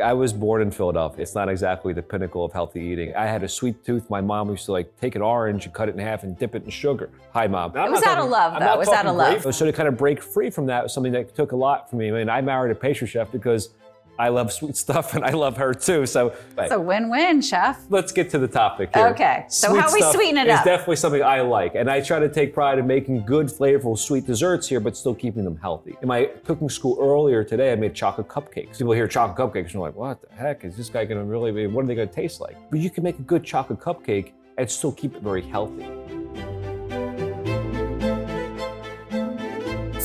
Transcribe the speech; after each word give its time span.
I 0.00 0.12
was 0.12 0.32
born 0.32 0.62
in 0.62 0.70
Philadelphia. 0.70 1.22
It's 1.22 1.34
not 1.34 1.48
exactly 1.48 1.92
the 1.92 2.02
pinnacle 2.02 2.44
of 2.44 2.52
healthy 2.52 2.80
eating. 2.80 3.16
I 3.16 3.26
had 3.26 3.42
a 3.42 3.48
sweet 3.48 3.84
tooth. 3.84 4.08
My 4.08 4.20
mom 4.20 4.48
used 4.48 4.64
to 4.66 4.72
like 4.72 4.96
take 5.00 5.16
an 5.16 5.22
orange 5.22 5.64
and 5.64 5.74
cut 5.74 5.88
it 5.88 5.96
in 5.96 5.98
half 5.98 6.22
and 6.22 6.38
dip 6.38 6.54
it 6.54 6.62
in 6.62 6.70
sugar. 6.70 7.10
Hi, 7.32 7.48
mom. 7.48 7.72
I'm 7.74 7.88
It 7.88 7.90
was 7.90 8.02
not 8.02 8.18
out 8.18 8.24
of 8.24 8.30
love, 8.30 8.52
I'm 8.54 8.60
though. 8.60 8.74
It 8.74 8.78
was 8.78 8.88
out 8.88 8.92
talking 8.92 9.10
of 9.10 9.16
love. 9.16 9.42
great. 9.42 9.54
So 9.54 9.66
to 9.66 9.72
kind 9.72 9.88
of 9.88 9.96
break 9.96 10.22
free 10.22 10.50
from 10.50 10.66
that 10.66 10.84
was 10.84 10.94
something 10.94 11.10
that 11.12 11.34
took 11.34 11.50
a 11.50 11.56
lot 11.56 11.90
for 11.90 11.96
me. 11.96 12.10
I 12.10 12.12
mean, 12.12 12.28
I 12.28 12.40
married 12.42 12.70
a 12.70 12.76
pastry 12.76 13.08
chef 13.08 13.32
because 13.32 13.70
I 14.18 14.28
love 14.30 14.52
sweet 14.52 14.76
stuff 14.76 15.14
and 15.14 15.24
I 15.24 15.30
love 15.30 15.56
her 15.58 15.72
too. 15.72 16.04
So 16.06 16.34
It's 16.56 16.72
a 16.72 16.80
win-win, 16.80 17.40
chef. 17.40 17.84
let's 17.88 18.10
get 18.10 18.30
to 18.30 18.38
the 18.38 18.48
topic 18.48 18.90
here. 18.94 19.06
Okay, 19.08 19.44
so 19.48 19.74
how 19.74 19.92
we 19.92 20.02
sweeten 20.02 20.38
it 20.38 20.48
up? 20.48 20.56
It's 20.58 20.64
definitely 20.64 20.96
something 20.96 21.22
I 21.22 21.40
like, 21.40 21.74
and 21.76 21.88
I 21.88 22.00
try 22.00 22.18
to 22.18 22.28
take 22.28 22.52
pride 22.52 22.78
in 22.78 22.86
making 22.86 23.24
good, 23.24 23.46
flavorful, 23.46 23.96
sweet 23.96 24.26
desserts 24.26 24.66
here, 24.68 24.80
but 24.80 24.96
still 24.96 25.14
keeping 25.14 25.44
them 25.44 25.56
healthy. 25.56 25.96
In 26.02 26.08
my 26.08 26.24
cooking 26.44 26.68
school 26.68 26.98
earlier 27.00 27.44
today, 27.44 27.72
I 27.72 27.76
made 27.76 27.94
chocolate 27.94 28.28
cupcakes. 28.28 28.78
People 28.78 28.92
hear 28.92 29.06
chocolate 29.06 29.38
cupcakes 29.38 29.66
and 29.66 29.74
they're 29.74 29.80
like, 29.82 29.94
"What 29.94 30.20
the 30.20 30.34
heck 30.34 30.64
is 30.64 30.76
this 30.76 30.88
guy 30.88 31.04
going 31.04 31.20
to 31.20 31.24
really? 31.24 31.52
be? 31.52 31.66
What 31.68 31.84
are 31.84 31.88
they 31.88 31.94
going 31.94 32.08
to 32.08 32.14
taste 32.14 32.40
like?" 32.40 32.56
But 32.70 32.80
you 32.80 32.90
can 32.90 33.04
make 33.04 33.18
a 33.18 33.22
good 33.22 33.44
chocolate 33.44 33.78
cupcake 33.78 34.32
and 34.58 34.68
still 34.68 34.92
keep 34.92 35.14
it 35.14 35.22
very 35.22 35.42
healthy. 35.42 35.86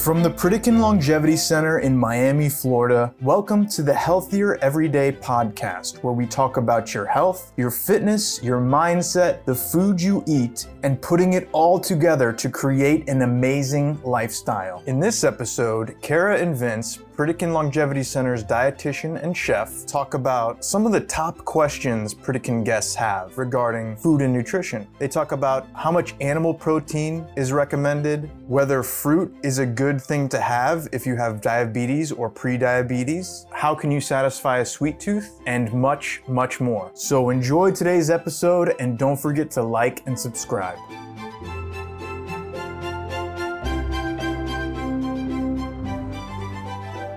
From 0.03 0.21
the 0.21 0.29
Pritikin 0.29 0.79
Longevity 0.79 1.37
Center 1.37 1.79
in 1.79 1.95
Miami, 1.95 2.49
Florida, 2.49 3.13
welcome 3.21 3.65
to 3.69 3.81
the 3.81 3.93
Healthier 3.93 4.57
Everyday 4.57 5.13
podcast, 5.13 6.03
where 6.03 6.11
we 6.11 6.25
talk 6.25 6.57
about 6.57 6.93
your 6.93 7.05
health, 7.05 7.53
your 7.55 7.71
fitness, 7.71 8.43
your 8.43 8.59
mindset, 8.59 9.45
the 9.45 9.55
food 9.55 10.01
you 10.01 10.21
eat, 10.27 10.67
and 10.83 11.01
putting 11.01 11.31
it 11.33 11.47
all 11.53 11.79
together 11.79 12.33
to 12.33 12.49
create 12.49 13.07
an 13.07 13.21
amazing 13.21 13.97
lifestyle. 14.03 14.83
In 14.87 14.99
this 14.99 15.23
episode, 15.23 15.95
Kara 16.01 16.37
and 16.37 16.53
Vince, 16.53 16.99
Pritikin 17.15 17.53
Longevity 17.53 18.01
Center's 18.01 18.43
dietitian 18.43 19.21
and 19.23 19.37
chef, 19.37 19.85
talk 19.85 20.15
about 20.15 20.65
some 20.65 20.87
of 20.87 20.91
the 20.91 20.99
top 20.99 21.37
questions 21.45 22.13
Pritikin 22.13 22.65
guests 22.65 22.95
have 22.95 23.37
regarding 23.37 23.95
food 23.95 24.21
and 24.21 24.33
nutrition. 24.33 24.87
They 24.97 25.07
talk 25.07 25.31
about 25.31 25.67
how 25.75 25.91
much 25.91 26.15
animal 26.19 26.55
protein 26.55 27.25
is 27.37 27.53
recommended, 27.53 28.31
whether 28.47 28.81
fruit 28.81 29.33
is 29.43 29.59
a 29.59 29.65
good 29.65 29.92
thing 30.01 30.29
to 30.29 30.39
have 30.39 30.87
if 30.91 31.05
you 31.05 31.15
have 31.15 31.41
diabetes 31.41 32.11
or 32.11 32.29
pre-diabetes, 32.29 33.45
how 33.51 33.73
can 33.75 33.91
you 33.91 33.99
satisfy 34.01 34.59
a 34.59 34.65
sweet 34.65 34.99
tooth, 34.99 35.39
and 35.45 35.71
much, 35.73 36.21
much 36.27 36.59
more. 36.61 36.91
So 36.93 37.29
enjoy 37.29 37.71
today's 37.71 38.09
episode 38.09 38.75
and 38.79 38.97
don't 38.97 39.17
forget 39.17 39.49
to 39.51 39.63
like 39.63 40.05
and 40.07 40.17
subscribe. 40.17 40.77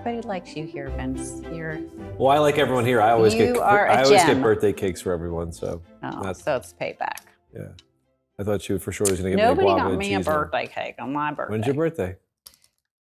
Everybody 0.07 0.27
likes 0.29 0.57
you 0.57 0.65
here, 0.65 0.89
Vince. 0.91 1.43
You're 1.53 1.79
Well, 2.17 2.31
I 2.31 2.39
like 2.39 2.59
everyone 2.59 2.85
here. 2.87 3.03
I 3.03 3.11
always 3.11 3.35
You 3.35 3.47
get 3.55 3.57
are 3.59 3.87
a 3.87 3.93
I 3.93 4.03
always 4.05 4.21
gem. 4.23 4.37
get 4.37 4.43
birthday 4.43 4.73
cakes 4.73 5.01
for 5.01 5.13
everyone. 5.13 5.51
So 5.53 5.83
oh, 6.03 6.11
That's- 6.23 6.43
so 6.45 6.57
it's 6.57 6.73
payback. 6.81 7.23
yeah, 7.53 7.69
I 8.39 8.45
thought 8.45 8.69
you 8.69 8.79
for 8.79 8.93
sure 8.93 9.07
was 9.11 9.21
going 9.21 9.33
to 9.33 9.37
get 9.37 9.45
Nobody 9.45 9.67
me 9.67 9.73
a 9.73 9.75
guava 9.75 9.83
got 9.83 9.91
and 9.91 9.99
me 9.99 10.15
a 10.15 10.19
cheese 10.19 10.27
one. 10.27 10.37
birthday 10.37 10.67
cake 10.69 10.95
on 11.01 11.13
my 11.13 11.33
birthday. 11.33 11.53
When's 11.53 11.67
your 11.67 11.75
birthday? 11.75 12.17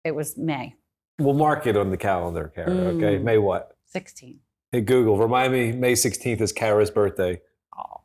It 0.04 0.16
was 0.16 0.38
May 0.38 0.76
We'll 1.20 1.36
mark 1.36 1.68
it 1.68 1.78
on 1.78 1.92
the 1.92 1.98
calendar, 1.98 2.52
Kara. 2.56 2.72
Okay, 2.72 3.18
Mm. 3.20 3.24
May 3.24 3.38
what? 3.38 3.78
16. 3.86 4.40
Hey 4.72 4.82
Google, 4.82 5.18
remind 5.18 5.54
me 5.54 5.72
May 5.72 5.94
16th 5.94 6.42
is 6.42 6.52
Kara's 6.52 6.90
birthday. 6.90 7.40
Oh, 7.78 8.02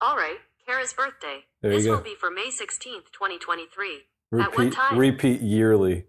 All 0.00 0.16
right, 0.16 0.38
Kara's 0.66 0.92
birthday. 0.92 1.44
There 1.62 1.70
this 1.70 1.84
you 1.84 1.90
go. 1.92 1.96
will 1.98 2.02
be 2.04 2.16
for 2.18 2.28
May 2.30 2.48
16th, 2.50 3.12
2023. 3.12 4.00
At 4.32 4.50
what 4.50 4.58
Repeat, 4.58 4.72
time? 4.74 4.98
repeat 4.98 5.40
yearly. 5.42 6.06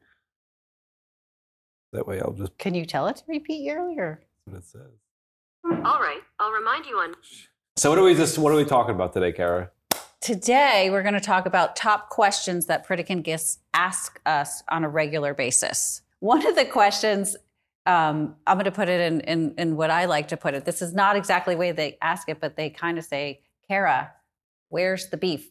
That 1.91 2.07
way 2.07 2.19
I'll 2.19 2.33
just 2.33 2.57
can 2.57 2.73
you 2.73 2.85
tell 2.87 3.05
it 3.07 3.17
to 3.17 3.23
repeat 3.27 3.61
yearly 3.61 3.99
or? 3.99 4.23
put 4.45 4.53
what 4.53 4.59
it 4.63 4.65
says. 4.65 4.91
All 5.85 5.99
right, 5.99 6.21
I'll 6.39 6.51
remind 6.51 6.87
you 6.87 6.97
on. 6.97 7.13
So 7.77 7.91
what 7.91 7.99
are 7.99 8.03
we 8.03 8.15
just 8.15 8.39
what 8.39 8.51
are 8.51 8.55
we 8.57 8.65
talking 8.65 8.95
about 8.95 9.13
today, 9.13 9.31
Kara? 9.31 9.69
Today, 10.23 10.87
we're 10.89 11.01
going 11.01 11.15
to 11.15 11.19
talk 11.19 11.45
about 11.45 11.75
top 11.75 12.09
questions 12.09 12.67
that 12.67 12.87
Pritikin 12.87 13.23
guests 13.23 13.57
ask 13.73 14.21
us 14.25 14.63
on 14.69 14.85
a 14.85 14.87
regular 14.87 15.33
basis. 15.33 16.01
One 16.21 16.47
of 16.47 16.55
the 16.55 16.63
questions, 16.63 17.35
um, 17.85 18.37
I'm 18.47 18.55
going 18.55 18.63
to 18.63 18.71
put 18.71 18.87
it 18.87 19.01
in, 19.01 19.19
in, 19.19 19.53
in 19.57 19.75
what 19.75 19.91
I 19.91 20.05
like 20.05 20.29
to 20.29 20.37
put 20.37 20.53
it. 20.53 20.63
This 20.63 20.81
is 20.81 20.93
not 20.93 21.17
exactly 21.17 21.55
the 21.55 21.59
way 21.59 21.73
they 21.73 21.97
ask 22.01 22.29
it, 22.29 22.39
but 22.39 22.55
they 22.55 22.69
kind 22.69 22.97
of 22.97 23.03
say, 23.03 23.41
Kara, 23.67 24.13
where's 24.69 25.09
the 25.09 25.17
beef? 25.17 25.49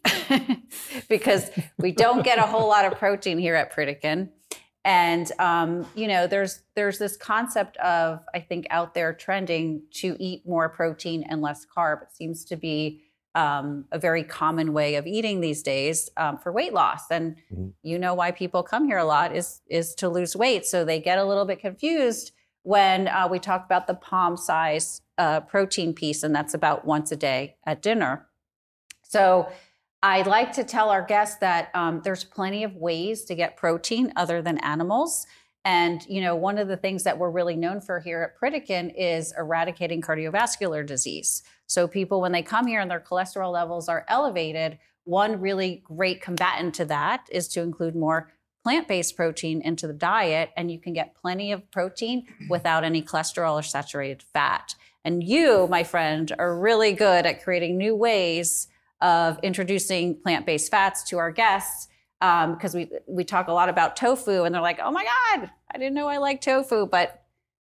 because 1.10 1.50
we 1.76 1.92
don't 1.92 2.24
get 2.24 2.38
a 2.38 2.46
whole 2.46 2.66
lot 2.66 2.86
of 2.86 2.98
protein 2.98 3.36
here 3.36 3.54
at 3.54 3.76
Pritikin. 3.76 4.30
And 4.86 5.30
um, 5.38 5.86
you 5.94 6.08
know, 6.08 6.26
there's 6.26 6.62
there's 6.74 6.98
this 6.98 7.16
concept 7.18 7.76
of 7.76 8.24
I 8.34 8.40
think 8.40 8.66
out 8.70 8.94
there 8.94 9.12
trending 9.12 9.82
to 9.96 10.16
eat 10.18 10.44
more 10.46 10.70
protein 10.70 11.24
and 11.28 11.42
less 11.42 11.66
carb. 11.66 12.02
It 12.02 12.12
seems 12.12 12.46
to 12.46 12.56
be 12.56 13.02
um, 13.34 13.86
a 13.92 13.98
very 13.98 14.22
common 14.22 14.72
way 14.72 14.96
of 14.96 15.06
eating 15.06 15.40
these 15.40 15.62
days 15.62 16.10
um, 16.16 16.38
for 16.38 16.52
weight 16.52 16.72
loss. 16.72 17.10
And 17.10 17.36
Mhm. 17.52 17.72
you 17.82 17.98
know 17.98 18.14
why 18.14 18.30
people 18.30 18.62
come 18.62 18.86
here 18.86 18.98
a 18.98 19.04
lot 19.04 19.34
is 19.34 19.60
is 19.66 19.94
to 19.96 20.08
lose 20.08 20.36
weight. 20.36 20.66
So 20.66 20.84
they 20.84 21.00
get 21.00 21.18
a 21.18 21.24
little 21.24 21.44
bit 21.44 21.60
confused 21.60 22.32
when 22.62 23.08
uh, 23.08 23.28
we 23.30 23.38
talk 23.38 23.64
about 23.64 23.86
the 23.86 23.94
palm 23.94 24.36
size 24.36 25.00
uh, 25.18 25.40
protein 25.40 25.94
piece, 25.94 26.22
and 26.22 26.34
that's 26.34 26.54
about 26.54 26.84
once 26.84 27.10
a 27.12 27.16
day 27.16 27.56
at 27.66 27.82
dinner. 27.82 28.28
So 29.02 29.48
I 30.02 30.22
like 30.22 30.52
to 30.54 30.64
tell 30.64 30.90
our 30.90 31.02
guests 31.02 31.36
that 31.36 31.70
um, 31.74 32.00
there's 32.02 32.24
plenty 32.24 32.64
of 32.64 32.74
ways 32.74 33.24
to 33.26 33.34
get 33.34 33.56
protein 33.56 34.12
other 34.16 34.42
than 34.42 34.58
animals. 34.58 35.26
And 35.64 36.04
you 36.08 36.20
know, 36.20 36.34
one 36.34 36.58
of 36.58 36.68
the 36.68 36.76
things 36.76 37.04
that 37.04 37.18
we're 37.18 37.30
really 37.30 37.56
known 37.56 37.80
for 37.80 38.00
here 38.00 38.22
at 38.22 38.40
Pritikin 38.40 38.92
is 38.96 39.32
eradicating 39.38 40.00
cardiovascular 40.00 40.84
disease. 40.84 41.42
So 41.66 41.86
people, 41.86 42.20
when 42.20 42.32
they 42.32 42.42
come 42.42 42.66
here 42.66 42.80
and 42.80 42.90
their 42.90 43.00
cholesterol 43.00 43.52
levels 43.52 43.88
are 43.88 44.04
elevated, 44.08 44.78
one 45.04 45.40
really 45.40 45.82
great 45.84 46.20
combatant 46.20 46.74
to 46.74 46.84
that 46.86 47.26
is 47.30 47.48
to 47.48 47.62
include 47.62 47.96
more 47.96 48.32
plant-based 48.62 49.16
protein 49.16 49.60
into 49.62 49.88
the 49.88 49.92
diet, 49.92 50.50
and 50.56 50.70
you 50.70 50.78
can 50.78 50.92
get 50.92 51.16
plenty 51.16 51.50
of 51.50 51.68
protein 51.72 52.24
without 52.48 52.84
any 52.84 53.02
cholesterol 53.02 53.54
or 53.54 53.62
saturated 53.62 54.22
fat. 54.22 54.76
And 55.04 55.24
you, 55.24 55.66
my 55.68 55.82
friend, 55.82 56.32
are 56.38 56.56
really 56.56 56.92
good 56.92 57.26
at 57.26 57.42
creating 57.42 57.76
new 57.76 57.96
ways 57.96 58.68
of 59.00 59.40
introducing 59.42 60.14
plant-based 60.14 60.70
fats 60.70 61.02
to 61.10 61.18
our 61.18 61.32
guests 61.32 61.88
Um, 62.22 62.54
because 62.54 62.72
we 62.72 62.88
we 63.08 63.24
talk 63.24 63.48
a 63.48 63.52
lot 63.52 63.68
about 63.68 63.96
tofu 63.96 64.44
and 64.44 64.54
they're 64.54 64.62
like, 64.62 64.78
oh 64.80 64.92
my 64.92 65.02
god, 65.02 65.50
I 65.74 65.76
didn't 65.76 65.94
know 65.94 66.06
I 66.06 66.18
liked 66.18 66.44
tofu, 66.44 66.86
but 66.86 67.24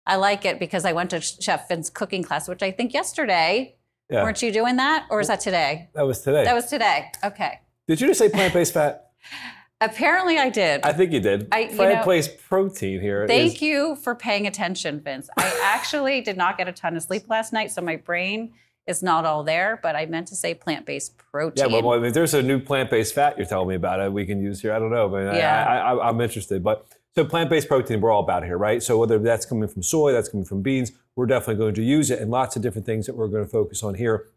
I 0.05 0.17
like 0.17 0.43
it 0.43 0.59
because 0.59 0.83
I 0.83 0.91
went 0.91 1.11
to 1.11 1.21
Chef 1.21 1.69
Vince's 1.69 1.89
cooking 1.89 2.21
class, 2.21 2.49
which 2.49 2.61
I 2.61 2.69
think 2.71 2.93
yesterday. 2.93 3.77
Yeah, 4.09 4.23
Weren't 4.23 4.41
you 4.41 4.51
doing 4.51 4.75
that, 4.75 5.07
or 5.09 5.21
is 5.21 5.29
that 5.29 5.39
today? 5.39 5.89
that 5.95 6.05
was 6.05 6.19
today. 6.19 6.43
That 6.43 6.53
was 6.53 6.65
today. 6.65 7.09
Okay. 7.23 7.61
did 7.87 8.01
you 8.01 8.07
just 8.07 8.19
say 8.19 8.27
plant-based 8.27 8.73
fat? 8.73 9.11
Apparently, 9.81 10.37
I 10.37 10.49
did. 10.49 10.81
I 10.83 10.91
think 10.91 11.13
you 11.13 11.21
did. 11.21 11.47
I- 11.53 11.61
you 11.61 11.75
plant-based 11.77 12.37
protein 12.49 12.99
here. 12.99 13.25
Thank 13.25 13.55
is- 13.55 13.61
you 13.61 13.95
for 13.95 14.13
paying 14.13 14.47
attention, 14.47 14.99
Vince. 14.99 15.29
I 15.37 15.61
actually 15.63 16.19
did 16.19 16.35
not 16.35 16.57
get 16.57 16.67
a 16.67 16.73
ton 16.73 16.97
of 16.97 17.03
sleep 17.03 17.29
last 17.29 17.53
night, 17.53 17.71
so 17.71 17.81
my 17.81 17.95
brain 17.95 18.51
is 18.91 19.01
not 19.01 19.25
all 19.25 19.43
there. 19.43 19.79
But 19.81 19.95
I 19.95 20.05
meant 20.05 20.27
to 20.27 20.35
say 20.35 20.53
plant-based 20.53 21.17
protein. 21.17 21.71
Yeah, 21.71 21.79
well, 21.81 22.03
if 22.03 22.13
there's 22.13 22.35
a 22.35 22.41
new 22.43 22.59
plant-based 22.59 23.15
fat 23.15 23.37
you're 23.37 23.47
telling 23.47 23.69
me 23.69 23.75
about 23.75 23.99
it, 23.99 24.13
we 24.13 24.25
can 24.27 24.39
use 24.39 24.61
here. 24.61 24.73
I 24.73 24.77
don't 24.77 24.91
know, 24.91 25.09
but 25.09 25.35
Yeah. 25.35 25.65
I, 25.67 25.77
I, 25.77 25.95
I, 25.95 26.09
I'm 26.09 26.21
interested. 26.21 26.63
But 26.63 26.85
so 27.15 27.25
plant-based 27.25 27.67
protein, 27.67 27.99
we're 27.99 28.11
all 28.11 28.23
about 28.23 28.43
here, 28.43 28.57
right? 28.57 28.83
So 28.83 28.97
whether 28.99 29.17
that's 29.17 29.45
coming 29.45 29.67
from 29.67 29.81
soy, 29.83 30.13
that's 30.13 30.29
coming 30.29 30.45
from 30.45 30.61
beans, 30.61 30.91
we're 31.15 31.25
definitely 31.25 31.55
going 31.55 31.73
to 31.75 31.83
use 31.83 32.11
it, 32.11 32.19
and 32.19 32.31
lots 32.31 32.55
of 32.55 32.61
different 32.61 32.85
things 32.85 33.05
that 33.07 33.15
we're 33.15 33.27
going 33.27 33.43
to 33.43 33.49
focus 33.49 33.83
on 33.83 33.95
here 33.95 34.27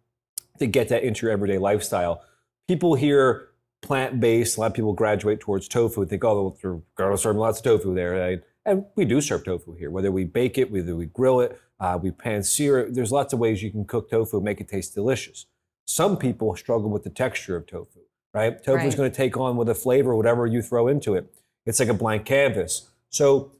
to 0.59 0.67
get 0.67 0.89
that 0.89 1.05
into 1.05 1.27
your 1.27 1.33
everyday 1.33 1.59
lifestyle. 1.59 2.23
People 2.67 2.95
hear 2.95 3.49
plant-based. 3.83 4.57
A 4.57 4.61
lot 4.61 4.67
of 4.69 4.75
people 4.75 4.93
graduate 4.93 5.41
towards 5.41 5.69
tofu 5.69 6.01
and 6.01 6.11
think, 6.11 6.25
oh, 6.25 6.57
we're 6.63 6.81
going 6.97 7.13
to 7.13 7.19
serve 7.19 7.37
lots 7.37 7.59
of 7.59 7.65
tofu 7.65 7.95
there, 7.95 8.13
right? 8.13 8.43
And 8.65 8.87
we 8.97 9.05
do 9.05 9.21
serve 9.21 9.45
tofu 9.45 9.77
here, 9.77 9.91
whether 9.91 10.11
we 10.11 10.25
bake 10.25 10.57
it, 10.59 10.71
whether 10.73 10.97
we 10.97 11.07
grill 11.07 11.41
it, 11.41 11.61
uh, 11.81 11.99
we 12.01 12.11
pan 12.11 12.43
sear 12.43 12.79
it. 12.81 12.95
There's 12.95 13.13
lots 13.13 13.33
of 13.33 13.39
ways 13.39 13.63
you 13.63 13.71
can 13.71 13.85
cook 13.85 14.11
tofu 14.11 14.41
make 14.41 14.61
it 14.61 14.69
taste 14.69 14.95
delicious. 14.95 15.47
Some 15.87 16.17
people 16.17 16.55
struggle 16.57 16.89
with 16.91 17.05
the 17.05 17.11
texture 17.11 17.57
of 17.57 17.67
tofu, 17.67 18.01
right? 18.33 18.63
Tofu 18.63 18.79
is 18.87 18.95
Right. 18.95 18.97
going 18.97 19.11
to 19.11 19.17
take 19.17 19.37
on 19.37 19.57
with 19.57 19.69
a 19.69 19.75
flavor, 19.75 20.15
whatever 20.17 20.47
you 20.47 20.63
throw 20.63 20.89
into 20.89 21.15
it. 21.15 21.33
It's 21.67 21.81
like 21.81 21.89
a 21.89 21.95
blank 21.95 22.25
canvas. 22.25 22.89
So, 23.11 23.53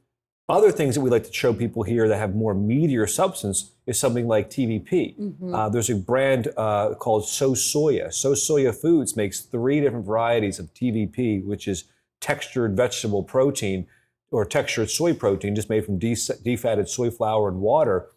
other 0.47 0.71
things 0.71 0.93
that 0.93 1.01
we 1.01 1.09
like 1.09 1.23
to 1.23 1.33
show 1.33 1.53
people 1.53 1.81
here 1.81 2.07
that 2.07 2.17
have 2.17 2.35
more 2.35 2.53
meatier 2.53 3.09
substance 3.09 3.71
is 3.87 3.97
something 3.99 4.27
like 4.27 4.47
TVP. 4.51 5.15
Mhm. 5.19 5.55
Uh, 5.55 5.69
there's 5.69 5.89
a 5.89 5.95
brand 5.95 6.49
uh, 6.55 6.93
called 6.93 7.27
So 7.27 7.53
Soya. 7.55 8.13
So 8.13 8.33
Soya 8.33 8.73
Foods 8.75 9.15
makes 9.15 9.41
three 9.41 9.81
different 9.81 10.05
varieties 10.05 10.59
of 10.59 10.71
TVP, 10.75 11.39
which 11.43 11.67
is 11.67 11.85
textured 12.21 12.77
vegetable 12.77 13.23
protein 13.23 13.87
or 14.35 14.43
textured 14.45 14.89
soy 14.89 15.13
protein, 15.13 15.55
just 15.55 15.69
made 15.69 15.85
from 15.85 15.97
defatted 15.97 16.87
soy 16.89 17.09
flour 17.09 17.47
and 17.47 17.59
water. 17.61 18.07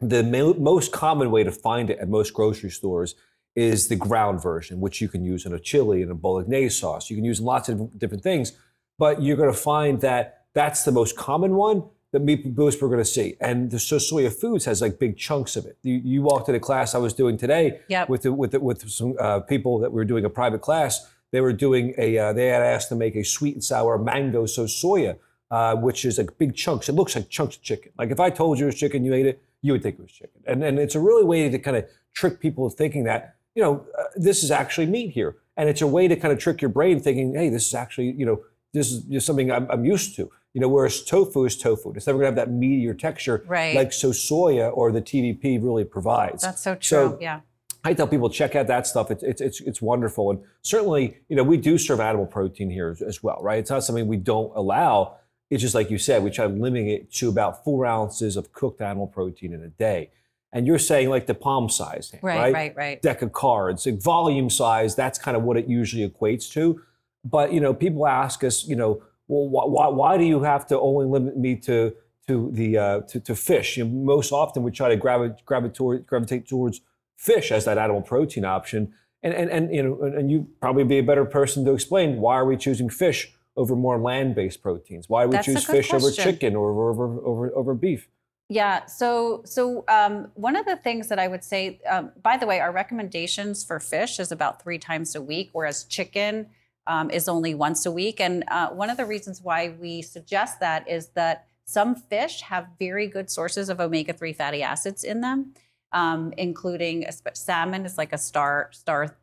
The 0.00 0.22
mo- 0.24 0.54
most 0.54 0.92
common 0.92 1.30
way 1.30 1.44
to 1.44 1.52
find 1.52 1.88
it 1.88 1.98
at 2.00 2.08
most 2.08 2.34
grocery 2.34 2.70
stores 2.70 3.14
is 3.54 3.88
the 3.88 3.96
ground 3.96 4.42
version, 4.42 4.80
which 4.80 5.00
you 5.00 5.08
can 5.08 5.24
use 5.24 5.46
in 5.46 5.52
a 5.54 5.60
chili 5.60 6.02
and 6.02 6.10
a 6.10 6.14
bolognese 6.14 6.70
sauce. 6.80 7.08
You 7.08 7.16
can 7.16 7.24
use 7.24 7.40
lots 7.40 7.68
of 7.68 7.98
different 7.98 8.22
things, 8.22 8.52
but 8.98 9.22
you're 9.22 9.36
going 9.36 9.52
to 9.52 9.58
find 9.58 10.00
that 10.00 10.46
that's 10.52 10.84
the 10.84 10.92
most 10.92 11.16
common 11.16 11.54
one. 11.54 11.84
that 12.12 12.20
meat 12.22 12.54
boost 12.54 12.80
we're 12.82 12.88
going 12.88 13.00
to 13.08 13.12
see. 13.18 13.36
And 13.40 13.70
the 13.70 13.78
so 13.78 13.96
soya 13.98 14.32
foods 14.32 14.64
has 14.64 14.80
like 14.80 14.98
big 14.98 15.16
chunks 15.16 15.54
of 15.56 15.64
it. 15.66 15.76
You, 15.82 15.94
you 16.12 16.22
walked 16.22 16.48
in 16.48 16.54
a 16.54 16.60
class 16.60 16.94
I 16.94 16.98
was 16.98 17.12
doing 17.14 17.36
today 17.36 17.80
Yep. 17.88 18.08
with 18.08 18.22
the, 18.22 18.32
with 18.32 18.50
the, 18.52 18.60
with 18.60 18.88
some 18.90 19.14
uh, 19.20 19.40
people 19.40 19.78
that 19.80 19.90
we 19.92 19.96
were 19.96 20.04
doing 20.04 20.24
a 20.24 20.30
private 20.30 20.60
class. 20.60 20.92
They 21.32 21.40
were 21.40 21.52
doing 21.52 21.94
a 21.98 22.16
uh, 22.18 22.32
they 22.32 22.46
had 22.48 22.62
asked 22.62 22.88
to 22.90 22.96
make 22.96 23.16
a 23.16 23.24
sweet 23.24 23.54
and 23.54 23.64
sour 23.64 23.98
mango 23.98 24.46
so 24.46 24.64
soya, 24.64 25.18
uh, 25.50 25.76
which 25.76 26.04
is 26.04 26.18
like 26.18 26.36
big 26.38 26.54
chunks. 26.54 26.88
It 26.88 26.92
looks 26.92 27.14
like 27.16 27.28
chunks 27.28 27.56
of 27.56 27.62
chicken. 27.62 27.92
Like 27.98 28.10
if 28.10 28.20
I 28.20 28.30
told 28.30 28.58
you 28.58 28.64
it 28.64 28.68
was 28.68 28.74
chicken, 28.74 29.04
you 29.04 29.14
ate 29.14 29.26
it, 29.26 29.42
you 29.62 29.72
would 29.72 29.82
think 29.82 29.98
it 29.98 30.02
was 30.02 30.12
chicken. 30.12 30.40
And 30.46 30.62
and 30.62 30.78
it's 30.78 30.94
a 30.94 31.00
really 31.00 31.24
way 31.24 31.48
to 31.48 31.58
kind 31.58 31.76
of 31.76 31.84
trick 32.14 32.40
people 32.40 32.68
thinking 32.70 33.04
that 33.04 33.36
you 33.54 33.62
know 33.62 33.86
uh, 33.98 34.04
this 34.16 34.42
is 34.42 34.50
actually 34.50 34.86
meat 34.86 35.10
here, 35.10 35.36
and 35.56 35.68
it's 35.68 35.82
a 35.82 35.86
way 35.86 36.08
to 36.08 36.16
kind 36.16 36.32
of 36.32 36.38
trick 36.38 36.60
your 36.60 36.68
brain 36.70 37.00
thinking, 37.00 37.34
hey, 37.34 37.48
this 37.48 37.66
is 37.68 37.74
actually 37.74 38.10
you 38.12 38.26
know 38.26 38.40
this 38.72 38.90
is 38.92 39.02
just 39.04 39.26
something 39.26 39.50
I'm, 39.50 39.70
I'm 39.70 39.84
used 39.84 40.16
to. 40.16 40.30
You 40.52 40.60
know, 40.62 40.68
whereas 40.68 41.02
tofu 41.04 41.44
is 41.44 41.56
tofu. 41.58 41.92
It's 41.94 42.06
never 42.06 42.18
gonna 42.18 42.26
have 42.28 42.36
that 42.36 42.48
meatier 42.48 42.98
texture 42.98 43.44
Right. 43.46 43.76
like 43.76 43.92
so 43.92 44.10
soya 44.10 44.74
or 44.74 44.90
the 44.90 45.02
TVP 45.02 45.62
really 45.62 45.84
provides. 45.84 46.42
That's 46.42 46.62
so 46.62 46.74
true. 46.74 46.82
So- 46.82 47.18
yeah. 47.20 47.40
I 47.84 47.94
tell 47.94 48.08
people 48.08 48.28
check 48.30 48.56
out 48.56 48.66
that 48.66 48.84
stuff. 48.86 49.12
It's 49.12 49.22
it's 49.22 49.40
it's, 49.40 49.60
it's 49.60 49.80
wonderful, 49.80 50.30
and 50.30 50.40
certainly 50.62 51.18
you 51.28 51.36
know 51.36 51.44
we 51.44 51.56
do 51.56 51.78
serve 51.78 52.00
animal 52.00 52.26
protein 52.26 52.68
here 52.68 52.88
as, 52.90 53.00
as 53.00 53.22
well, 53.22 53.38
right? 53.42 53.60
It's 53.60 53.70
not 53.70 53.84
something 53.84 54.08
we 54.08 54.16
don't 54.16 54.50
allow. 54.56 55.18
It's 55.50 55.62
just 55.62 55.74
like 55.74 55.90
you 55.90 55.98
said, 55.98 56.22
we 56.22 56.30
try 56.30 56.46
to 56.46 56.52
limit 56.52 56.86
it 56.86 57.12
to 57.14 57.28
about 57.28 57.62
four 57.64 57.86
ounces 57.86 58.36
of 58.36 58.52
cooked 58.52 58.80
animal 58.80 59.06
protein 59.06 59.52
in 59.52 59.62
a 59.62 59.68
day. 59.68 60.10
And 60.52 60.66
you're 60.66 60.78
saying 60.78 61.08
like 61.10 61.26
the 61.26 61.34
palm 61.34 61.68
size, 61.68 62.12
Right, 62.22 62.38
right? 62.38 62.54
right, 62.54 62.76
right. 62.76 63.02
Deck 63.02 63.22
of 63.22 63.32
cards, 63.32 63.86
like 63.86 64.00
volume 64.00 64.48
size. 64.50 64.96
That's 64.96 65.18
kind 65.18 65.36
of 65.36 65.42
what 65.42 65.56
it 65.56 65.68
usually 65.68 66.08
equates 66.08 66.50
to. 66.52 66.80
But 67.24 67.52
you 67.52 67.60
know, 67.60 67.74
people 67.74 68.06
ask 68.06 68.42
us, 68.42 68.64
you 68.66 68.76
know, 68.76 69.02
well, 69.28 69.48
why, 69.48 69.64
why, 69.64 69.88
why 69.88 70.18
do 70.18 70.24
you 70.24 70.42
have 70.42 70.66
to 70.68 70.78
only 70.78 71.06
limit 71.06 71.36
me 71.36 71.56
to 71.56 71.94
to 72.28 72.50
the 72.52 72.78
uh, 72.78 73.00
to, 73.02 73.20
to 73.20 73.34
fish? 73.34 73.76
You 73.76 73.84
know, 73.84 73.90
most 73.90 74.32
often 74.32 74.62
we 74.62 74.70
try 74.70 74.88
to 74.88 74.96
gravitate 74.96 75.44
gravitate 75.44 76.06
gravitate 76.06 76.48
towards 76.48 76.80
fish 77.16 77.52
as 77.52 77.64
that 77.64 77.78
animal 77.78 78.02
protein 78.02 78.44
option. 78.44 78.94
And, 79.22 79.34
and, 79.34 79.50
and 79.50 79.74
you 79.74 79.82
know, 79.82 80.00
and 80.02 80.14
and 80.14 80.30
you 80.30 80.48
probably 80.60 80.84
be 80.84 80.98
a 80.98 81.02
better 81.02 81.24
person 81.24 81.64
to 81.64 81.72
explain 81.72 82.18
why 82.20 82.34
are 82.36 82.46
we 82.46 82.56
choosing 82.56 82.88
fish 82.88 83.32
over 83.56 83.74
more 83.74 83.98
land-based 83.98 84.62
proteins? 84.62 85.08
Why 85.08 85.26
we 85.26 85.32
That's 85.32 85.46
choose 85.46 85.64
fish 85.64 85.92
over 85.92 86.10
chicken 86.10 86.54
or 86.54 86.70
over, 86.70 86.90
over, 86.90 87.20
over, 87.26 87.56
over 87.56 87.74
beef? 87.74 88.08
Yeah. 88.48 88.86
So, 88.86 89.42
so 89.44 89.84
um, 89.88 90.30
one 90.34 90.54
of 90.54 90.66
the 90.66 90.76
things 90.76 91.08
that 91.08 91.18
I 91.18 91.26
would 91.26 91.42
say, 91.42 91.80
um, 91.88 92.12
by 92.22 92.36
the 92.36 92.46
way, 92.46 92.60
our 92.60 92.70
recommendations 92.70 93.64
for 93.64 93.80
fish 93.80 94.20
is 94.20 94.30
about 94.30 94.62
three 94.62 94.78
times 94.78 95.14
a 95.16 95.22
week, 95.22 95.50
whereas 95.52 95.84
chicken 95.84 96.46
um, 96.86 97.10
is 97.10 97.28
only 97.28 97.54
once 97.54 97.86
a 97.86 97.90
week. 97.90 98.20
And 98.20 98.44
uh, 98.48 98.68
one 98.68 98.90
of 98.90 98.96
the 98.96 99.04
reasons 99.04 99.42
why 99.42 99.74
we 99.80 100.02
suggest 100.02 100.60
that 100.60 100.88
is 100.88 101.08
that 101.08 101.46
some 101.64 101.96
fish 101.96 102.42
have 102.42 102.68
very 102.78 103.08
good 103.08 103.28
sources 103.28 103.68
of 103.68 103.80
omega-3 103.80 104.36
fatty 104.36 104.62
acids 104.62 105.02
in 105.02 105.20
them, 105.20 105.52
um, 105.90 106.32
including 106.38 107.04
salmon 107.32 107.84
is 107.84 107.98
like 107.98 108.12
a 108.12 108.18
star 108.18 108.70
star 108.72 109.16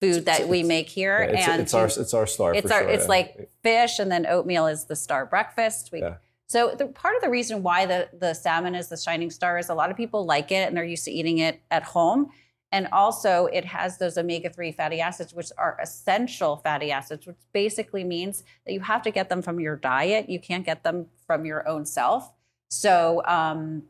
food 0.00 0.26
that 0.26 0.48
we 0.48 0.62
make 0.62 0.88
here, 0.88 1.18
it's, 1.18 1.48
and 1.48 1.60
it's, 1.60 1.74
our, 1.74 1.86
it's 1.86 2.14
our 2.14 2.26
star. 2.26 2.54
it's 2.54 2.68
for 2.68 2.74
our 2.74 2.82
sure, 2.82 2.88
it's 2.88 3.04
yeah. 3.04 3.08
like 3.08 3.50
fish 3.62 3.98
and 3.98 4.10
then 4.10 4.26
oatmeal 4.26 4.66
is 4.66 4.84
the 4.84 4.96
star 4.96 5.26
breakfast 5.26 5.90
we, 5.92 6.00
Yeah. 6.00 6.16
so 6.46 6.74
the 6.76 6.86
part 6.86 7.16
of 7.16 7.22
the 7.22 7.30
reason 7.30 7.62
why 7.62 7.86
the 7.86 8.08
the 8.18 8.34
salmon 8.34 8.74
is 8.74 8.88
the 8.88 8.96
shining 8.96 9.30
star 9.30 9.58
is 9.58 9.68
a 9.68 9.74
lot 9.74 9.90
of 9.90 9.96
people 9.96 10.24
like 10.24 10.52
it 10.52 10.68
and 10.68 10.76
they're 10.76 10.84
used 10.84 11.04
to 11.06 11.10
eating 11.10 11.38
it 11.38 11.60
at 11.70 11.82
home 11.82 12.30
and 12.70 12.86
also 12.92 13.46
it 13.46 13.64
has 13.64 13.98
those 13.98 14.16
omega-3 14.16 14.74
fatty 14.74 15.00
acids 15.00 15.34
which 15.34 15.50
are 15.58 15.76
essential 15.82 16.56
fatty 16.58 16.92
acids 16.92 17.26
which 17.26 17.36
basically 17.52 18.04
means 18.04 18.44
that 18.66 18.72
you 18.72 18.80
have 18.80 19.02
to 19.02 19.10
get 19.10 19.28
them 19.28 19.42
from 19.42 19.58
your 19.58 19.74
diet 19.74 20.28
you 20.28 20.38
can't 20.38 20.64
get 20.64 20.84
them 20.84 21.06
from 21.26 21.44
your 21.44 21.66
own 21.68 21.84
self 21.84 22.32
so 22.70 23.22
um, 23.24 23.82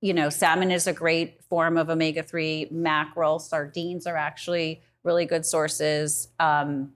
you 0.00 0.14
know, 0.14 0.30
salmon 0.30 0.70
is 0.70 0.86
a 0.86 0.92
great 0.92 1.42
form 1.44 1.76
of 1.76 1.90
omega 1.90 2.22
3. 2.22 2.68
Mackerel, 2.70 3.38
sardines 3.38 4.06
are 4.06 4.16
actually 4.16 4.80
really 5.04 5.24
good 5.24 5.46
sources. 5.46 6.28
Um, 6.38 6.92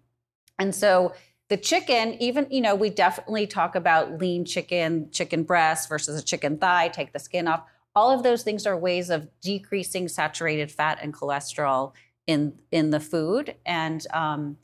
and 0.58 0.74
so 0.74 1.14
the 1.48 1.56
chicken, 1.56 2.14
even, 2.20 2.46
you 2.50 2.60
know, 2.60 2.74
we 2.74 2.90
definitely 2.90 3.46
talk 3.46 3.74
about 3.74 4.18
lean 4.18 4.44
chicken, 4.44 5.10
chicken 5.10 5.42
breast 5.42 5.88
versus 5.88 6.18
a 6.18 6.24
chicken 6.24 6.58
thigh, 6.58 6.88
take 6.88 7.12
the 7.12 7.18
skin 7.18 7.48
off. 7.48 7.64
All 7.94 8.10
of 8.10 8.22
those 8.22 8.42
things 8.42 8.66
are 8.66 8.76
ways 8.76 9.10
of 9.10 9.28
decreasing 9.40 10.08
saturated 10.08 10.72
fat 10.72 10.98
and 11.02 11.12
cholesterol 11.12 11.92
in 12.26 12.54
in 12.70 12.90
the 12.90 13.00
food. 13.00 13.54
And 13.66 14.06
um, 14.14 14.56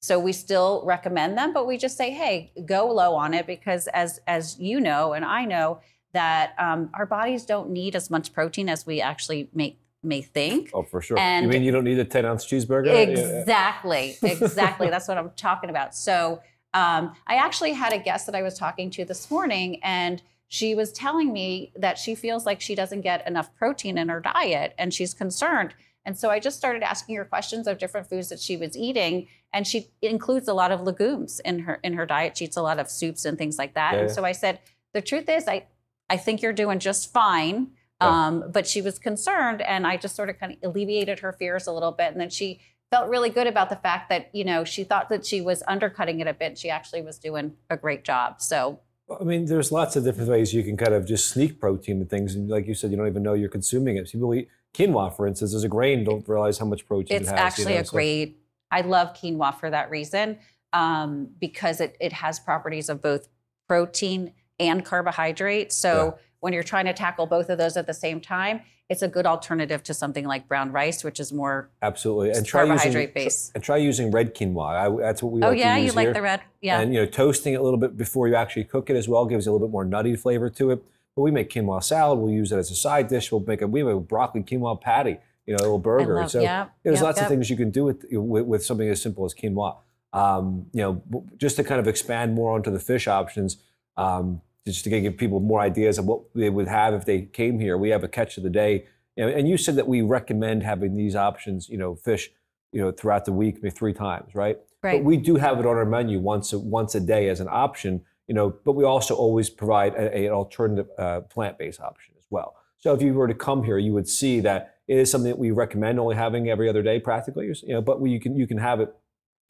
so 0.00 0.18
we 0.18 0.32
still 0.32 0.82
recommend 0.84 1.38
them, 1.38 1.52
but 1.52 1.66
we 1.66 1.78
just 1.78 1.96
say, 1.96 2.10
hey, 2.10 2.52
go 2.66 2.88
low 2.92 3.14
on 3.14 3.34
it 3.34 3.46
because 3.46 3.86
as 3.88 4.18
as 4.26 4.58
you 4.58 4.80
know 4.80 5.12
and 5.12 5.24
I 5.24 5.44
know, 5.44 5.80
that 6.12 6.54
um, 6.58 6.90
our 6.94 7.06
bodies 7.06 7.46
don't 7.46 7.70
need 7.70 7.94
as 7.96 8.10
much 8.10 8.32
protein 8.32 8.68
as 8.68 8.84
we 8.84 9.00
actually 9.00 9.48
may 9.54 9.76
may 10.02 10.22
think. 10.22 10.70
Oh, 10.74 10.82
for 10.82 11.00
sure. 11.00 11.18
you 11.18 11.48
mean 11.48 11.62
you 11.62 11.70
don't 11.72 11.84
need 11.84 11.98
a 11.98 12.04
10 12.04 12.24
ounce 12.24 12.44
cheeseburger? 12.46 12.86
Yeah, 12.86 12.92
yeah. 13.20 13.40
Exactly, 13.40 14.16
exactly. 14.22 14.90
That's 14.90 15.08
what 15.08 15.18
I'm 15.18 15.30
talking 15.36 15.70
about. 15.70 15.94
So 15.94 16.40
um, 16.74 17.14
I 17.26 17.36
actually 17.36 17.72
had 17.72 17.92
a 17.92 17.98
guest 17.98 18.26
that 18.26 18.34
I 18.34 18.42
was 18.42 18.58
talking 18.58 18.90
to 18.90 19.04
this 19.04 19.30
morning, 19.30 19.80
and 19.82 20.22
she 20.48 20.74
was 20.74 20.92
telling 20.92 21.32
me 21.32 21.72
that 21.76 21.98
she 21.98 22.14
feels 22.14 22.46
like 22.46 22.60
she 22.60 22.74
doesn't 22.74 23.02
get 23.02 23.26
enough 23.26 23.54
protein 23.54 23.98
in 23.98 24.08
her 24.08 24.20
diet, 24.20 24.74
and 24.78 24.92
she's 24.92 25.14
concerned. 25.14 25.74
And 26.04 26.18
so 26.18 26.30
I 26.30 26.40
just 26.40 26.56
started 26.58 26.82
asking 26.82 27.14
her 27.16 27.24
questions 27.24 27.66
of 27.66 27.78
different 27.78 28.08
foods 28.08 28.28
that 28.30 28.40
she 28.40 28.56
was 28.56 28.76
eating, 28.76 29.28
and 29.52 29.66
she 29.66 29.88
includes 30.00 30.48
a 30.48 30.54
lot 30.54 30.72
of 30.72 30.80
legumes 30.80 31.40
in 31.40 31.60
her 31.60 31.78
in 31.84 31.92
her 31.92 32.06
diet. 32.06 32.36
She 32.38 32.46
eats 32.46 32.56
a 32.56 32.62
lot 32.62 32.78
of 32.80 32.90
soups 32.90 33.24
and 33.24 33.38
things 33.38 33.58
like 33.58 33.74
that. 33.74 33.94
Yeah, 33.94 34.00
And 34.00 34.10
so 34.10 34.24
I 34.24 34.32
said, 34.32 34.58
the 34.94 35.02
truth 35.02 35.28
is, 35.28 35.46
I 35.46 35.66
I 36.10 36.16
think 36.16 36.42
you're 36.42 36.52
doing 36.52 36.78
just 36.78 37.12
fine. 37.12 37.70
Yeah. 38.02 38.26
Um, 38.26 38.44
but 38.50 38.66
she 38.66 38.82
was 38.82 38.98
concerned, 38.98 39.62
and 39.62 39.86
I 39.86 39.96
just 39.96 40.16
sort 40.16 40.28
of 40.28 40.38
kind 40.38 40.52
of 40.52 40.70
alleviated 40.70 41.20
her 41.20 41.32
fears 41.32 41.66
a 41.66 41.72
little 41.72 41.92
bit. 41.92 42.12
And 42.12 42.20
then 42.20 42.30
she 42.30 42.60
felt 42.90 43.08
really 43.08 43.30
good 43.30 43.46
about 43.46 43.70
the 43.70 43.76
fact 43.76 44.08
that 44.10 44.30
you 44.34 44.44
know 44.44 44.64
she 44.64 44.84
thought 44.84 45.08
that 45.08 45.24
she 45.24 45.40
was 45.40 45.62
undercutting 45.66 46.20
it 46.20 46.26
a 46.26 46.34
bit. 46.34 46.58
She 46.58 46.70
actually 46.70 47.02
was 47.02 47.18
doing 47.18 47.52
a 47.70 47.76
great 47.76 48.04
job. 48.04 48.40
So 48.40 48.80
I 49.20 49.24
mean, 49.24 49.46
there's 49.46 49.72
lots 49.72 49.96
of 49.96 50.04
different 50.04 50.30
ways 50.30 50.54
you 50.54 50.62
can 50.62 50.76
kind 50.76 50.94
of 50.94 51.06
just 51.06 51.28
sneak 51.28 51.60
protein 51.60 51.98
to 52.00 52.04
things. 52.04 52.34
And 52.34 52.48
like 52.48 52.66
you 52.66 52.74
said, 52.74 52.90
you 52.90 52.96
don't 52.96 53.08
even 53.08 53.22
know 53.22 53.34
you're 53.34 53.48
consuming 53.48 53.96
it. 53.96 54.10
People 54.10 54.34
eat 54.34 54.48
quinoa, 54.74 55.14
for 55.14 55.26
instance, 55.26 55.54
as 55.54 55.64
a 55.64 55.68
grain, 55.68 56.04
don't 56.04 56.26
realize 56.28 56.58
how 56.58 56.66
much 56.66 56.86
protein 56.86 57.18
it's 57.18 57.28
it 57.28 57.30
has. 57.30 57.38
you 57.38 57.46
actually 57.46 57.74
know, 57.74 57.80
a 57.80 57.84
so- 57.84 57.92
great. 57.92 58.38
I 58.70 58.80
love 58.80 59.14
quinoa 59.14 59.54
for 59.54 59.68
that 59.68 59.90
reason 59.90 60.38
um, 60.72 61.28
because 61.38 61.80
it 61.80 61.96
it 62.00 62.12
has 62.12 62.40
properties 62.40 62.88
of 62.88 63.02
both 63.02 63.28
protein 63.68 64.32
and 64.58 64.84
carbohydrate. 64.84 65.72
So 65.72 66.18
when 66.42 66.52
you're 66.52 66.64
trying 66.64 66.86
to 66.86 66.92
tackle 66.92 67.24
both 67.24 67.48
of 67.50 67.56
those 67.56 67.76
at 67.76 67.86
the 67.86 67.94
same 67.94 68.20
time, 68.20 68.60
it's 68.88 69.00
a 69.00 69.06
good 69.06 69.26
alternative 69.26 69.80
to 69.84 69.94
something 69.94 70.26
like 70.26 70.48
brown 70.48 70.72
rice, 70.72 71.04
which 71.04 71.20
is 71.20 71.32
more 71.32 71.70
Absolutely. 71.82 72.30
And 72.32 72.44
try 72.44 72.62
using, 72.62 72.76
carbohydrate 72.76 73.14
based. 73.14 73.52
and 73.54 73.62
try 73.62 73.76
using 73.76 74.10
red 74.10 74.34
quinoa. 74.34 74.98
I, 74.98 75.00
that's 75.00 75.22
what 75.22 75.30
we 75.32 75.40
Oh 75.40 75.50
like 75.50 75.58
yeah, 75.60 75.76
you 75.76 75.92
like 75.92 76.06
here. 76.08 76.14
the 76.14 76.20
red? 76.20 76.40
Yeah. 76.60 76.80
And 76.80 76.92
you 76.92 76.98
know, 77.00 77.06
toasting 77.06 77.54
it 77.54 77.60
a 77.60 77.62
little 77.62 77.78
bit 77.78 77.96
before 77.96 78.26
you 78.26 78.34
actually 78.34 78.64
cook 78.64 78.90
it 78.90 78.96
as 78.96 79.06
well 79.08 79.24
gives 79.24 79.46
it 79.46 79.50
a 79.50 79.52
little 79.52 79.68
bit 79.68 79.72
more 79.72 79.84
nutty 79.84 80.16
flavor 80.16 80.50
to 80.50 80.72
it. 80.72 80.82
But 81.14 81.22
we 81.22 81.30
make 81.30 81.48
quinoa 81.48 81.82
salad. 81.82 82.18
We'll 82.18 82.32
use 82.32 82.50
it 82.50 82.56
as 82.58 82.72
a 82.72 82.74
side 82.74 83.06
dish. 83.06 83.30
We'll 83.30 83.44
make 83.46 83.62
a 83.62 83.68
we 83.68 83.78
have 83.80 83.88
a 83.88 84.00
broccoli 84.00 84.42
quinoa 84.42 84.80
patty. 84.80 85.18
You 85.46 85.54
know, 85.56 85.58
a 85.58 85.62
little 85.62 85.78
burger. 85.78 86.16
love- 86.16 86.30
so 86.32 86.40
yeah, 86.40 86.66
there's 86.82 86.96
yep, 86.96 87.04
lots 87.04 87.18
yep. 87.18 87.26
of 87.26 87.30
things 87.30 87.50
you 87.50 87.56
can 87.56 87.70
do 87.70 87.84
with, 87.84 88.04
with 88.10 88.46
with 88.46 88.64
something 88.64 88.88
as 88.88 89.00
simple 89.00 89.24
as 89.24 89.32
quinoa. 89.32 89.76
Um, 90.12 90.66
you 90.72 90.82
know, 90.82 91.24
just 91.36 91.54
to 91.56 91.64
kind 91.64 91.78
of 91.80 91.86
expand 91.86 92.34
more 92.34 92.52
onto 92.52 92.70
the 92.72 92.80
fish 92.80 93.06
options. 93.06 93.58
Um, 93.96 94.42
just 94.66 94.84
to 94.84 94.90
give 94.90 95.16
people 95.16 95.40
more 95.40 95.60
ideas 95.60 95.98
of 95.98 96.06
what 96.06 96.20
they 96.34 96.50
would 96.50 96.68
have 96.68 96.94
if 96.94 97.04
they 97.04 97.22
came 97.22 97.58
here. 97.58 97.76
We 97.76 97.90
have 97.90 98.04
a 98.04 98.08
catch 98.08 98.36
of 98.36 98.42
the 98.44 98.50
day, 98.50 98.86
you 99.16 99.24
know, 99.24 99.30
and 99.32 99.48
you 99.48 99.56
said 99.56 99.76
that 99.76 99.88
we 99.88 100.02
recommend 100.02 100.62
having 100.62 100.94
these 100.94 101.16
options, 101.16 101.68
you 101.68 101.76
know, 101.78 101.94
fish, 101.94 102.30
you 102.72 102.80
know, 102.80 102.92
throughout 102.92 103.24
the 103.24 103.32
week, 103.32 103.56
maybe 103.62 103.70
three 103.70 103.92
times, 103.92 104.34
right? 104.34 104.58
right. 104.82 104.98
But 104.98 105.04
we 105.04 105.16
do 105.16 105.36
have 105.36 105.58
it 105.58 105.66
on 105.66 105.76
our 105.76 105.84
menu 105.84 106.20
once 106.20 106.52
a, 106.52 106.58
once 106.58 106.94
a 106.94 107.00
day 107.00 107.28
as 107.28 107.40
an 107.40 107.48
option, 107.50 108.02
you 108.28 108.34
know. 108.34 108.50
But 108.64 108.72
we 108.72 108.84
also 108.84 109.14
always 109.16 109.50
provide 109.50 109.94
a, 109.94 110.16
a- 110.16 110.26
an 110.26 110.32
alternative 110.32 110.88
uh, 110.96 111.20
plant-based 111.22 111.80
option 111.80 112.14
as 112.16 112.24
well. 112.30 112.56
So 112.78 112.94
if 112.94 113.02
you 113.02 113.14
were 113.14 113.28
to 113.28 113.34
come 113.34 113.64
here, 113.64 113.78
you 113.78 113.92
would 113.92 114.08
see 114.08 114.40
that 114.40 114.76
it 114.88 114.96
is 114.96 115.10
something 115.10 115.30
that 115.30 115.38
we 115.38 115.50
recommend 115.50 115.98
only 116.00 116.16
having 116.16 116.48
every 116.48 116.68
other 116.68 116.82
day, 116.82 116.98
practically. 117.00 117.46
You 117.64 117.74
know, 117.74 117.82
but 117.82 118.00
we, 118.00 118.10
you 118.10 118.20
can 118.20 118.36
you 118.36 118.46
can 118.46 118.58
have 118.58 118.80
it, 118.80 118.94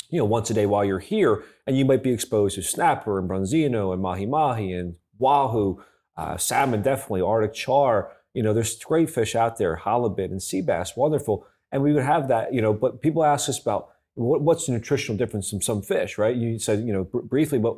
you 0.09 0.19
know, 0.19 0.25
once 0.25 0.49
a 0.51 0.55
day 0.55 0.67
while 0.67 0.85
you're 0.85 0.99
here, 0.99 1.45
and 1.67 1.77
you 1.77 1.85
might 1.85 2.03
be 2.03 2.13
exposed 2.13 2.55
to 2.57 2.63
snapper 2.63 3.19
and 3.19 3.29
bronzino 3.29 3.93
and 3.93 4.03
mahi 4.03 4.27
mahi 4.27 4.73
and 4.73 4.97
wahoo, 5.23 5.83
uh, 6.17 6.37
salmon 6.37 6.83
definitely, 6.83 7.23
arctic 7.23 7.55
char. 7.55 8.13
You 8.35 8.43
know, 8.43 8.53
there's 8.55 8.77
great 8.83 9.09
fish 9.11 9.35
out 9.35 9.57
there, 9.59 9.77
halibut 9.77 10.31
and 10.31 10.43
sea 10.43 10.61
bass, 10.63 10.97
wonderful. 10.97 11.47
And 11.71 11.83
we 11.83 11.93
would 11.95 12.03
have 12.15 12.29
that, 12.29 12.53
you 12.53 12.61
know. 12.61 12.73
But 12.75 13.01
people 13.01 13.25
ask 13.25 13.49
us 13.49 13.61
about 13.61 13.91
what, 14.15 14.43
what's 14.43 14.67
the 14.67 14.73
nutritional 14.73 15.17
difference 15.17 15.49
from 15.51 15.63
some 15.63 15.81
fish, 15.83 16.19
right? 16.19 16.37
You 16.37 16.59
said, 16.59 16.81
you 16.87 16.93
know, 16.93 17.05
br- 17.05 17.21
briefly, 17.21 17.59
but 17.59 17.77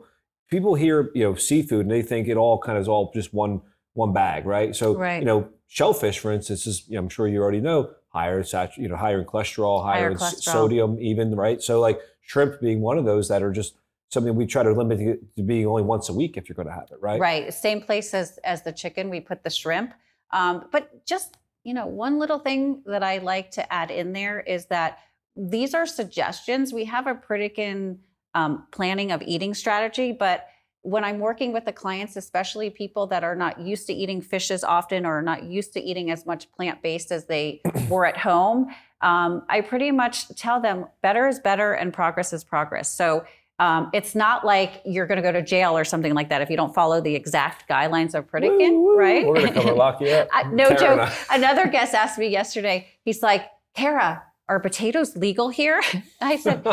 people 0.51 0.75
hear, 0.75 1.11
you 1.15 1.23
know, 1.25 1.35
seafood 1.35 1.83
and 1.87 1.91
they 1.91 2.03
think 2.03 2.27
it 2.29 2.37
all 2.37 2.59
kind 2.59 2.77
of 2.79 2.83
is 2.83 2.89
all 2.89 3.11
just 3.15 3.33
one 3.35 3.61
one 3.95 4.13
bag, 4.13 4.45
right? 4.45 4.75
So, 4.75 4.97
Right. 4.97 5.21
you 5.21 5.25
know, 5.25 5.49
shellfish, 5.69 6.19
for 6.19 6.33
instance, 6.33 6.67
is 6.67 6.89
you 6.89 6.95
know, 6.97 7.03
I'm 7.03 7.09
sure 7.09 7.29
you 7.29 7.41
already 7.41 7.61
know 7.61 7.91
higher 8.09 8.39
in 8.39 8.45
sat, 8.45 8.77
you 8.77 8.89
know, 8.89 8.97
higher 8.97 9.21
in 9.21 9.27
cholesterol, 9.27 9.83
higher, 9.85 10.01
Higher 10.03 10.11
in 10.11 10.17
cholesterol. 10.19 10.53
sodium, 10.57 10.99
even, 11.01 11.35
right? 11.37 11.63
So, 11.63 11.81
like 11.81 12.01
shrimp 12.21 12.61
being 12.61 12.81
one 12.81 12.99
of 12.99 13.05
those 13.05 13.29
that 13.29 13.43
are 13.43 13.53
just 13.53 13.75
something 14.11 14.35
we 14.35 14.47
try 14.47 14.63
to 14.63 14.73
limit 14.73 15.01
it 15.01 15.37
to 15.37 15.43
being 15.43 15.67
only 15.67 15.83
once 15.83 16.09
a 16.09 16.13
week 16.13 16.37
if 16.37 16.49
you're 16.49 16.55
going 16.55 16.69
to 16.69 16.75
have 16.75 16.89
it, 16.91 16.99
right? 17.01 17.21
Right. 17.21 17.53
Same 17.53 17.81
place 17.81 18.15
as 18.15 18.39
as 18.45 18.63
the 18.63 18.73
chicken. 18.73 19.11
We 19.11 19.21
put 19.21 19.43
the 19.43 19.51
shrimp. 19.51 19.95
Um, 20.33 20.67
but 20.73 21.07
just 21.07 21.37
you 21.65 21.73
know, 21.73 21.87
one 21.87 22.19
little 22.19 22.39
thing 22.39 22.83
that 22.87 23.03
I 23.03 23.19
like 23.19 23.51
to 23.53 23.73
add 23.73 23.91
in 23.91 24.13
there 24.13 24.41
is 24.41 24.67
that 24.67 24.99
these 25.35 25.75
are 25.75 25.87
suggestions. 25.87 26.73
We 26.73 26.85
have 26.85 27.07
a 27.07 27.15
Pritikin 27.15 27.99
um, 28.35 28.67
planning 28.71 29.11
of 29.13 29.23
eating 29.23 29.55
strategy, 29.55 30.13
but 30.13 30.47
when 30.83 31.03
I'm 31.03 31.19
working 31.19 31.55
with 31.55 31.65
the 31.65 31.73
clients, 31.73 32.17
especially 32.17 32.69
people 32.69 33.07
that 33.07 33.25
are 33.25 33.35
not 33.35 33.59
used 33.59 33.87
to 33.87 33.95
eating 33.95 34.21
fish 34.21 34.51
as 34.51 34.63
often 34.63 35.07
or 35.07 35.23
not 35.23 35.45
used 35.45 35.73
to 35.73 35.81
eating 35.81 36.11
as 36.11 36.27
much 36.27 36.53
plant 36.53 36.83
based 36.83 37.11
as 37.11 37.25
they 37.25 37.63
were 37.89 38.05
at 38.05 38.19
home, 38.19 38.67
um, 39.01 39.45
I 39.49 39.63
pretty 39.63 39.91
much 39.91 40.29
tell 40.37 40.61
them 40.61 40.87
better 41.03 41.27
is 41.27 41.39
better 41.39 41.73
and 41.73 41.93
progress 41.93 42.35
is 42.35 42.45
progress. 42.45 42.91
So 42.91 43.25
um, 43.61 43.91
it's 43.93 44.15
not 44.15 44.45
like 44.45 44.83
you're 44.85 45.07
going 45.07 45.17
to 45.17 45.23
go 45.23 45.31
to 45.31 45.43
jail 45.43 45.77
or 45.77 45.85
something 45.85 46.13
like 46.13 46.29
that 46.29 46.43
if 46.43 46.51
you 46.51 46.57
don't 46.57 46.75
follow 46.75 47.01
the 47.01 47.15
exact 47.15 47.69
guidelines 47.69 48.15
of 48.15 48.27
Pritikin, 48.27 48.73
Woo, 48.73 48.97
right? 48.99 49.25
We're 49.27 49.35
going 49.35 49.53
to 49.53 49.63
come 49.63 49.77
lock 49.77 50.01
you 50.01 50.09
up. 50.09 50.29
I- 50.33 50.45
no 50.51 50.71
Tara 50.71 51.07
joke. 51.07 51.17
Another 51.31 51.67
guest 51.69 51.95
asked 51.95 52.19
me 52.19 52.27
yesterday. 52.29 52.89
He's 53.05 53.23
like, 53.23 53.47
"Kara, 53.75 54.25
are 54.49 54.59
potatoes 54.59 55.17
legal 55.17 55.51
here?" 55.51 55.81
I 56.21 56.37
said, 56.37 56.67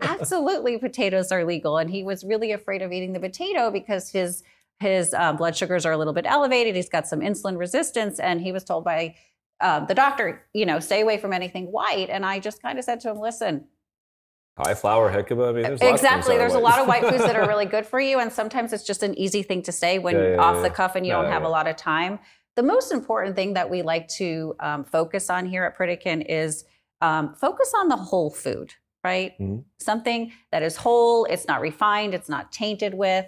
absolutely 0.00 0.78
potatoes 0.78 1.30
are 1.32 1.44
legal 1.44 1.76
and 1.76 1.90
he 1.90 2.02
was 2.02 2.24
really 2.24 2.52
afraid 2.52 2.80
of 2.82 2.92
eating 2.92 3.12
the 3.12 3.20
potato 3.20 3.70
because 3.70 4.10
his 4.10 4.42
his 4.80 5.14
um, 5.14 5.36
blood 5.36 5.56
sugars 5.56 5.86
are 5.86 5.92
a 5.92 5.98
little 5.98 6.12
bit 6.12 6.24
elevated 6.26 6.74
he's 6.74 6.88
got 6.88 7.06
some 7.06 7.20
insulin 7.20 7.58
resistance 7.58 8.18
and 8.18 8.40
he 8.40 8.52
was 8.52 8.64
told 8.64 8.84
by 8.84 9.14
um, 9.60 9.86
the 9.86 9.94
doctor 9.94 10.44
you 10.52 10.66
know 10.66 10.80
stay 10.80 11.00
away 11.00 11.18
from 11.18 11.32
anything 11.32 11.70
white 11.70 12.10
and 12.10 12.26
i 12.26 12.40
just 12.40 12.60
kind 12.60 12.78
of 12.78 12.84
said 12.84 12.98
to 13.00 13.08
him 13.08 13.18
listen 13.18 13.64
Cauliflower, 14.56 15.10
jicama. 15.10 15.48
I 15.48 15.52
mean, 15.52 15.62
there's 15.62 15.80
lots 15.80 15.92
exactly 16.02 16.36
there's 16.36 16.54
a 16.54 16.58
lot 16.58 16.78
of 16.78 16.86
white 16.86 17.04
foods 17.04 17.24
that 17.24 17.36
are 17.36 17.48
really 17.52 17.64
good 17.64 17.86
for 17.86 17.98
you 18.00 18.18
and 18.18 18.30
sometimes 18.30 18.72
it's 18.72 18.84
just 18.84 19.02
an 19.02 19.18
easy 19.18 19.42
thing 19.42 19.62
to 19.62 19.72
say 19.72 19.98
when 19.98 20.14
Yeah, 20.14 20.30
yeah, 20.32 20.42
off 20.42 20.62
the 20.62 20.68
cuff 20.68 20.94
and 20.94 21.06
you 21.06 21.12
No, 21.12 21.22
don't 21.22 21.32
have 21.32 21.44
a 21.44 21.48
lot 21.48 21.66
of 21.66 21.76
time 21.76 22.18
the 22.54 22.62
most 22.62 22.92
important 22.92 23.34
thing 23.34 23.54
that 23.54 23.70
we 23.70 23.82
like 23.82 24.08
to 24.08 24.54
um, 24.60 24.84
focus 24.84 25.30
on 25.30 25.46
here 25.46 25.64
at 25.64 25.76
Pritikin 25.76 26.24
is 26.28 26.64
um, 27.00 27.34
focus 27.34 27.72
on 27.76 27.88
the 27.88 27.96
whole 27.96 28.30
food, 28.30 28.74
right? 29.02 29.38
Mhm. 29.40 29.64
Something 29.78 30.32
that 30.50 30.62
is 30.62 30.76
whole, 30.76 31.24
it's 31.24 31.46
not 31.48 31.60
refined, 31.60 32.14
it's 32.14 32.28
not 32.28 32.52
tainted 32.52 32.94
with, 32.94 33.26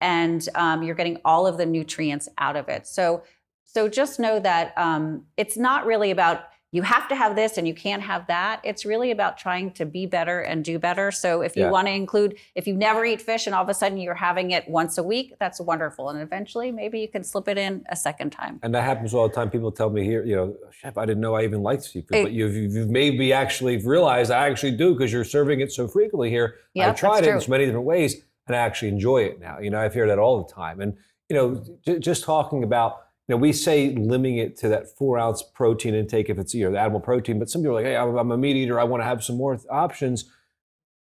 and 0.00 0.46
um, 0.54 0.82
you're 0.82 0.96
getting 0.96 1.18
all 1.24 1.46
of 1.46 1.56
the 1.56 1.66
nutrients 1.66 2.28
out 2.38 2.56
of 2.56 2.68
it. 2.68 2.86
So, 2.86 3.22
so 3.64 3.88
just 3.88 4.18
know 4.18 4.40
that 4.40 4.76
um, 4.76 5.24
it's 5.36 5.56
not 5.56 5.86
really 5.86 6.10
about 6.10 6.44
you 6.74 6.82
have 6.82 7.06
to 7.08 7.14
have 7.14 7.36
this 7.36 7.56
and 7.56 7.68
you 7.68 7.72
can't 7.74 8.02
have 8.02 8.26
that. 8.26 8.60
It's 8.64 8.84
really 8.84 9.12
about 9.12 9.38
trying 9.38 9.70
to 9.74 9.86
be 9.86 10.06
better 10.06 10.40
and 10.40 10.64
do 10.64 10.76
better. 10.80 11.12
So, 11.12 11.40
if 11.40 11.54
you 11.54 11.62
Yeah. 11.62 11.70
want 11.70 11.86
to 11.86 11.92
include, 11.92 12.36
if 12.56 12.66
you 12.66 12.74
never 12.74 13.04
eat 13.04 13.22
fish 13.22 13.46
and 13.46 13.54
all 13.54 13.62
of 13.62 13.68
a 13.68 13.74
sudden 13.74 13.96
you're 13.96 14.12
having 14.28 14.50
it 14.50 14.68
once 14.68 14.98
a 14.98 15.02
week, 15.04 15.34
that's 15.38 15.60
wonderful. 15.60 16.08
And 16.10 16.20
eventually, 16.20 16.72
maybe 16.72 16.98
you 16.98 17.06
can 17.06 17.22
slip 17.22 17.46
it 17.46 17.56
in 17.58 17.84
a 17.90 17.94
second 17.94 18.30
time. 18.30 18.58
And 18.64 18.74
that 18.74 18.82
happens 18.82 19.14
all 19.14 19.28
the 19.28 19.34
time. 19.34 19.50
People 19.50 19.70
tell 19.70 19.88
me 19.88 20.02
here, 20.02 20.24
you 20.24 20.34
know, 20.34 20.56
chef, 20.72 20.98
I 20.98 21.06
didn't 21.06 21.20
know 21.20 21.36
I 21.36 21.44
even 21.44 21.62
liked 21.62 21.84
seafood, 21.84 22.16
It- 22.16 22.22
but 22.24 22.32
you've, 22.32 22.56
you've 22.56 22.90
made 22.90 23.16
me 23.16 23.32
actually 23.32 23.76
realize 23.76 24.30
I 24.32 24.48
actually 24.48 24.72
do 24.76 24.94
because 24.94 25.12
you're 25.12 25.22
serving 25.22 25.60
it 25.60 25.70
so 25.70 25.86
frequently 25.86 26.28
here. 26.28 26.56
Yeah, 26.74 26.88
I've 26.88 26.96
tried 26.96 27.22
it 27.24 27.28
in 27.30 27.40
so 27.40 27.52
many 27.52 27.66
different 27.66 27.86
ways, 27.86 28.20
and 28.48 28.56
I 28.56 28.58
actually 28.58 28.88
enjoy 28.88 29.18
it 29.22 29.38
now. 29.38 29.60
You 29.60 29.70
know, 29.70 29.78
I've 29.80 29.94
heard 29.94 30.10
that 30.10 30.18
all 30.18 30.42
the 30.42 30.52
time. 30.52 30.80
And 30.80 30.96
you 31.30 31.36
know, 31.36 31.62
j- 31.86 32.00
just 32.00 32.24
talking 32.24 32.64
about, 32.64 33.03
know, 33.32 33.36
we 33.38 33.52
say 33.52 33.94
limiting 33.94 34.38
it 34.38 34.56
to 34.58 34.68
that 34.68 34.96
four 34.96 35.18
ounce 35.18 35.42
protein 35.42 35.94
intake 35.94 36.28
if 36.28 36.38
it's 36.38 36.54
you 36.54 36.64
know 36.64 36.72
the 36.72 36.80
animal 36.80 37.00
protein, 37.00 37.38
but 37.38 37.48
some 37.48 37.62
people 37.62 37.78
are 37.78 37.82
like, 37.82 37.86
hey, 37.86 37.96
I'm 37.96 38.30
a 38.30 38.36
meat 38.36 38.56
eater, 38.56 38.78
I 38.78 38.84
want 38.84 39.02
to 39.02 39.06
have 39.06 39.24
some 39.24 39.36
more 39.36 39.58
options. 39.70 40.30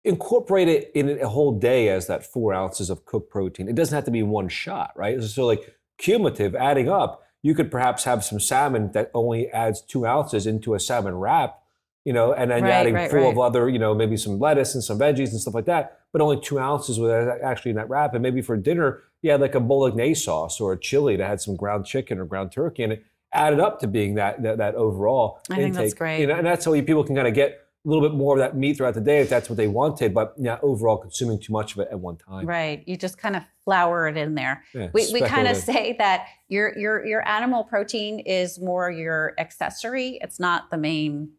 Incorporate 0.04 0.68
it 0.68 0.90
in 0.94 1.20
a 1.20 1.28
whole 1.28 1.58
day 1.58 1.88
as 1.88 2.06
that 2.06 2.24
four 2.24 2.54
ounces 2.54 2.90
of 2.90 3.04
cooked 3.04 3.30
protein. 3.30 3.68
It 3.68 3.74
doesn't 3.74 3.94
have 3.94 4.04
to 4.04 4.10
be 4.10 4.22
one 4.22 4.48
shot, 4.48 4.92
right? 4.96 5.22
So 5.22 5.46
like 5.46 5.74
cumulative, 5.98 6.54
adding 6.54 6.88
up, 6.88 7.22
you 7.42 7.54
could 7.54 7.70
perhaps 7.70 8.04
have 8.04 8.24
some 8.24 8.40
salmon 8.40 8.92
that 8.92 9.10
only 9.14 9.48
adds 9.50 9.80
two 9.80 10.06
ounces 10.06 10.46
into 10.46 10.74
a 10.74 10.80
salmon 10.80 11.14
wrap, 11.14 11.59
you 12.04 12.12
know, 12.12 12.32
and 12.32 12.50
then 12.50 12.62
Right, 12.62 12.72
adding 12.72 12.94
right, 12.94 13.10
full 13.10 13.28
of 13.28 13.38
other, 13.38 13.68
you 13.68 13.78
know, 13.78 13.94
maybe 13.94 14.16
some 14.16 14.38
lettuce 14.38 14.74
and 14.74 14.82
some 14.82 14.98
veggies 14.98 15.30
and 15.30 15.40
stuff 15.40 15.54
like 15.54 15.66
that, 15.66 16.00
but 16.12 16.20
only 16.22 16.40
two 16.40 16.58
ounces 16.58 16.98
with 16.98 17.10
that 17.10 17.40
actually 17.42 17.70
in 17.70 17.76
that 17.76 17.88
wrap. 17.88 18.14
And 18.14 18.22
maybe 18.22 18.40
for 18.42 18.56
dinner, 18.56 19.02
you 19.22 19.30
had 19.30 19.40
like 19.40 19.54
a 19.54 19.60
bolognese 19.60 20.22
sauce 20.22 20.60
or 20.60 20.72
a 20.72 20.78
chili 20.78 21.16
that 21.16 21.26
had 21.26 21.40
some 21.40 21.56
ground 21.56 21.84
chicken 21.84 22.18
or 22.18 22.24
ground 22.24 22.52
turkey 22.52 22.82
in 22.84 22.92
it, 22.92 23.04
added 23.32 23.60
up 23.60 23.80
to 23.80 23.86
being 23.86 24.14
that 24.14 24.42
that, 24.42 24.58
that 24.58 24.74
overall 24.74 25.40
I 25.50 25.56
think 25.56 25.74
that's 25.74 25.84
intake. 25.84 25.98
great. 25.98 26.20
You 26.20 26.26
know, 26.28 26.36
and 26.36 26.46
that's 26.46 26.64
how 26.64 26.72
people 26.72 27.04
can 27.04 27.14
kind 27.14 27.28
of 27.28 27.34
get 27.34 27.66
a 27.84 27.88
little 27.88 28.06
bit 28.06 28.14
more 28.14 28.34
of 28.34 28.40
that 28.40 28.56
meat 28.56 28.76
throughout 28.76 28.94
the 28.94 29.00
day 29.00 29.20
if 29.20 29.30
that's 29.30 29.48
what 29.48 29.56
they 29.56 29.68
wanted, 29.68 30.12
but 30.12 30.38
not 30.38 30.62
overall 30.62 30.98
consuming 30.98 31.40
too 31.40 31.52
much 31.52 31.72
of 31.74 31.80
it 31.80 31.88
at 31.90 31.98
one 31.98 32.16
time. 32.16 32.44
Right. 32.44 32.82
You 32.86 32.96
just 32.96 33.16
kind 33.16 33.36
of 33.36 33.42
flour 33.64 34.06
it 34.06 34.18
in 34.18 34.34
there. 34.34 34.64
Yeah, 34.74 34.88
We, 34.92 35.10
we 35.12 35.20
kind 35.22 35.48
of 35.48 35.56
say 35.56 35.94
that 35.98 36.26
your 36.48 36.76
your 36.78 37.06
your 37.06 37.26
animal 37.26 37.64
protein 37.64 38.20
is 38.20 38.58
more 38.60 38.90
your 38.90 39.34
accessory. 39.38 40.18
It's 40.22 40.38
not 40.38 40.70
the 40.70 40.76
main 40.76 41.30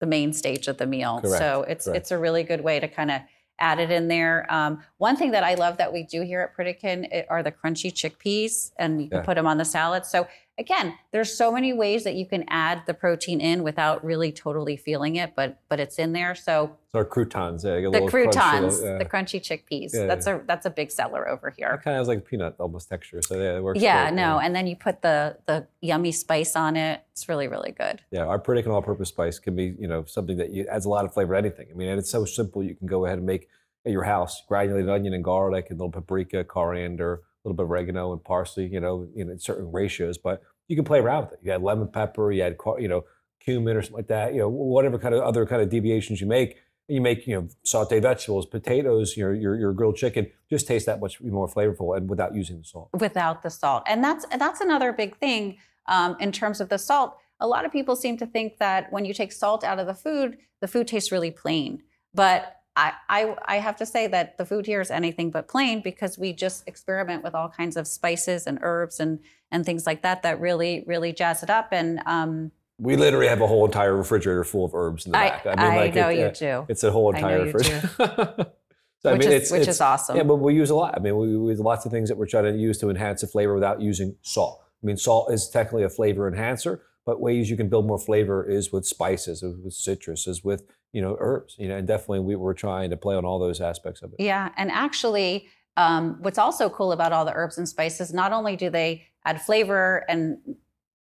the 0.00 0.06
main 0.06 0.32
stage 0.32 0.68
of 0.68 0.78
the 0.78 0.86
meal. 0.86 1.20
Correct, 1.20 1.38
So 1.38 1.62
it's 1.62 1.84
correct. 1.86 1.96
it's 1.96 2.10
a 2.10 2.18
really 2.18 2.42
good 2.42 2.60
way 2.62 2.80
to 2.80 2.88
kind 2.88 3.10
of 3.10 3.20
add 3.60 3.80
it 3.80 3.90
in 3.90 4.06
there. 4.08 4.46
Um, 4.50 4.82
one 4.98 5.16
thing 5.16 5.32
that 5.32 5.42
I 5.42 5.54
love 5.54 5.78
that 5.78 5.92
we 5.92 6.04
do 6.04 6.22
here 6.22 6.40
at 6.42 6.56
Pritikin 6.56 7.24
are 7.28 7.42
the 7.42 7.50
crunchy 7.50 7.92
chickpeas, 7.92 8.70
and 8.78 9.02
you 9.02 9.08
can 9.08 9.18
Yeah. 9.18 9.24
put 9.24 9.34
them 9.34 9.46
on 9.46 9.58
the 9.58 9.64
salad. 9.64 10.06
So 10.06 10.28
again, 10.58 10.94
there's 11.12 11.36
so 11.36 11.52
many 11.52 11.72
ways 11.72 12.04
that 12.04 12.14
you 12.14 12.26
can 12.26 12.44
add 12.48 12.82
the 12.86 12.94
protein 12.94 13.40
in 13.40 13.62
without 13.62 14.04
really 14.04 14.32
totally 14.32 14.76
feeling 14.76 15.16
it, 15.16 15.34
but 15.36 15.60
but 15.68 15.80
it's 15.80 15.98
in 15.98 16.12
there. 16.12 16.34
So 16.34 16.76
So 16.92 16.98
our 16.98 17.04
croutons, 17.04 17.64
yeah, 17.64 17.80
the 17.90 18.06
croutons, 18.08 18.80
yeah. 18.82 18.98
the 18.98 19.04
crunchy 19.04 19.40
chickpeas, 19.40 19.94
Yeah, 19.94 20.06
that's 20.06 20.26
a 20.26 20.42
that's 20.46 20.66
a 20.66 20.70
big 20.70 20.90
seller 20.90 21.28
over 21.28 21.54
here. 21.56 21.68
It 21.80 21.84
kind 21.84 21.96
of 21.96 22.00
has 22.00 22.08
like 22.08 22.24
peanut 22.24 22.56
almost 22.58 22.88
texture, 22.88 23.22
so 23.22 23.36
yeah, 23.36 23.56
it 23.56 23.62
works. 23.62 23.80
Yeah, 23.80 24.10
great, 24.10 24.16
no, 24.16 24.38
and 24.38 24.54
then 24.54 24.66
you 24.66 24.76
put 24.76 25.02
the 25.02 25.36
the 25.46 25.66
yummy 25.80 26.12
spice 26.12 26.56
on 26.56 26.76
it. 26.76 27.02
It's 27.12 27.28
really 27.28 27.48
really 27.48 27.72
good. 27.72 28.00
Yeah, 28.10 28.24
our 28.24 28.38
Pritikin 28.38 28.68
all-purpose 28.68 29.08
spice 29.08 29.38
can 29.38 29.54
be, 29.54 29.74
you 29.78 29.88
know, 29.88 30.04
something 30.04 30.36
that 30.38 30.50
you, 30.50 30.66
adds 30.68 30.84
a 30.84 30.88
lot 30.88 31.04
of 31.04 31.14
flavor 31.14 31.34
to 31.34 31.38
anything. 31.38 31.68
I 31.70 31.74
mean, 31.74 31.88
and 31.88 31.98
it's 31.98 32.10
so 32.10 32.24
simple. 32.24 32.62
You 32.62 32.74
can 32.74 32.86
go 32.86 33.06
ahead 33.06 33.18
and 33.18 33.26
make 33.26 33.48
at 33.86 33.92
your 33.92 34.04
house 34.04 34.42
granulated 34.48 34.90
onion 34.90 35.14
and 35.14 35.22
garlic, 35.22 35.66
and 35.70 35.78
a 35.78 35.84
little 35.84 35.92
paprika, 35.92 36.44
coriander, 36.44 37.22
little 37.48 37.56
bit 37.56 37.64
of 37.64 37.70
oregano 37.70 38.12
and 38.12 38.22
parsley. 38.22 38.66
You 38.66 38.80
know, 38.80 39.08
in 39.14 39.38
certain 39.38 39.72
ratios, 39.72 40.18
but 40.18 40.42
you 40.68 40.76
can 40.76 40.84
play 40.84 40.98
around 40.98 41.24
with 41.24 41.32
it. 41.34 41.38
You 41.42 41.52
add 41.52 41.62
lemon 41.62 41.88
pepper, 41.88 42.30
you 42.30 42.42
add, 42.42 42.56
you 42.78 42.88
know, 42.88 43.04
cumin 43.40 43.76
or 43.76 43.82
something 43.82 43.96
like 43.96 44.08
that. 44.08 44.34
You 44.34 44.40
know, 44.40 44.48
whatever 44.48 44.98
kind 44.98 45.14
of 45.14 45.22
other 45.22 45.46
kind 45.46 45.62
of 45.62 45.70
deviations 45.70 46.20
you 46.20 46.26
make. 46.26 46.58
You 46.86 47.02
make, 47.02 47.26
you 47.26 47.34
know, 47.34 47.48
saute 47.64 48.00
vegetables, 48.00 48.46
potatoes, 48.46 49.16
your 49.16 49.34
your, 49.34 49.56
your 49.56 49.72
grilled 49.72 49.96
chicken. 49.96 50.30
Just 50.48 50.66
tastes 50.66 50.86
that 50.86 51.00
much 51.00 51.20
more 51.20 51.48
flavorful, 51.48 51.96
and 51.96 52.08
without 52.08 52.34
using 52.34 52.58
the 52.58 52.64
salt. 52.64 52.90
without 52.98 53.42
the 53.42 53.50
salt. 53.50 53.82
And 53.86 54.02
that's 54.02 54.24
that's 54.38 54.60
another 54.60 54.92
big 54.92 55.16
thing 55.18 55.58
um, 55.86 56.16
in 56.20 56.32
terms 56.32 56.60
of 56.60 56.68
the 56.68 56.78
salt. 56.78 57.16
A 57.40 57.46
lot 57.46 57.64
of 57.64 57.72
people 57.72 57.94
seem 57.94 58.16
to 58.18 58.26
think 58.26 58.58
that 58.58 58.90
when 58.90 59.04
you 59.04 59.14
take 59.14 59.32
salt 59.32 59.64
out 59.64 59.78
of 59.78 59.86
the 59.86 59.94
food, 59.94 60.38
the 60.60 60.68
food 60.68 60.88
tastes 60.88 61.12
really 61.12 61.30
plain. 61.30 61.82
But 62.14 62.57
I, 62.78 62.92
I, 63.08 63.36
I 63.46 63.56
have 63.56 63.74
to 63.76 63.86
say 63.86 64.06
that 64.06 64.38
the 64.38 64.46
food 64.46 64.64
here 64.64 64.80
is 64.80 64.90
anything 64.90 65.32
but 65.32 65.48
plain 65.48 65.82
because 65.82 66.16
we 66.16 66.32
just 66.32 66.66
experiment 66.68 67.24
with 67.24 67.34
all 67.34 67.48
kinds 67.48 67.76
of 67.76 67.88
spices 67.88 68.46
and 68.46 68.58
herbs 68.62 69.00
and 69.00 69.18
and 69.50 69.66
things 69.66 69.84
like 69.84 70.02
that 70.02 70.22
that 70.22 70.40
really 70.40 70.84
really 70.86 71.12
jazz 71.12 71.42
it 71.42 71.50
up. 71.50 71.68
And 71.72 72.00
um, 72.06 72.52
We 72.78 72.94
literally 72.94 73.26
have 73.26 73.40
a 73.40 73.48
whole 73.48 73.64
entire 73.64 73.96
refrigerator 73.96 74.44
full 74.44 74.64
of 74.64 74.74
herbs 74.74 75.06
in 75.06 75.12
the 75.12 75.18
I, 75.18 75.28
back. 75.28 75.46
I, 75.46 75.88
know 75.88 76.08
it- 76.08 76.14
you 76.14 76.20
yeah, 76.20 76.30
do, 76.30 76.66
It's 76.68 76.84
a 76.84 76.92
whole 76.92 77.12
entire 77.12 77.46
refrigerator. 77.46 77.90
so, 79.00 79.12
which 79.12 79.26
is 79.26 79.50
which 79.50 79.66
is 79.66 79.80
awesome. 79.80 80.16
Yeah, 80.16 80.22
but 80.22 80.36
we 80.36 80.54
use 80.54 80.70
a 80.70 80.76
lot. 80.76 80.94
I 80.96 81.00
mean, 81.00 81.16
we 81.16 81.36
we 81.36 81.50
use 81.50 81.58
lots 81.58 81.84
of 81.84 81.90
things 81.90 82.08
that 82.10 82.16
we're 82.16 82.26
trying 82.26 82.44
to 82.44 82.56
use 82.56 82.78
to 82.78 82.90
enhance 82.90 83.22
the 83.22 83.26
flavor 83.26 83.54
without 83.54 83.80
using 83.80 84.14
salt. 84.22 84.62
I 84.80 84.86
mean, 84.86 84.96
salt 84.96 85.32
is 85.32 85.50
technically 85.50 85.82
a 85.82 85.88
flavor 85.88 86.28
enhancer, 86.28 86.82
but 87.04 87.20
ways 87.20 87.50
you 87.50 87.56
can 87.56 87.68
build 87.68 87.88
more 87.88 87.98
flavor 87.98 88.48
is 88.48 88.70
with 88.70 88.86
spices, 88.86 89.42
is 89.42 89.56
with 89.56 89.74
citrus, 89.74 90.28
is 90.28 90.44
with 90.44 90.62
you 90.92 91.02
know 91.02 91.16
herbs. 91.18 91.56
You 91.58 91.68
know, 91.68 91.76
and 91.76 91.86
definitely 91.86 92.20
we 92.20 92.36
were 92.36 92.54
trying 92.54 92.90
to 92.90 92.96
play 92.96 93.16
on 93.16 93.24
all 93.24 93.38
those 93.38 93.60
aspects 93.60 94.02
of 94.02 94.12
it. 94.12 94.22
Yeah, 94.22 94.50
and 94.56 94.70
actually, 94.70 95.48
um, 95.76 96.18
what's 96.20 96.38
also 96.38 96.68
cool 96.68 96.92
about 96.92 97.12
all 97.12 97.24
the 97.24 97.34
herbs 97.34 97.58
and 97.58 97.68
spices, 97.68 98.12
not 98.12 98.32
only 98.32 98.56
do 98.56 98.70
they 98.70 99.06
add 99.24 99.40
flavor 99.42 100.04
and 100.08 100.38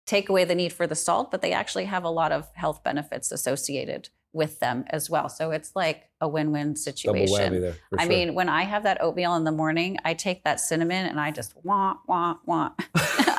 take 0.06 0.28
away 0.28 0.44
the 0.44 0.54
need 0.54 0.72
for 0.72 0.86
the 0.86 0.94
salt, 0.94 1.30
but 1.30 1.40
they 1.42 1.52
actually 1.52 1.84
have 1.84 2.04
a 2.04 2.10
lot 2.10 2.32
of 2.32 2.48
health 2.54 2.82
benefits 2.82 3.30
associated 3.30 4.08
with 4.32 4.60
them 4.60 4.84
as 4.88 5.10
well. 5.10 5.28
So 5.28 5.50
it's 5.50 5.74
like 5.74 6.08
a 6.20 6.28
win-win 6.28 6.76
situation. 6.76 7.60
there. 7.60 7.76
I 7.98 8.02
sure. 8.02 8.08
mean, 8.08 8.34
when 8.34 8.48
I 8.48 8.62
have 8.62 8.84
that 8.84 9.02
oatmeal 9.02 9.34
in 9.34 9.44
the 9.44 9.52
morning, 9.52 9.96
I 10.04 10.14
take 10.14 10.44
that 10.44 10.60
cinnamon 10.60 11.06
and 11.06 11.18
I 11.18 11.30
just 11.30 11.54
want, 11.64 11.98
want, 12.06 12.38
want 12.46 12.74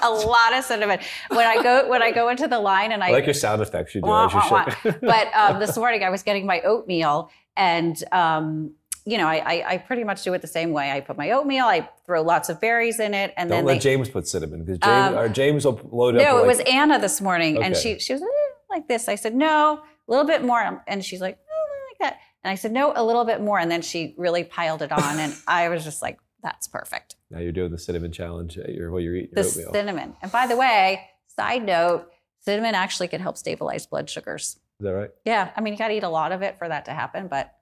a 0.02 0.10
lot 0.10 0.54
of 0.54 0.64
cinnamon. 0.64 1.00
When 1.30 1.46
I 1.46 1.62
go 1.62 1.88
when 1.88 2.02
I 2.02 2.12
go 2.12 2.30
into 2.30 2.48
the 2.48 2.60
line 2.60 2.92
and 2.92 3.04
I 3.04 3.10
I 3.10 3.12
like 3.12 3.26
your 3.26 3.34
sound 3.34 3.62
effects 3.62 3.96
you 3.96 4.02
do. 4.02 4.08
Wah, 4.08 4.26
as 4.26 4.34
you 4.34 4.40
wah, 4.52 4.70
should. 4.70 5.02
but 5.02 5.34
um, 5.36 5.60
this 5.60 5.78
morning 5.78 6.04
I 6.04 6.10
was 6.10 6.24
getting 6.24 6.46
my 6.46 6.62
oatmeal, 6.62 7.30
and 7.56 8.02
um, 8.12 8.74
you 9.06 9.18
know, 9.18 9.28
I, 9.28 9.36
I, 9.36 9.74
I 9.74 9.78
pretty 9.78 10.04
much 10.04 10.24
do 10.24 10.34
it 10.34 10.42
the 10.42 10.48
same 10.48 10.72
way. 10.72 10.92
I 10.92 11.02
put 11.02 11.18
my 11.18 11.32
oatmeal, 11.32 11.66
I 11.66 11.90
throw 12.06 12.22
lots 12.22 12.50
of 12.50 12.60
berries 12.62 13.00
in 13.00 13.14
it, 13.14 13.34
and 13.38 13.50
Don't 13.50 13.60
then 13.60 13.66
let 13.66 13.74
they, 13.74 13.80
James 13.80 14.10
put 14.10 14.28
cinnamon 14.28 14.64
because 14.64 14.80
James, 14.80 15.14
Um, 15.14 15.18
or 15.18 15.30
James 15.30 15.66
will 15.66 15.80
load 15.92 16.16
up. 16.18 16.24
no, 16.24 16.38
it 16.44 16.48
was 16.48 16.60
Anna 16.62 17.00
this 17.00 17.22
morning, 17.22 17.62
and 17.64 17.76
she 17.76 18.00
she 18.00 18.14
was 18.14 18.22
eh, 18.22 18.26
like 18.70 18.88
this. 18.88 19.08
I 19.08 19.16
said 19.16 19.36
no, 19.36 19.82
a 20.08 20.12
little 20.12 20.26
bit 20.26 20.44
more, 20.44 20.62
um, 20.64 20.82
and 20.88 21.04
she's 21.04 21.22
like, 21.22 21.38
oh, 21.50 21.68
like 21.90 22.12
that. 22.12 22.20
And 22.44 22.52
I 22.52 22.56
said, 22.56 22.72
no, 22.72 22.92
a 22.96 23.04
little 23.04 23.26
bit 23.26 23.42
more. 23.42 23.60
And 23.60 23.70
then 23.72 23.82
she 23.82 24.16
really 24.18 24.44
piled 24.44 24.82
it 24.82 24.92
on. 24.92 25.20
And 25.20 25.34
I 25.48 25.70
was 25.70 25.84
just 25.84 26.02
like, 26.02 26.20
that's 26.42 26.68
perfect. 26.68 27.16
Now 27.30 27.40
you're 27.40 27.52
doing 27.52 27.72
the 27.72 27.78
cinnamon 27.78 28.12
challenge 28.12 28.58
at 28.58 28.74
your 28.74 28.90
while 28.92 29.00
you're 29.00 29.16
eating 29.16 29.30
The 29.34 29.42
oatmeal. 29.46 29.72
cinnamon. 29.72 30.16
And 30.24 30.32
by 30.32 30.48
the 30.48 30.58
way, 30.58 31.02
side 31.28 31.64
note, 31.64 32.08
cinnamon 32.40 32.74
actually 32.74 33.10
can 33.10 33.22
help 33.22 33.38
stabilize 33.38 33.86
blood 33.86 34.10
sugars. 34.10 34.58
Is 34.80 34.86
that 34.86 34.94
right? 34.94 35.12
Yeah. 35.24 35.52
I 35.56 35.62
mean, 35.62 35.74
you 35.74 35.78
got 35.78 35.90
to 35.90 35.94
eat 35.94 36.02
a 36.04 36.10
lot 36.10 36.32
of 36.32 36.42
it 36.42 36.58
for 36.58 36.68
that 36.68 36.86
to 36.86 36.92
happen, 36.92 37.28
but 37.28 37.54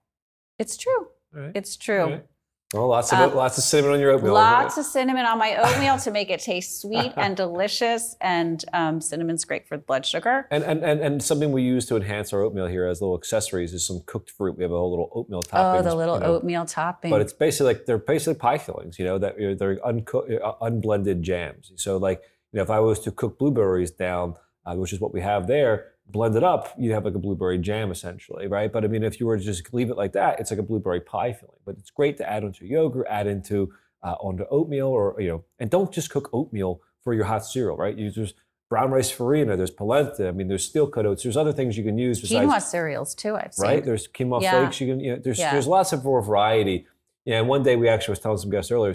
it's 0.57 0.77
true. 0.77 1.07
Right. 1.33 1.51
It's 1.55 1.75
true. 1.75 2.05
Right. 2.05 2.25
Well, 2.73 2.87
lots 2.87 3.11
of 3.11 3.17
Um, 3.17 3.35
lots 3.35 3.57
of 3.57 3.63
cinnamon 3.63 3.95
on 3.95 3.99
your 3.99 4.11
oatmeal. 4.11 4.33
Lots 4.33 4.77
of 4.77 4.85
cinnamon 4.85 5.25
on 5.25 5.39
my 5.39 5.55
oatmeal 5.55 5.97
to 5.97 6.11
make 6.11 6.29
it 6.29 6.39
taste 6.39 6.79
sweet 6.81 7.11
and 7.17 7.35
delicious. 7.35 8.15
And 8.21 8.63
um, 8.73 9.01
cinnamon's 9.01 9.43
great 9.43 9.67
for 9.67 9.79
blood 9.79 10.05
sugar. 10.05 10.45
And, 10.51 10.63
and, 10.63 10.83
and, 10.83 10.99
and 11.01 11.23
something 11.23 11.51
we 11.51 11.63
use 11.63 11.87
to 11.87 11.95
enhance 11.95 12.31
our 12.31 12.41
oatmeal 12.41 12.67
here 12.67 12.85
as 12.85 13.01
little 13.01 13.17
accessories 13.17 13.73
is 13.73 13.83
some 13.83 14.01
cooked 14.05 14.29
fruit. 14.29 14.55
We 14.55 14.63
have 14.63 14.71
a 14.71 14.77
whole 14.77 14.91
little 14.91 15.09
oatmeal 15.15 15.41
topping. 15.41 15.79
Oh, 15.79 15.89
the 15.89 15.95
little 15.95 16.23
oatmeal 16.23 16.65
topping. 16.67 17.09
But 17.09 17.21
it's 17.21 17.33
basically 17.33 17.73
like 17.73 17.87
they're 17.87 17.97
basically 17.97 18.35
pie 18.35 18.59
fillings, 18.59 18.99
you 18.99 19.05
know, 19.05 19.17
that 19.17 19.39
you 19.39 19.47
know, 19.49 19.55
they're 19.55 19.83
unco- 19.83 20.27
uh, 20.37 20.53
unblended 20.61 21.23
jams. 21.23 21.71
So 21.75 21.97
like, 21.97 22.21
you 22.51 22.57
know, 22.57 22.63
if 22.63 22.69
I 22.69 22.79
was 22.81 22.99
to 22.99 23.11
cook 23.11 23.39
blueberries 23.39 23.89
down, 23.89 24.35
uh, 24.67 24.75
which 24.75 24.93
is 24.93 24.99
what 24.99 25.11
we 25.11 25.21
have 25.21 25.47
there, 25.47 25.87
blend 26.11 26.35
it 26.35 26.43
up, 26.43 26.73
you 26.77 26.93
have 26.93 27.05
like 27.05 27.15
a 27.15 27.19
blueberry 27.19 27.57
jam 27.57 27.91
essentially, 27.91 28.47
right? 28.47 28.71
But 28.71 28.83
I 28.83 28.87
mean, 28.87 29.03
if 29.03 29.19
you 29.19 29.25
were 29.27 29.37
to 29.37 29.43
just 29.43 29.73
leave 29.73 29.89
it 29.89 29.97
like 29.97 30.13
that, 30.13 30.39
it's 30.39 30.51
like 30.51 30.59
a 30.59 30.63
blueberry 30.63 31.01
pie 31.01 31.33
filling. 31.33 31.57
But 31.65 31.77
it's 31.77 31.91
great 31.91 32.17
to 32.17 32.29
add 32.29 32.43
into 32.43 32.65
yogurt, 32.65 33.07
add 33.09 33.27
into 33.27 33.71
uh, 34.03 34.15
onto 34.19 34.45
oatmeal, 34.49 34.87
or 34.87 35.15
you 35.19 35.27
know, 35.29 35.43
and 35.59 35.69
don't 35.69 35.91
just 35.91 36.09
cook 36.09 36.29
oatmeal 36.33 36.81
for 37.03 37.13
your 37.13 37.25
hot 37.25 37.45
cereal, 37.45 37.77
right? 37.77 37.97
You 37.97 38.11
there's 38.11 38.33
brown 38.69 38.91
rice 38.91 39.09
farina, 39.09 39.57
there's 39.57 39.71
polenta. 39.71 40.27
I 40.27 40.31
mean, 40.31 40.47
there's 40.47 40.63
steel 40.63 40.87
cut 40.87 41.05
oats. 41.05 41.23
There's 41.23 41.37
other 41.37 41.51
things 41.53 41.77
you 41.77 41.83
can 41.83 41.97
use 41.97 42.21
besides 42.21 42.51
quinoa 42.51 42.61
cereals 42.61 43.15
too. 43.15 43.35
I've 43.35 43.53
seen. 43.53 43.65
right? 43.65 43.83
There's 43.83 44.07
quinoa 44.07 44.41
Yeah. 44.41 44.61
flakes. 44.61 44.79
You 44.81 44.87
can, 44.87 44.99
you 44.99 45.11
know, 45.15 45.21
there's 45.23 45.39
Yeah. 45.39 45.51
there's 45.51 45.67
lots 45.67 45.91
of 45.91 46.03
more 46.03 46.21
variety. 46.21 46.85
Yeah, 47.25 47.39
and 47.39 47.47
one 47.47 47.63
day 47.63 47.75
we 47.75 47.89
actually 47.89 48.13
was 48.13 48.19
telling 48.19 48.37
some 48.37 48.49
guests 48.51 48.71
earlier. 48.71 48.93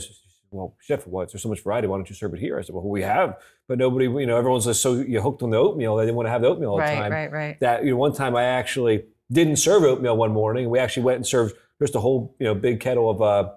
Well, 0.54 0.76
chef, 0.80 1.06
why 1.06 1.24
there's 1.24 1.42
so 1.42 1.48
much 1.48 1.62
variety? 1.62 1.88
Why 1.88 1.96
don't 1.96 2.08
you 2.08 2.14
serve 2.14 2.32
it 2.32 2.40
here? 2.40 2.58
I 2.58 2.62
said, 2.62 2.74
Well, 2.74 2.84
we 2.88 3.02
have, 3.02 3.36
but 3.68 3.76
nobody, 3.78 4.04
you 4.04 4.26
know, 4.26 4.36
everyone's 4.36 4.66
just 4.66 4.80
so 4.80 4.94
you 4.94 5.20
hooked 5.20 5.42
on 5.42 5.50
the 5.50 5.56
oatmeal. 5.56 5.96
They 5.96 6.04
didn't 6.04 6.16
want 6.16 6.26
to 6.26 6.30
have 6.30 6.42
the 6.42 6.48
oatmeal 6.48 6.70
all 6.70 6.76
the 6.76 6.84
time. 6.84 7.10
right, 7.12 7.30
right. 7.30 7.32
Right. 7.32 7.60
That 7.60 7.84
you 7.84 7.90
know, 7.90 7.96
one 7.96 8.12
time 8.12 8.36
I 8.36 8.44
actually 8.44 9.04
didn't 9.32 9.56
serve 9.56 9.82
oatmeal 9.82 10.16
one 10.16 10.32
morning. 10.32 10.70
We 10.70 10.78
actually 10.78 11.02
went 11.02 11.16
and 11.16 11.26
served 11.26 11.56
just 11.82 11.96
a 11.96 12.00
whole, 12.00 12.36
you 12.38 12.44
know, 12.46 12.54
big 12.54 12.78
kettle 12.78 13.10
of 13.10 13.20
uh, 13.20 13.50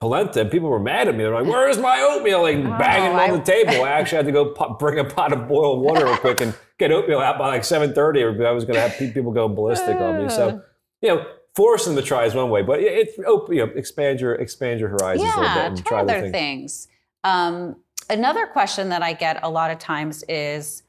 polenta, 0.00 0.40
and 0.40 0.50
people 0.50 0.68
were 0.68 0.80
mad 0.80 1.06
at 1.06 1.14
me. 1.14 1.22
They're 1.22 1.32
like, 1.32 1.46
"Where's 1.46 1.78
my 1.78 2.00
oatmeal?" 2.00 2.42
Like 2.42 2.56
banging 2.78 3.12
it 3.12 3.14
I- 3.14 3.30
on 3.30 3.38
the 3.38 3.44
table. 3.44 3.84
I 3.84 3.90
actually 3.90 4.16
had 4.16 4.26
to 4.26 4.32
go 4.32 4.50
pot, 4.52 4.80
bring 4.80 4.98
a 4.98 5.04
pot 5.04 5.32
of 5.32 5.46
boiled 5.46 5.80
water 5.80 6.06
real 6.06 6.16
quick 6.16 6.40
and 6.40 6.54
get 6.78 6.90
oatmeal 6.90 7.20
out 7.20 7.38
by 7.38 7.46
like 7.46 7.62
7:30, 7.62 7.96
or 8.22 8.46
I 8.46 8.50
was 8.50 8.64
going 8.64 8.74
to 8.74 8.80
have 8.80 9.14
people 9.14 9.30
go 9.30 9.48
ballistic 9.48 9.96
on 9.96 10.24
me. 10.24 10.28
So, 10.28 10.60
you 11.02 11.08
know, 11.10 11.26
force 11.54 11.84
them 11.84 11.96
to 11.96 12.02
try 12.02 12.24
is 12.24 12.34
one 12.34 12.50
way, 12.50 12.62
but 12.62 12.80
it, 12.80 13.08
it 13.08 13.14
you 13.18 13.66
know, 13.66 13.72
expand 13.74 14.20
your 14.20 14.34
expand 14.36 14.80
your 14.80 14.88
horizons 14.88 15.22
a 15.34 15.40
little 15.40 15.42
bit 15.42 15.56
Yeah, 15.56 15.66
and 15.66 15.86
try 15.86 16.00
other 16.00 16.20
things. 16.20 16.32
things. 16.32 16.88
Um, 17.24 17.76
another 18.10 18.46
question 18.46 18.88
that 18.88 19.02
I 19.02 19.12
get 19.12 19.40
a 19.42 19.50
lot 19.50 19.70
of 19.70 19.78
times 19.78 20.24
is, 20.28 20.82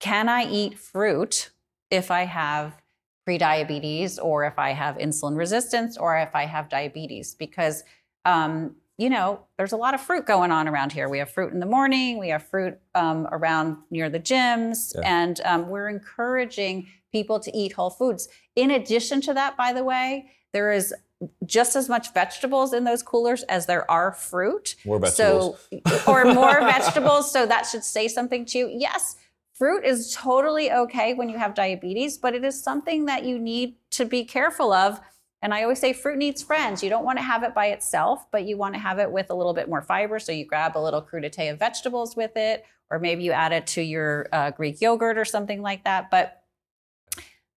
can 0.00 0.28
I 0.28 0.44
eat 0.50 0.78
fruit 0.78 1.50
if 1.90 2.10
I 2.10 2.24
have 2.24 2.80
prediabetes 3.28 4.18
or 4.22 4.44
if 4.44 4.58
I 4.58 4.70
have 4.70 4.96
insulin 4.98 5.36
resistance 5.36 5.96
or 5.96 6.18
if 6.18 6.34
I 6.34 6.44
have 6.46 6.68
diabetes? 6.68 7.34
Because 7.34 7.84
um, 8.24 8.76
you 8.96 9.10
know, 9.10 9.40
there's 9.58 9.72
a 9.72 9.76
lot 9.76 9.92
of 9.94 10.00
fruit 10.00 10.24
going 10.24 10.52
on 10.52 10.68
around 10.68 10.92
here. 10.92 11.08
We 11.08 11.18
have 11.18 11.28
fruit 11.30 11.52
in 11.52 11.58
the 11.58 11.66
morning, 11.66 12.18
we 12.18 12.28
have 12.28 12.46
fruit 12.46 12.78
um, 12.94 13.26
around 13.32 13.76
near 13.90 14.08
the 14.08 14.20
gyms, 14.20 14.94
Yeah. 14.94 15.00
and 15.22 15.40
um, 15.44 15.68
we're 15.68 15.88
encouraging 15.88 16.86
people 17.14 17.38
to 17.38 17.56
eat 17.56 17.72
whole 17.72 17.90
foods. 17.90 18.28
In 18.56 18.72
addition 18.72 19.20
to 19.20 19.34
that, 19.34 19.56
by 19.56 19.72
the 19.72 19.84
way, 19.84 20.32
there 20.52 20.72
is 20.72 20.92
just 21.46 21.76
as 21.76 21.88
much 21.88 22.12
vegetables 22.12 22.72
in 22.72 22.82
those 22.82 23.04
coolers 23.04 23.44
as 23.44 23.66
there 23.66 23.88
are 23.88 24.10
fruit. 24.12 24.74
More 24.84 24.98
vegetables. 24.98 25.68
So, 25.84 26.02
or 26.12 26.24
more 26.34 26.60
vegetables. 26.74 27.30
So 27.30 27.46
that 27.46 27.66
should 27.66 27.84
say 27.84 28.08
something 28.08 28.44
to 28.46 28.58
you. 28.58 28.68
Yes, 28.68 29.14
fruit 29.52 29.84
is 29.84 30.12
totally 30.12 30.72
okay 30.72 31.14
when 31.14 31.28
you 31.28 31.38
have 31.38 31.54
diabetes, 31.54 32.18
but 32.18 32.34
it 32.34 32.44
is 32.44 32.60
something 32.60 33.04
that 33.04 33.24
you 33.24 33.38
need 33.38 33.76
to 33.90 34.04
be 34.04 34.24
careful 34.24 34.72
of. 34.72 35.00
And 35.40 35.54
I 35.54 35.62
always 35.62 35.78
say 35.78 35.92
fruit 35.92 36.18
needs 36.18 36.42
friends. 36.42 36.82
You 36.82 36.90
don't 36.90 37.04
want 37.04 37.18
to 37.18 37.24
have 37.24 37.44
it 37.44 37.54
by 37.54 37.66
itself, 37.66 38.26
but 38.32 38.44
you 38.44 38.56
want 38.56 38.74
to 38.74 38.80
have 38.80 38.98
it 38.98 39.10
with 39.10 39.30
a 39.30 39.34
little 39.34 39.54
bit 39.54 39.68
more 39.68 39.82
fiber. 39.82 40.18
So 40.18 40.32
you 40.32 40.44
grab 40.44 40.76
a 40.76 40.80
little 40.80 41.02
crudité 41.02 41.52
of 41.52 41.60
vegetables 41.60 42.16
with 42.16 42.36
it, 42.36 42.64
or 42.90 42.98
maybe 42.98 43.22
you 43.22 43.30
add 43.30 43.52
it 43.52 43.68
to 43.68 43.82
your 43.82 44.26
uh, 44.32 44.50
Greek 44.50 44.80
yogurt 44.80 45.16
or 45.16 45.24
something 45.24 45.62
like 45.62 45.84
that. 45.84 46.10
But 46.10 46.43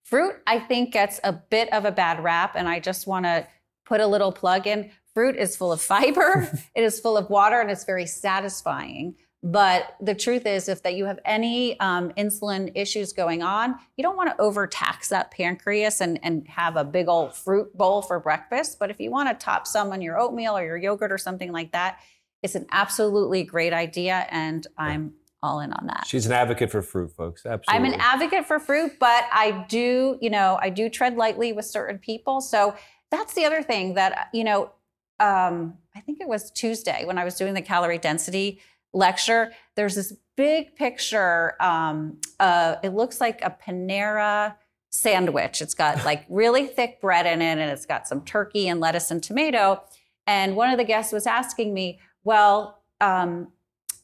fruit, 0.08 0.36
I 0.48 0.60
think, 0.60 0.94
gets 0.94 1.20
a 1.24 1.34
bit 1.34 1.72
of 1.74 1.86
a 1.86 1.92
bad 1.92 2.24
rap. 2.24 2.54
And 2.56 2.68
I 2.68 2.80
just 2.80 3.08
want 3.08 3.26
to 3.26 3.46
put 3.86 4.00
a 4.00 4.08
little 4.08 4.32
plug 4.32 4.66
in. 4.66 4.92
Fruit 5.14 5.36
is 5.36 5.56
full 5.56 5.72
of 5.72 5.82
fiber, 5.82 6.50
it 6.76 6.84
is 6.84 7.00
full 7.00 7.18
of 7.18 7.30
water, 7.30 7.60
and 7.60 7.70
it's 7.70 7.86
very 7.86 8.06
satisfying. 8.06 9.16
But 9.44 9.96
the 10.02 10.16
truth 10.16 10.46
is, 10.46 10.68
if 10.68 10.82
that 10.84 10.96
you 10.96 11.06
have 11.06 11.20
any 11.24 11.80
um, 11.80 12.12
insulin 12.12 12.72
issues 12.74 13.14
going 13.14 13.44
on, 13.44 13.76
you 13.96 14.04
don't 14.04 14.18
want 14.18 14.30
to 14.30 14.42
overtax 14.42 15.10
that 15.10 15.32
pancreas 15.32 16.02
and, 16.02 16.20
and 16.24 16.48
have 16.48 16.76
a 16.76 16.84
big 16.84 17.08
old 17.08 17.36
fruit 17.36 17.76
bowl 17.78 18.02
for 18.02 18.20
breakfast. 18.20 18.78
But 18.80 18.90
if 18.90 19.00
you 19.00 19.12
want 19.12 19.30
to 19.30 19.46
top 19.46 19.68
some 19.68 19.92
on 19.92 20.02
your 20.02 20.20
oatmeal 20.20 20.58
or 20.58 20.64
your 20.64 20.78
yogurt 20.78 21.12
or 21.12 21.18
something 21.18 21.52
like 21.52 21.72
that, 21.72 22.00
it's 22.42 22.56
an 22.56 22.66
absolutely 22.72 23.44
great 23.44 23.74
idea. 23.74 24.28
And 24.32 24.66
I'm 24.78 25.14
all 25.44 25.60
in 25.60 25.72
on 25.72 25.88
that. 25.88 26.06
She's 26.08 26.26
an 26.26 26.32
advocate 26.32 26.72
for 26.72 26.82
fruit, 26.82 27.12
folks. 27.12 27.46
Absolutely. 27.46 27.88
I'm 27.88 27.94
an 27.94 28.00
advocate 28.00 28.46
for 28.46 28.60
fruit, 28.60 28.94
but 29.00 29.26
I 29.32 29.66
do, 29.70 30.18
you 30.22 30.30
know, 30.30 30.58
I 30.62 30.70
do 30.70 30.90
tread 30.90 31.16
lightly 31.16 31.54
with 31.54 31.66
certain 31.66 32.00
people. 32.00 32.42
So 32.42 32.76
that's 33.12 33.34
the 33.34 33.46
other 33.46 33.62
thing 33.62 33.94
that, 33.94 34.30
you 34.34 34.44
know, 34.44 34.72
um, 35.20 35.78
I 35.96 36.00
think 36.02 36.20
it 36.22 36.28
was 36.28 36.52
Tuesday 36.52 37.06
when 37.06 37.18
I 37.18 37.24
was 37.24 37.36
doing 37.36 37.54
the 37.54 37.62
calorie 37.62 37.98
density 37.98 38.60
lecture. 38.94 39.52
There's 39.76 39.96
this 39.96 40.14
big 40.36 40.76
picture. 40.76 41.56
Um, 41.62 42.20
uh, 42.40 42.76
it 42.84 42.90
looks 42.90 43.20
like 43.20 43.42
a 43.42 43.50
Panera 43.50 44.56
sandwich. 44.90 45.62
It's 45.62 45.74
got 45.74 46.06
like 46.06 46.26
really 46.30 46.68
thick 46.68 47.02
bread 47.02 47.26
in 47.26 47.42
it, 47.42 47.58
and 47.58 47.72
it's 47.72 47.86
got 47.86 48.08
some 48.08 48.22
turkey 48.24 48.68
and 48.68 48.80
lettuce 48.80 49.12
and 49.12 49.22
tomato. 49.22 49.84
And 50.26 50.56
one 50.56 50.70
of 50.70 50.78
the 50.78 50.84
guests 50.84 51.14
was 51.14 51.26
asking 51.26 51.74
me, 51.74 52.00
well, 52.24 52.82
um, 53.00 53.48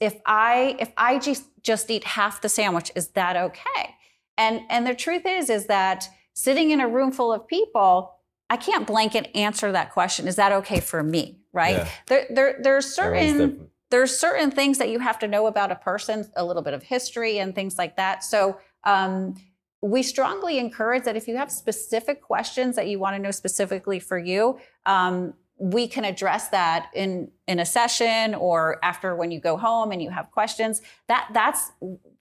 if 0.04 0.20
I 0.26 0.76
if 0.80 0.92
I 0.98 1.18
just 1.18 1.46
just 1.62 1.90
eat 1.90 2.04
half 2.04 2.42
the 2.42 2.50
sandwich, 2.50 2.92
is 2.96 3.10
that 3.10 3.36
okay? 3.36 3.96
And 4.38 4.62
and 4.70 4.86
the 4.86 4.94
truth 4.94 5.26
is 5.26 5.50
is 5.50 5.68
that 5.68 6.08
sitting 6.34 6.72
in 6.72 6.82
a 6.82 6.88
room 6.88 7.12
full 7.12 7.32
of 7.32 7.48
people, 7.48 8.14
I 8.50 8.58
can't 8.58 8.86
blanket 8.86 9.32
answer 9.36 9.72
that 9.72 9.92
question. 9.94 10.28
Is 10.28 10.36
that 10.36 10.52
okay 10.52 10.80
for 10.80 11.02
me? 11.02 11.40
Right? 11.54 11.78
Yeah. 11.78 11.90
There, 12.08 12.26
there 12.30 12.60
there's 12.62 13.00
Everyone's 13.00 13.32
certain 13.32 13.70
there's 13.92 14.18
certain 14.18 14.52
things 14.52 14.80
that 14.80 14.90
you 14.90 15.00
have 15.00 15.20
to 15.20 15.28
know 15.28 15.48
about 15.48 15.72
a 15.72 15.76
person, 15.76 16.28
a 16.36 16.44
little 16.44 16.64
bit 16.64 16.74
of 16.74 16.84
history 16.84 17.38
and 17.38 17.54
things 17.54 17.78
like 17.78 17.96
that. 17.96 18.24
So 18.24 18.58
um, 18.86 19.36
we 19.84 20.02
strongly 20.02 20.58
encourage 20.58 21.04
that 21.04 21.16
if 21.16 21.28
you 21.28 21.38
have 21.38 21.52
specific 21.52 22.22
questions 22.22 22.76
that 22.76 22.88
you 22.88 22.98
want 22.98 23.16
to 23.16 23.22
know 23.22 23.30
specifically 23.30 24.00
for 24.00 24.18
you, 24.18 24.58
um, 24.88 25.36
we 25.64 25.88
can 25.88 26.04
address 26.04 26.50
that 26.50 26.90
in 26.94 27.32
in 27.48 27.58
a 27.58 27.66
session 27.66 28.36
or 28.36 28.80
after 28.84 29.16
when 29.16 29.32
you 29.32 29.40
go 29.40 29.56
home 29.56 29.94
and 29.94 30.02
you 30.04 30.10
have 30.10 30.30
questions. 30.32 30.82
That 31.08 31.30
that's 31.34 31.72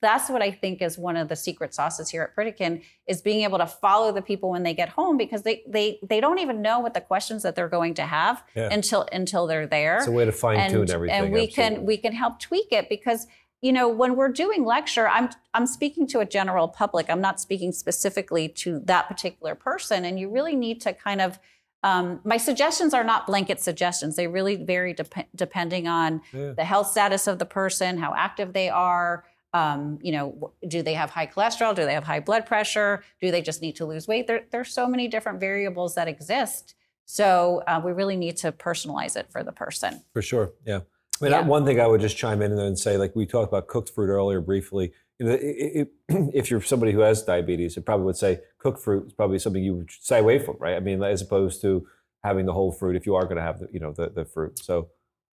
that's 0.00 0.30
what 0.30 0.42
I 0.42 0.52
think 0.52 0.80
is 0.80 0.96
one 0.96 1.16
of 1.16 1.28
the 1.28 1.34
secret 1.34 1.74
sauces 1.74 2.08
here 2.08 2.22
at 2.22 2.36
Pritikin 2.36 2.82
is 3.08 3.20
being 3.20 3.42
able 3.42 3.58
to 3.58 3.66
follow 3.66 4.12
the 4.12 4.22
people 4.22 4.50
when 4.50 4.62
they 4.62 4.74
get 4.74 4.90
home 4.90 5.16
because 5.16 5.42
they 5.42 5.64
they 5.66 5.98
they 6.08 6.20
don't 6.20 6.38
even 6.38 6.62
know 6.62 6.78
what 6.78 6.94
the 6.94 7.00
questions 7.00 7.42
that 7.42 7.56
they're 7.56 7.68
going 7.68 7.94
to 7.94 8.02
have 8.02 8.44
Yeah. 8.54 8.68
until 8.70 9.08
until 9.12 9.48
they're 9.48 9.66
there 9.66 9.96
It's 9.98 10.06
a 10.06 10.12
way 10.12 10.24
to 10.24 10.30
fine 10.30 10.70
tune 10.70 10.88
everything. 10.88 11.24
and 11.24 11.32
we 11.32 11.48
can 11.48 11.84
we 11.84 11.96
can 11.96 12.12
help 12.12 12.38
tweak 12.38 12.68
it 12.70 12.88
because 12.88 13.26
you 13.60 13.72
know 13.72 13.88
when 13.88 14.14
we're 14.14 14.28
doing 14.44 14.64
lecture 14.64 15.08
i'm 15.08 15.30
i'm 15.54 15.66
speaking 15.66 16.06
to 16.08 16.18
a 16.20 16.24
general 16.24 16.66
public 16.68 17.06
i'm 17.08 17.20
not 17.20 17.40
speaking 17.40 17.70
specifically 17.72 18.48
to 18.48 18.80
that 18.84 19.06
particular 19.08 19.54
person 19.54 20.04
and 20.04 20.18
you 20.20 20.28
really 20.28 20.56
need 20.56 20.80
to 20.80 20.92
kind 20.92 21.20
of 21.20 21.38
um, 21.84 22.20
my 22.24 22.36
suggestions 22.36 22.94
are 22.94 23.04
not 23.04 23.26
blanket 23.26 23.60
suggestions 23.60 24.16
they 24.16 24.26
really 24.26 24.56
vary 24.56 24.92
dep- 24.94 25.28
depending 25.34 25.88
on 25.88 26.20
Yeah. 26.32 26.52
the 26.52 26.64
health 26.64 26.88
status 26.90 27.26
of 27.26 27.38
the 27.38 27.46
person 27.46 27.98
how 27.98 28.14
active 28.14 28.52
they 28.52 28.68
are 28.68 29.24
um, 29.54 29.98
you 30.02 30.12
know 30.12 30.52
do 30.68 30.82
they 30.82 30.94
have 30.94 31.10
high 31.10 31.26
cholesterol 31.26 31.74
do 31.74 31.84
they 31.84 31.94
have 31.94 32.04
high 32.04 32.20
blood 32.20 32.46
pressure 32.46 33.02
do 33.20 33.30
they 33.30 33.42
just 33.42 33.60
need 33.62 33.76
to 33.76 33.84
lose 33.86 34.06
weight 34.08 34.26
there, 34.26 34.44
there's 34.50 34.72
so 34.72 34.86
many 34.86 35.08
different 35.08 35.40
variables 35.40 35.94
that 35.94 36.08
exist 36.08 36.74
so 37.04 37.62
uh, 37.66 37.80
we 37.84 37.92
really 37.92 38.16
need 38.16 38.36
to 38.38 38.52
personalize 38.52 39.16
it 39.16 39.26
for 39.30 39.42
the 39.42 39.52
person 39.52 40.02
For 40.12 40.22
sure, 40.22 40.52
yeah. 40.66 40.80
I 41.20 41.24
mean, 41.24 41.32
Yeah. 41.32 41.42
one 41.46 41.64
thing 41.64 41.78
I 41.80 41.86
would 41.86 42.00
just 42.00 42.16
chime 42.16 42.42
in 42.42 42.52
and 42.58 42.76
say, 42.78 42.96
like 42.96 43.14
we 43.14 43.26
talked 43.26 43.48
about 43.52 43.66
cooked 43.68 43.90
fruit 43.90 44.08
earlier 44.08 44.40
briefly. 44.40 44.92
You 45.22 45.28
know, 45.28 45.34
i- 45.34 45.80
i- 46.14 46.30
if 46.34 46.50
you're 46.50 46.60
somebody 46.60 46.90
who 46.92 47.00
has 47.00 47.22
diabetes, 47.22 47.76
it 47.76 47.84
probably 47.86 48.06
would 48.06 48.16
say 48.16 48.40
cooked 48.58 48.80
fruit 48.80 49.06
is 49.06 49.12
probably 49.12 49.38
something 49.38 49.62
you 49.62 49.74
would 49.76 49.90
stay 49.90 50.18
away 50.18 50.38
from, 50.40 50.56
right? 50.58 50.74
I 50.76 50.80
mean, 50.80 51.02
as 51.02 51.22
opposed 51.22 51.60
to 51.62 51.86
having 52.24 52.46
the 52.46 52.52
whole 52.52 52.72
fruit 52.72 52.96
if 52.96 53.06
you 53.06 53.14
are 53.14 53.22
going 53.24 53.36
to 53.36 53.42
have 53.42 53.60
the, 53.60 53.68
you 53.72 53.78
know, 53.80 53.92
the, 53.92 54.08
the 54.08 54.24
fruit. 54.24 54.58
So 54.58 54.88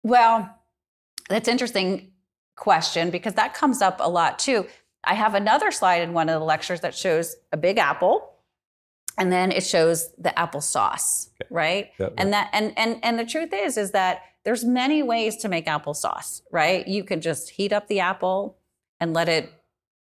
Well, 0.04 0.50
that's 1.30 1.47
interesting 1.47 2.12
question 2.58 3.10
because 3.12 3.34
that 3.36 3.54
comes 3.54 3.82
up 3.82 3.97
a 4.02 4.10
lot 4.10 4.39
too. 4.39 4.65
I 5.06 5.13
have 5.13 5.36
another 5.36 5.71
slide 5.71 6.02
in 6.02 6.12
one 6.13 6.28
of 6.28 6.38
the 6.39 6.45
lectures 6.45 6.82
that 6.82 6.93
shows 6.93 7.36
a 7.54 7.58
big 7.58 7.78
apple 7.78 8.34
and 9.17 9.32
then 9.32 9.52
it 9.52 9.63
shows 9.63 10.12
the 10.17 10.34
applesauce, 10.38 11.30
right? 11.50 11.91
Yep, 12.00 12.13
And 12.17 12.34
that 12.34 12.50
and 12.54 12.73
and 12.78 13.00
and 13.04 13.17
the 13.17 13.26
truth 13.26 13.50
is 13.54 13.78
is 13.78 13.91
that 13.91 14.21
there's 14.43 14.63
many 14.65 15.02
ways 15.04 15.38
to 15.38 15.50
make 15.50 15.65
applesauce, 15.65 16.41
right? 16.52 16.88
You 16.88 17.04
can 17.04 17.21
just 17.21 17.50
heat 17.52 17.71
up 17.73 17.88
the 17.88 18.00
apple 18.00 18.58
and 19.00 19.13
let 19.13 19.28
it 19.30 19.52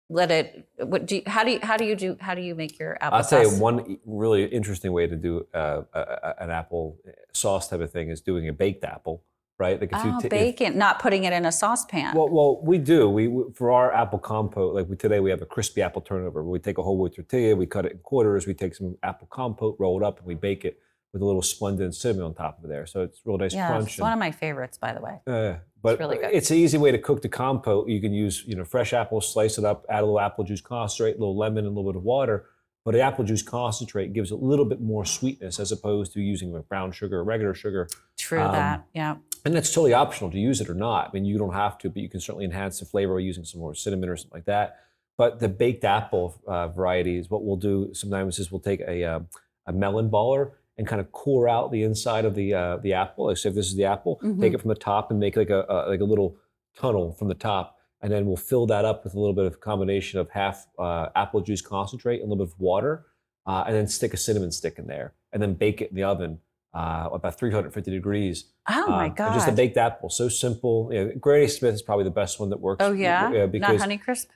let 0.08 0.30
it. 0.30 0.68
What 0.78 1.06
do 1.06 1.16
you, 1.16 1.22
how 1.26 1.42
do 1.44 1.50
you 1.52 1.58
how 1.62 1.76
do 1.76 1.84
you 1.84 1.96
do 1.96 2.16
how 2.20 2.34
do 2.34 2.42
you 2.42 2.54
make 2.54 2.78
your 2.78 2.96
applesauce? 3.02 3.12
I'll 3.12 3.24
tell 3.24 3.42
you 3.42 3.50
one 3.58 3.98
really 4.04 4.44
interesting 4.44 4.92
way 4.92 5.06
to 5.06 5.16
do 5.16 5.46
uh, 5.54 5.82
a, 5.92 5.98
a, 6.00 6.34
an 6.40 6.50
apple 6.50 6.98
sauce 7.32 7.68
type 7.68 7.80
of 7.80 7.90
thing 7.90 8.10
is 8.10 8.20
doing 8.20 8.48
a 8.48 8.52
baked 8.52 8.84
apple, 8.84 9.24
right? 9.58 9.80
Like 9.80 9.90
if 9.92 9.98
Oh, 9.98 10.02
ta- 10.02 10.18
if- 10.24 10.30
bacon, 10.30 10.78
not 10.78 11.00
putting 11.00 11.24
it 11.24 11.32
in 11.32 11.44
a 11.44 11.50
saucepan. 11.52 12.14
Well, 12.14 12.28
well, 12.28 12.60
we 12.62 12.78
do. 12.78 13.08
We 13.10 13.26
we- 13.28 13.52
for 13.54 13.72
our 13.72 13.92
apple 13.92 14.20
compote, 14.20 14.74
like 14.74 14.88
we, 14.88 14.96
today, 14.96 15.18
we 15.20 15.30
have 15.30 15.42
a 15.42 15.46
crispy 15.46 15.82
apple 15.82 16.02
turnover. 16.02 16.44
We 16.44 16.60
take 16.60 16.78
a 16.78 16.82
whole 16.82 16.98
wheat 16.98 17.14
tortilla, 17.16 17.56
we 17.56 17.66
cut 17.66 17.84
it 17.86 17.92
in 17.92 17.98
quarters, 17.98 18.46
we 18.46 18.54
take 18.54 18.74
some 18.76 18.96
apple 19.02 19.26
compote, 19.30 19.76
roll 19.80 20.00
it 20.00 20.04
up, 20.06 20.18
and 20.18 20.26
we 20.26 20.34
bake 20.34 20.64
it 20.64 20.78
with 21.16 21.22
a 21.22 21.24
little 21.24 21.40
Splenda 21.40 21.80
and 21.80 21.94
cinnamon 21.94 22.26
on 22.26 22.34
top 22.34 22.62
of 22.62 22.68
there. 22.68 22.86
So 22.86 23.00
it's 23.00 23.20
real 23.24 23.38
nice 23.38 23.54
yeah, 23.54 23.68
crunch. 23.68 23.88
it's 23.88 23.98
one 23.98 24.12
of 24.12 24.18
my 24.18 24.30
favorites, 24.30 24.76
by 24.76 24.92
the 24.92 25.00
way. 25.00 25.20
Uh, 25.26 25.54
but 25.82 25.98
really 25.98 26.18
good. 26.18 26.30
it's 26.30 26.50
an 26.50 26.58
easy 26.58 26.76
way 26.76 26.92
to 26.92 26.98
cook 26.98 27.22
the 27.22 27.28
compote. 27.28 27.88
You 27.88 28.00
can 28.02 28.12
use, 28.12 28.44
you 28.46 28.54
know, 28.54 28.64
fresh 28.64 28.92
apples, 28.92 29.32
slice 29.32 29.56
it 29.56 29.64
up, 29.64 29.86
add 29.88 30.00
a 30.00 30.04
little 30.04 30.20
apple 30.20 30.44
juice 30.44 30.60
concentrate, 30.60 31.16
a 31.16 31.18
little 31.18 31.36
lemon, 31.36 31.64
and 31.64 31.68
a 31.68 31.70
little 31.70 31.90
bit 31.90 31.96
of 31.96 32.04
water. 32.04 32.46
But 32.84 32.92
the 32.92 33.00
apple 33.00 33.24
juice 33.24 33.42
concentrate 33.42 34.12
gives 34.12 34.30
a 34.30 34.36
little 34.36 34.66
bit 34.66 34.80
more 34.80 35.06
sweetness 35.06 35.58
as 35.58 35.72
opposed 35.72 36.12
to 36.12 36.20
using 36.20 36.52
like 36.52 36.68
brown 36.68 36.92
sugar 36.92 37.20
or 37.20 37.24
regular 37.24 37.54
sugar. 37.54 37.88
True 38.18 38.42
Um, 38.42 38.52
that. 38.52 38.84
Yeah. 38.92 39.16
And 39.44 39.54
that's 39.54 39.72
totally 39.72 39.94
optional 39.94 40.30
to 40.30 40.38
use 40.38 40.60
it 40.60 40.68
or 40.68 40.74
not. 40.74 41.08
I 41.08 41.12
mean, 41.12 41.24
you 41.24 41.38
don't 41.38 41.54
have 41.54 41.78
to, 41.78 41.88
but 41.88 42.02
you 42.02 42.10
can 42.10 42.20
certainly 42.20 42.44
enhance 42.44 42.78
the 42.78 42.84
flavor 42.84 43.14
by 43.14 43.20
using 43.20 43.44
some 43.44 43.60
more 43.60 43.74
cinnamon 43.74 44.08
or 44.08 44.16
something 44.16 44.36
like 44.36 44.44
that. 44.44 44.80
But 45.16 45.40
the 45.40 45.48
baked 45.48 45.84
apple 45.84 46.40
uh, 46.46 46.68
varieties, 46.68 47.30
what 47.30 47.42
we'll 47.44 47.56
do 47.56 47.90
sometimes 47.94 48.38
is 48.38 48.52
we'll 48.52 48.60
take 48.60 48.80
a, 48.80 49.02
uh, 49.02 49.20
a 49.66 49.72
melon 49.72 50.10
baller 50.10 50.52
and 50.78 50.86
kind 50.86 51.00
of 51.00 51.10
core 51.12 51.48
out 51.48 51.70
the 51.72 51.82
inside 51.82 52.24
of 52.24 52.34
the 52.34 52.54
uh, 52.54 52.76
the 52.78 52.92
apple. 52.92 53.26
Like 53.26 53.36
say 53.38 53.48
if 53.48 53.54
this 53.54 53.66
is 53.66 53.76
the 53.76 53.84
apple, 53.84 54.20
take 54.40 54.52
it 54.52 54.60
from 54.60 54.68
the 54.68 54.74
top 54.74 55.10
and 55.10 55.18
make 55.20 55.36
like 55.36 55.50
a, 55.50 55.64
a 55.68 55.88
like 55.88 56.00
a 56.00 56.04
little 56.04 56.36
tunnel 56.76 57.12
from 57.12 57.28
the 57.28 57.34
top, 57.34 57.76
and 58.02 58.12
then 58.12 58.26
we'll 58.26 58.36
fill 58.36 58.66
that 58.66 58.84
up 58.84 59.04
with 59.04 59.14
a 59.14 59.18
little 59.18 59.34
bit 59.34 59.46
of 59.46 59.60
combination 59.60 60.18
of 60.20 60.28
half 60.30 60.66
uh, 60.78 61.08
apple 61.16 61.40
juice 61.40 61.62
concentrate 61.62 62.20
and 62.20 62.24
a 62.24 62.30
little 62.30 62.44
bit 62.44 62.52
of 62.52 62.60
water, 62.60 63.06
uh, 63.46 63.64
and 63.66 63.74
then 63.74 63.86
stick 63.86 64.12
a 64.14 64.16
cinnamon 64.16 64.50
stick 64.52 64.78
in 64.78 64.86
there, 64.86 65.14
and 65.32 65.42
then 65.42 65.54
bake 65.54 65.80
it 65.80 65.90
in 65.90 65.96
the 65.96 66.02
oven 66.04 66.38
uh, 66.74 67.08
about 67.12 67.38
350 67.38 67.90
degrees. 67.90 68.44
Oh 68.68 68.86
my 68.88 69.06
Um, 69.06 69.14
god. 69.14 69.26
and 69.28 69.34
Just 69.36 69.48
a 69.48 69.52
baked 69.52 69.78
apple, 69.78 70.10
so 70.10 70.28
simple. 70.28 70.90
You 70.92 71.04
know, 71.06 71.12
Granny 71.18 71.46
Smith 71.48 71.72
is 71.74 71.80
probably 71.80 72.04
the 72.04 72.10
best 72.10 72.38
one 72.38 72.50
that 72.50 72.60
works. 72.60 72.84
oh 72.84 72.92
yeah. 72.92 73.28
uh, 73.28 73.30
not 73.30 73.52
because 73.52 73.80
Honeycrisp. 73.80 74.26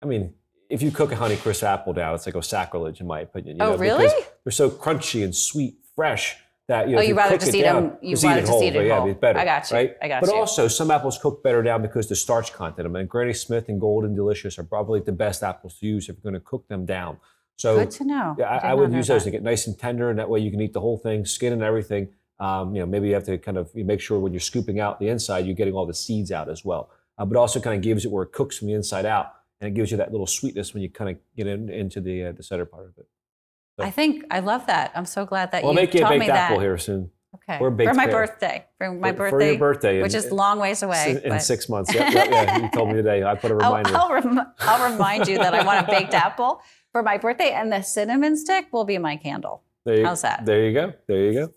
I 0.00 0.06
mean, 0.06 0.34
if 0.70 0.80
you 0.82 0.92
cook 0.92 1.10
a 1.10 1.16
Honeycrisp 1.16 1.64
apple 1.64 1.94
down, 1.94 2.14
it's 2.14 2.26
like 2.26 2.36
a 2.36 2.42
sacrilege 2.42 3.00
in 3.00 3.06
my 3.08 3.20
opinion. 3.20 3.56
you 3.56 3.62
Oh, 3.64 3.72
know, 3.72 3.76
really? 3.78 4.04
because 4.04 4.22
They're 4.44 4.52
so 4.52 4.70
crunchy 4.70 5.24
and 5.24 5.34
sweet, 5.34 5.78
fresh 5.98 6.36
that 6.68 6.88
you 6.88 6.94
know. 6.94 7.00
Oh, 7.00 7.04
you'd 7.04 7.16
rather 7.16 7.36
just 7.38 7.52
eat 7.54 7.62
down, 7.62 7.76
'em- 7.84 7.98
you'd 8.02 8.12
just 8.12 8.24
rather 8.24 8.40
just 8.40 8.52
whole. 8.52 8.62
eat 8.62 8.68
it 8.68 8.74
but 8.74 8.86
yeah, 8.86 8.98
whole. 9.00 9.10
it's 9.10 9.20
better. 9.20 9.38
I 9.40 9.44
got 9.44 9.68
you. 9.70 9.76
Right? 9.76 9.96
I 10.00 10.06
got 10.08 10.20
but 10.20 10.30
you. 10.30 10.36
also, 10.36 10.68
some 10.68 10.90
apples 10.92 11.18
cook 11.18 11.42
better 11.42 11.62
down 11.62 11.82
because 11.82 12.08
the 12.08 12.14
starch 12.14 12.52
content. 12.52 12.86
I 12.86 12.90
mean, 12.90 13.06
Granny 13.06 13.32
Smith 13.32 13.68
and 13.68 13.80
Golden 13.80 14.14
Delicious 14.14 14.58
are 14.60 14.64
probably 14.64 15.00
the 15.00 15.12
best 15.12 15.42
apples 15.42 15.78
to 15.80 15.86
use 15.86 16.08
if 16.08 16.16
you're 16.16 16.30
going 16.30 16.40
to 16.40 16.46
cook 16.52 16.68
them 16.68 16.86
down. 16.86 17.18
So 17.56 17.76
Good 17.76 17.90
to 17.92 18.04
know. 18.04 18.36
yeah, 18.38 18.44
I, 18.62 18.70
I 18.70 18.74
would 18.74 18.92
use 18.92 19.08
those 19.08 19.24
that. 19.24 19.30
to 19.30 19.36
get 19.36 19.42
nice 19.42 19.66
and 19.66 19.76
tender, 19.76 20.10
and 20.10 20.18
that 20.20 20.30
way 20.30 20.38
you 20.38 20.50
can 20.52 20.60
eat 20.60 20.72
the 20.72 20.80
whole 20.80 20.98
thing, 20.98 21.24
skin 21.24 21.52
and 21.52 21.62
everything. 21.62 22.10
Um, 22.38 22.72
you 22.74 22.80
know, 22.80 22.86
maybe 22.86 23.08
you 23.08 23.14
have 23.14 23.24
to 23.24 23.36
kind 23.38 23.56
of 23.58 23.74
make 23.74 24.00
sure 24.00 24.20
when 24.20 24.32
you're 24.32 24.38
scooping 24.52 24.78
out 24.78 25.00
the 25.00 25.08
inside, 25.08 25.44
you're 25.46 25.56
getting 25.56 25.74
all 25.74 25.86
the 25.86 25.94
seeds 25.94 26.30
out 26.30 26.48
as 26.48 26.64
well. 26.64 26.90
Uh, 27.18 27.24
but 27.24 27.36
also 27.36 27.58
kind 27.60 27.74
of 27.74 27.82
gives 27.82 28.04
it 28.04 28.12
where 28.12 28.22
it 28.22 28.30
cooks 28.32 28.56
from 28.58 28.68
the 28.68 28.74
inside 28.74 29.04
out, 29.04 29.32
and 29.60 29.66
it 29.68 29.74
gives 29.74 29.90
you 29.90 29.96
that 29.96 30.12
little 30.12 30.26
sweetness 30.26 30.72
when 30.72 30.84
you 30.84 30.88
kind 30.88 31.10
of 31.10 31.16
get 31.36 31.48
in, 31.48 31.68
into 31.68 32.00
the 32.00 32.26
uh, 32.26 32.32
the 32.32 32.44
center 32.44 32.64
part 32.64 32.86
of 32.86 32.92
it. 32.98 33.08
I 33.80 33.90
think 33.90 34.24
I 34.30 34.40
love 34.40 34.66
that. 34.66 34.92
I'm 34.94 35.06
so 35.06 35.24
glad 35.24 35.52
that 35.52 35.62
you 35.64 35.68
guys 35.68 35.76
are 35.76 35.80
here. 35.80 35.82
We'll 35.82 35.82
you 35.82 35.86
make 35.86 35.94
you 35.94 36.06
a 36.06 36.08
baked 36.08 36.20
me 36.20 36.26
that. 36.28 36.50
apple 36.50 36.60
here 36.60 36.78
soon. 36.78 37.10
Okay. 37.34 37.58
Or 37.60 37.70
baked 37.70 37.90
for 37.90 37.94
my 37.94 38.06
pear. 38.06 38.12
birthday. 38.26 38.64
For 38.78 38.90
my 38.92 39.10
For- 39.12 39.16
birthday. 39.16 39.36
for 39.38 39.44
your 39.50 39.58
birthday, 39.58 40.02
which 40.02 40.14
and- 40.14 40.24
is 40.24 40.32
long 40.32 40.58
ways 40.58 40.82
away. 40.82 41.20
in 41.22 41.30
but 41.30 41.38
six 41.42 41.68
months. 41.68 41.94
Yep, 41.94 42.12
yep, 42.14 42.28
yeah, 42.30 42.58
you 42.58 42.70
told 42.70 42.88
me 42.88 42.94
today. 42.94 43.22
I 43.22 43.34
put 43.34 43.50
a 43.50 43.54
I'll, 43.62 43.70
reminder. 43.76 43.96
I'll, 43.96 44.12
rem- 44.12 44.52
I'll 44.60 44.90
remind 44.92 45.28
you 45.28 45.36
that 45.38 45.54
I 45.54 45.64
want 45.64 45.86
a 45.86 45.90
baked 45.90 46.14
apple 46.14 46.60
for 46.92 47.02
my 47.02 47.18
birthday, 47.18 47.50
and 47.52 47.70
the 47.70 47.82
cinnamon 47.82 48.36
stick 48.36 48.66
will 48.72 48.84
be 48.84 48.98
my 48.98 49.16
candle. 49.16 49.62
There 49.84 49.98
you, 49.98 50.06
How's 50.06 50.22
that? 50.22 50.44
There 50.46 50.64
you 50.66 50.72
go. 50.74 50.92
There 51.06 51.18
you 51.24 51.32
go. 51.34 51.52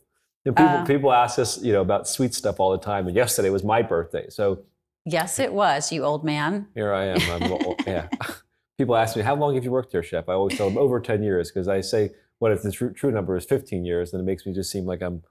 And 0.46 0.56
people, 0.56 0.72
Uh, 0.76 0.86
people 0.86 1.14
ask 1.14 1.40
us, 1.40 1.62
you 1.62 1.72
know, 1.74 1.82
about 1.82 2.08
sweet 2.08 2.34
stuff 2.34 2.60
all 2.60 2.72
the 2.72 2.78
time. 2.84 3.08
And 3.08 3.16
yesterday 3.16 3.50
was 3.50 3.64
my 3.64 3.82
birthday, 3.82 4.28
so 4.30 4.60
Yes, 5.06 5.40
it 5.40 5.52
was, 5.54 5.92
you 5.92 6.04
old 6.04 6.24
man. 6.24 6.68
here 6.76 6.94
I 6.94 7.06
am. 7.06 7.44
I'm, 7.44 7.52
old- 7.54 7.82
yeah. 7.88 8.08
People 8.78 8.96
ask 8.96 9.16
me, 9.16 9.22
how 9.22 9.36
long 9.36 9.56
have 9.56 9.64
you 9.64 9.72
worked 9.72 9.92
here, 9.92 10.04
chef? 10.04 10.28
I 10.30 10.34
always 10.34 10.58
tell 10.58 10.70
them 10.70 10.78
over 10.78 11.00
10 11.00 11.22
years 11.24 11.52
because 11.52 11.68
I 11.68 11.82
say, 11.82 12.12
what 12.40 12.52
if 12.52 12.62
the 12.64 12.72
true, 12.72 12.92
true 12.92 13.12
number 13.12 13.36
is 13.36 13.46
15 13.46 13.86
years? 13.86 14.12
Then 14.12 14.22
it 14.22 14.24
makes 14.24 14.46
me 14.46 14.54
just 14.54 14.72
seem 14.72 14.86
like 14.86 15.02
I'm, 15.02 15.24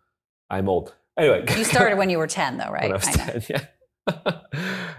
I'm 0.49 0.69
old. 0.69 0.95
Anyway, 1.19 1.45
You 1.57 1.65
started 1.65 1.99
when 1.99 2.11
you 2.11 2.19
were 2.19 2.27
10, 2.27 2.59
though, 2.59 2.71
right? 2.71 2.83
when 2.85 2.93
I 2.93 2.97
was 2.97 3.09
I 3.09 3.13
10, 3.13 3.43
yeah. 3.49 3.65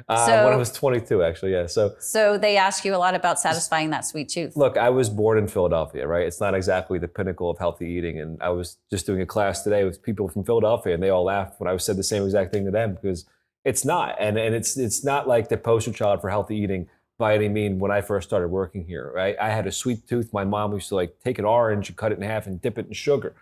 uh, 0.10 0.26
So- 0.28 0.44
when 0.46 0.54
I 0.54 0.58
was 0.58 0.72
22, 0.74 1.24
actually, 1.24 1.54
yeah. 1.54 1.68
So 1.68 1.96
So 2.00 2.38
they 2.38 2.58
ask 2.58 2.84
you 2.84 2.94
a 2.94 2.98
lot 2.98 3.16
about 3.16 3.40
satisfying 3.40 3.90
that 3.92 4.06
sweet 4.06 4.28
tooth. 4.30 4.56
Look, 4.58 4.76
I 4.76 4.90
was 4.90 5.10
born 5.10 5.38
in 5.38 5.48
Philadelphia, 5.48 6.06
right? 6.08 6.28
It's 6.28 6.42
not 6.42 6.54
exactly 6.54 7.00
the 7.00 7.08
pinnacle 7.08 7.50
of 7.50 7.58
healthy 7.58 7.88
eating. 7.90 8.20
And 8.20 8.42
I 8.42 8.50
was 8.50 8.78
just 8.90 9.06
doing 9.06 9.22
a 9.22 9.26
class 9.26 9.64
today 9.64 9.84
with 9.86 10.04
people 10.04 10.28
from 10.28 10.44
Philadelphia, 10.44 10.94
and 10.94 11.02
they 11.02 11.10
all 11.10 11.24
laughed 11.24 11.60
when 11.60 11.70
I 11.72 11.78
said 11.78 11.96
the 11.96 12.04
same 12.04 12.24
exact 12.24 12.52
thing 12.52 12.66
to 12.66 12.72
them 12.72 12.96
because 13.02 13.26
it's 13.64 13.86
not. 13.86 14.16
And, 14.20 14.38
and 14.38 14.54
it's, 14.54 14.78
it's 14.78 15.04
not 15.06 15.28
like 15.28 15.48
the 15.48 15.58
poster 15.58 15.94
child 15.94 16.20
for 16.22 16.30
healthy 16.30 16.58
eating 16.58 16.90
by 17.18 17.36
any 17.36 17.50
mean 17.50 17.80
when 17.80 17.92
I 17.92 18.02
first 18.02 18.28
started 18.28 18.48
working 18.48 18.86
here, 18.86 19.12
right? 19.14 19.36
I 19.40 19.50
had 19.50 19.68
a 19.68 19.72
sweet 19.72 20.08
tooth. 20.08 20.34
My 20.34 20.44
mom 20.44 20.74
used 20.74 20.90
to 20.90 20.96
like 20.96 21.20
take 21.24 21.38
an 21.40 21.46
orange 21.46 21.90
and 21.90 21.98
cut 21.98 22.12
it 22.12 22.18
in 22.18 22.24
half 22.24 22.48
and 22.48 22.62
dip 22.62 22.78
it 22.78 22.88
in 22.88 22.94
sugar. 22.94 23.36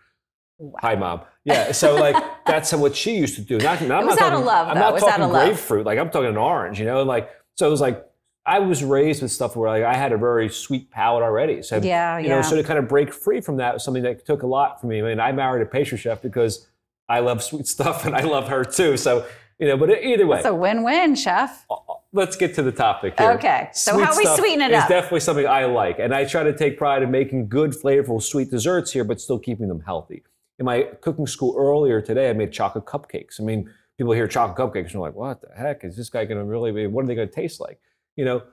Hi, 0.82 0.95
mom. 0.95 1.21
Yeah, 1.45 1.71
so 1.71 1.95
like 1.95 2.15
that's 2.45 2.73
what 2.73 2.95
she 2.95 3.15
used 3.15 3.36
to 3.36 3.41
do. 3.41 3.58
Not, 3.58 3.82
I'm 3.82 3.88
not 3.88 4.03
out 4.03 4.12
of 4.12 4.17
talking, 4.17 4.45
love, 4.45 4.67
I'm 4.67 4.77
not 4.77 4.93
was 4.93 5.03
talking 5.03 5.29
grapefruit. 5.29 5.86
Like 5.86 5.97
I'm 5.97 6.10
talking 6.10 6.29
an 6.29 6.38
orange, 6.38 6.79
you 6.79 6.86
know. 6.86 6.99
And 6.99 7.08
like 7.08 7.29
so, 7.55 7.67
it 7.67 7.71
was 7.71 7.79
like 7.79 8.05
I 8.45 8.60
was 8.60 8.84
raised 8.84 9.21
with 9.21 9.32
stuff 9.32 9.55
where 9.55 9.69
like 9.69 9.84
I 9.84 9.93
had 9.93 10.12
a 10.12 10.17
very 10.17 10.49
sweet 10.49 10.91
palate 10.91 11.23
already. 11.23 11.62
So 11.62 11.77
Yeah, 11.77 12.17
you 12.17 12.27
know, 12.27 12.38
yeah. 12.38 12.41
so 12.41 12.58
to 12.58 12.63
kind 12.63 12.79
of 12.79 12.89
break 12.89 13.13
free 13.13 13.39
from 13.39 13.58
that 13.58 13.75
was 13.75 13.84
something 13.84 14.03
that 14.03 14.25
took 14.25 14.43
a 14.43 14.47
lot 14.47 14.82
for 14.82 14.88
me. 14.88 14.99
I 14.99 15.03
mean, 15.03 15.19
I 15.19 15.32
married 15.32 15.62
a 15.62 15.65
pastry 15.65 15.97
chef 15.97 16.21
because 16.21 16.67
I 17.08 17.19
love 17.19 17.41
sweet 17.41 17.67
stuff 17.75 18.05
and 18.05 18.13
I 18.15 18.23
love 18.23 18.49
her 18.49 18.65
too. 18.65 18.97
So 18.97 19.25
you 19.60 19.67
know, 19.67 19.77
but 19.77 19.89
either 20.03 20.25
way, 20.25 20.38
It's 20.38 20.45
a 20.45 20.55
win-win, 20.55 21.15
chef. 21.15 21.65
Let's 22.13 22.36
get 22.36 22.56
to 22.56 22.63
the 22.63 22.72
topic 22.72 23.19
here. 23.19 23.32
Okay, 23.32 23.69
so 23.74 23.98
how 24.00 24.15
we 24.17 24.26
sweeten 24.26 24.62
it 24.62 24.74
up? 24.74 24.84
It's 24.84 24.89
definitely 24.89 25.19
something 25.22 25.48
I 25.48 25.65
like, 25.65 26.00
and 26.00 26.13
I 26.13 26.26
try 26.26 26.43
to 26.43 26.56
take 26.56 26.78
pride 26.78 27.04
in 27.04 27.12
making 27.12 27.50
good, 27.50 27.72
flavorful, 27.72 28.22
sweet 28.22 28.50
desserts 28.50 28.91
here, 28.91 29.04
but 29.04 29.22
still 29.22 29.39
keeping 29.39 29.67
them 29.67 29.82
healthy. 29.82 30.24
In 30.58 30.65
my 30.65 30.84
cooking 31.02 31.28
school 31.28 31.56
earlier 31.58 32.02
today, 32.02 32.30
I 32.30 32.34
made 32.34 32.52
chocolate 32.52 32.86
cupcakes. 32.86 33.39
I 33.39 33.43
mean, 33.43 33.69
people 33.98 34.13
hear 34.13 34.28
chocolate 34.28 34.58
cupcakes 34.58 34.88
and 34.88 34.95
they're 34.95 35.02
like, 35.02 35.15
"What 35.15 35.41
the 35.41 35.50
heck 35.56 35.84
is 35.84 35.95
this 35.95 36.10
guy 36.10 36.26
going 36.26 36.39
to 36.39 36.45
really? 36.45 36.72
Be, 36.72 36.88
what 36.88 37.06
are 37.06 37.08
they 37.08 37.15
going 37.15 37.30
to 37.30 37.34
taste 37.34 37.60
like?" 37.60 37.80
You 38.15 38.26
know, 38.26 38.43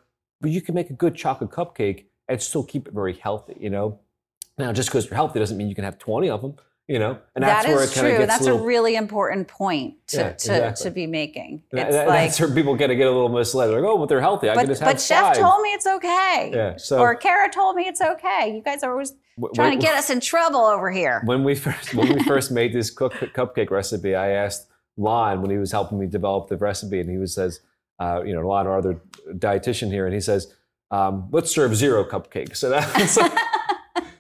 but 0.41 0.51
you 0.51 0.61
can 0.61 0.75
make 0.75 0.91
a 0.91 0.95
good 0.95 1.15
chocolate 1.15 1.51
cupcake 1.51 2.05
and 2.29 2.41
still 2.41 2.63
keep 2.63 2.87
it 2.87 2.95
very 2.95 3.15
healthy. 3.15 3.57
You 3.59 3.71
know, 3.71 3.99
now 4.59 4.73
just 4.73 4.89
because 4.89 5.07
you're 5.07 5.17
healthy 5.17 5.39
doesn't 5.39 5.57
mean 5.57 5.69
you 5.69 5.75
can 5.75 5.85
have 5.85 5.99
20 5.99 6.31
of 6.31 6.43
them. 6.43 6.55
You 6.89 7.01
know, 7.01 7.19
and 7.35 7.43
that's 7.43 7.67
That 7.67 7.75
where 7.75 7.83
is 7.83 7.91
it 7.91 7.95
kind 7.97 8.07
of 8.07 8.13
true. 8.13 8.19
gets 8.27 8.33
That's 8.33 8.47
a 8.47 8.51
little. 8.53 8.63
a 8.65 8.67
really 8.67 8.95
important 8.95 9.49
point 9.49 9.95
to, 10.09 10.17
Yeah, 10.19 10.23
to, 10.23 10.31
exactly. 10.35 10.85
to 10.85 10.91
be 10.93 11.07
making. 11.09 11.63
that- 11.73 12.07
like, 12.07 12.29
that's 12.29 12.39
where 12.39 12.55
people 12.55 12.77
get 12.77 12.87
to 12.89 12.95
get 12.95 13.09
a 13.09 13.11
little 13.11 13.29
misled. 13.29 13.71
They're 13.71 13.81
like, 13.81 13.91
"Oh, 13.91 13.99
but 13.99 14.09
they're 14.09 14.21
healthy. 14.21 14.49
I 14.49 14.55
can 14.55 14.63
but, 14.67 14.69
just 14.69 14.83
have 14.83 14.93
but 14.93 15.01
chef 15.01 15.21
five." 15.21 15.37
told 15.37 15.63
me 15.63 15.71
it's 15.75 15.87
okay. 15.87 16.53
Yeah, 16.55 16.77
so- 16.77 17.01
or 17.01 17.17
Kara 17.17 17.51
told 17.51 17.75
me 17.75 17.89
it's 17.89 18.01
okay. 18.01 18.53
You 18.55 18.63
guys 18.63 18.85
are 18.85 18.93
always 18.93 19.15
W- 19.37 19.53
trying 19.53 19.77
to 19.77 19.85
get 19.85 19.97
us 19.97 20.11
in 20.11 20.21
trouble 20.21 20.61
over 20.61 20.89
here. 20.89 21.23
when 21.25 21.43
we 21.43 21.57
first 21.57 21.93
when 21.95 22.15
we 22.15 22.23
first 22.33 22.53
made 22.53 22.73
this 22.73 22.91
cook, 22.91 23.15
cupcake 23.15 23.71
recipe, 23.71 24.15
I 24.15 24.29
asked 24.31 24.69
Lon 24.97 25.43
when 25.43 25.51
he 25.51 25.59
was 25.59 25.73
helping 25.73 25.99
me 25.99 26.07
develop 26.07 26.49
the 26.49 26.57
recipe, 26.57 27.01
and 27.01 27.11
he 27.11 27.19
was 27.19 27.35
says, 27.35 27.63
uh, 27.99 28.23
you 28.25 28.33
know, 28.33 28.47
Lon, 28.47 28.69
our 28.69 28.79
other 28.79 29.01
dietitian 29.33 29.91
here, 29.91 30.05
and 30.07 30.15
he 30.15 30.21
says, 30.21 30.55
um, 30.93 31.27
let's 31.33 31.51
serve 31.51 31.75
zero 31.75 32.05
cupcakes. 32.05 32.59
So 32.59 32.71
that's 32.71 33.19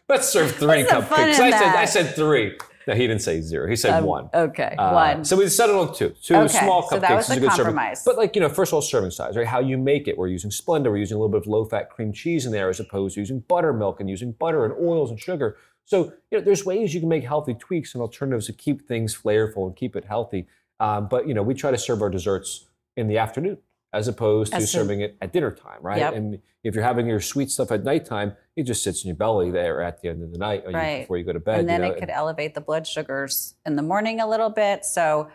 let's 0.08 0.28
serve 0.28 0.52
three 0.56 0.82
What's 0.84 0.90
cupcakes. 0.92 1.38
I 1.40 1.50
said 1.50 1.62
I 1.76 1.84
said 1.84 2.14
three. 2.14 2.56
No, 2.88 2.94
he 2.94 3.00
didn't 3.08 3.22
say 3.22 3.40
zero. 3.40 3.68
He 3.68 3.74
said 3.74 3.94
Um, 3.94 4.04
one. 4.04 4.30
Okay, 4.32 4.72
Uh, 4.78 4.92
one. 4.92 5.24
So 5.24 5.36
we 5.36 5.48
settled 5.48 5.88
on 5.88 5.94
two. 5.94 6.10
Two 6.22 6.36
Okay, 6.36 6.46
small 6.58 6.84
cupcakes 6.84 6.88
so 6.90 6.98
that 7.00 7.16
was 7.16 7.30
is 7.30 7.36
a 7.36 7.40
good 7.40 7.50
serving. 7.50 7.64
compromise. 7.74 8.02
But 8.04 8.16
like 8.16 8.36
you 8.36 8.40
know, 8.40 8.48
first 8.48 8.70
of 8.70 8.74
all, 8.74 8.82
serving 8.82 9.10
size, 9.10 9.36
right? 9.36 9.46
How 9.46 9.58
you 9.58 9.76
make 9.76 10.06
it. 10.06 10.16
We're 10.16 10.28
using 10.28 10.50
Splenda. 10.50 10.84
We're 10.84 10.98
using 10.98 11.16
a 11.16 11.18
little 11.18 11.32
bit 11.32 11.40
of 11.40 11.46
low-fat 11.48 11.90
cream 11.90 12.12
cheese 12.12 12.46
in 12.46 12.52
there, 12.52 12.68
as 12.68 12.78
opposed 12.78 13.14
to 13.14 13.20
using 13.20 13.40
buttermilk 13.40 13.98
and 14.00 14.08
using 14.08 14.32
butter 14.32 14.64
and 14.64 14.72
oils 14.74 15.10
and 15.10 15.18
sugar. 15.18 15.56
So 15.84 16.12
you 16.30 16.38
know, 16.38 16.44
there's 16.44 16.64
ways 16.64 16.94
you 16.94 17.00
can 17.00 17.08
make 17.08 17.24
healthy 17.24 17.54
tweaks 17.54 17.94
and 17.94 18.02
alternatives 18.02 18.46
to 18.46 18.52
keep 18.52 18.86
things 18.86 19.16
flavorful 19.16 19.66
and 19.66 19.74
keep 19.74 19.96
it 19.96 20.04
healthy. 20.04 20.46
Um, 20.78 21.08
but 21.08 21.26
you 21.26 21.34
know, 21.34 21.42
we 21.42 21.54
try 21.54 21.72
to 21.72 21.78
serve 21.78 22.02
our 22.02 22.10
desserts 22.10 22.66
in 22.96 23.08
the 23.08 23.18
afternoon 23.18 23.58
as 23.96 24.08
opposed 24.08 24.52
to 24.52 24.58
As 24.58 24.70
serving 24.70 25.00
it 25.00 25.16
at 25.22 25.32
dinner 25.32 25.50
time, 25.50 25.78
right? 25.80 25.98
Yep. 25.98 26.14
And 26.14 26.38
if 26.62 26.74
you're 26.74 26.84
having 26.84 27.06
your 27.06 27.20
sweet 27.20 27.50
stuff 27.50 27.72
at 27.72 27.82
nighttime, 27.82 28.36
it 28.54 28.64
just 28.64 28.82
sits 28.84 29.02
in 29.04 29.08
your 29.08 29.16
belly 29.16 29.50
there 29.50 29.80
at 29.82 30.02
the 30.02 30.08
end 30.08 30.22
of 30.22 30.32
the 30.32 30.38
night 30.38 30.64
or 30.66 30.72
you- 30.72 31.00
before 31.00 31.16
you 31.16 31.24
go 31.24 31.32
to 31.32 31.40
bed. 31.40 31.60
and 31.60 31.68
then 31.68 31.82
you 31.82 31.88
know, 31.88 31.94
it 31.94 31.98
could 31.98 32.10
elevate 32.10 32.54
the 32.54 32.60
blood 32.60 32.86
sugars 32.86 33.54
in 33.64 33.76
the 33.76 33.82
morning 33.82 34.20
a 34.20 34.28
little 34.28 34.50
bit. 34.50 34.84
So, 34.84 35.30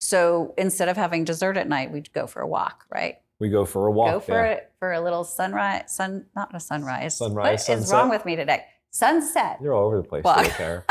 so 0.00 0.52
instead 0.58 0.88
of 0.90 0.96
having 0.98 1.24
dessert 1.24 1.56
at 1.56 1.66
night, 1.66 1.90
we'd 1.90 2.12
go 2.12 2.26
for 2.26 2.42
a 2.42 2.46
walk, 2.48 2.84
right? 2.92 3.16
we 3.40 3.48
go 3.50 3.64
for 3.64 3.86
a 3.86 3.90
walk. 3.90 4.12
go 4.12 4.20
for 4.20 4.44
yeah. 4.44 4.52
it 4.52 4.72
for 4.78 4.92
a 4.92 5.00
little 5.00 5.24
sunrise, 5.24 5.82
sun, 5.88 6.26
not 6.36 6.54
a 6.54 6.60
sunrise. 6.60 7.16
Sunrise, 7.16 7.44
What 7.44 7.54
is 7.54 7.64
sunset. 7.64 7.92
wrong 7.92 8.08
with 8.10 8.24
me 8.24 8.36
today? 8.36 8.64
Sunset. 8.90 9.58
You're 9.60 9.74
all 9.74 9.86
over 9.86 9.96
the 9.96 10.04
place, 10.08 10.22
Well, 10.24 10.36
today, 10.36 10.54
Kara. 10.56 10.84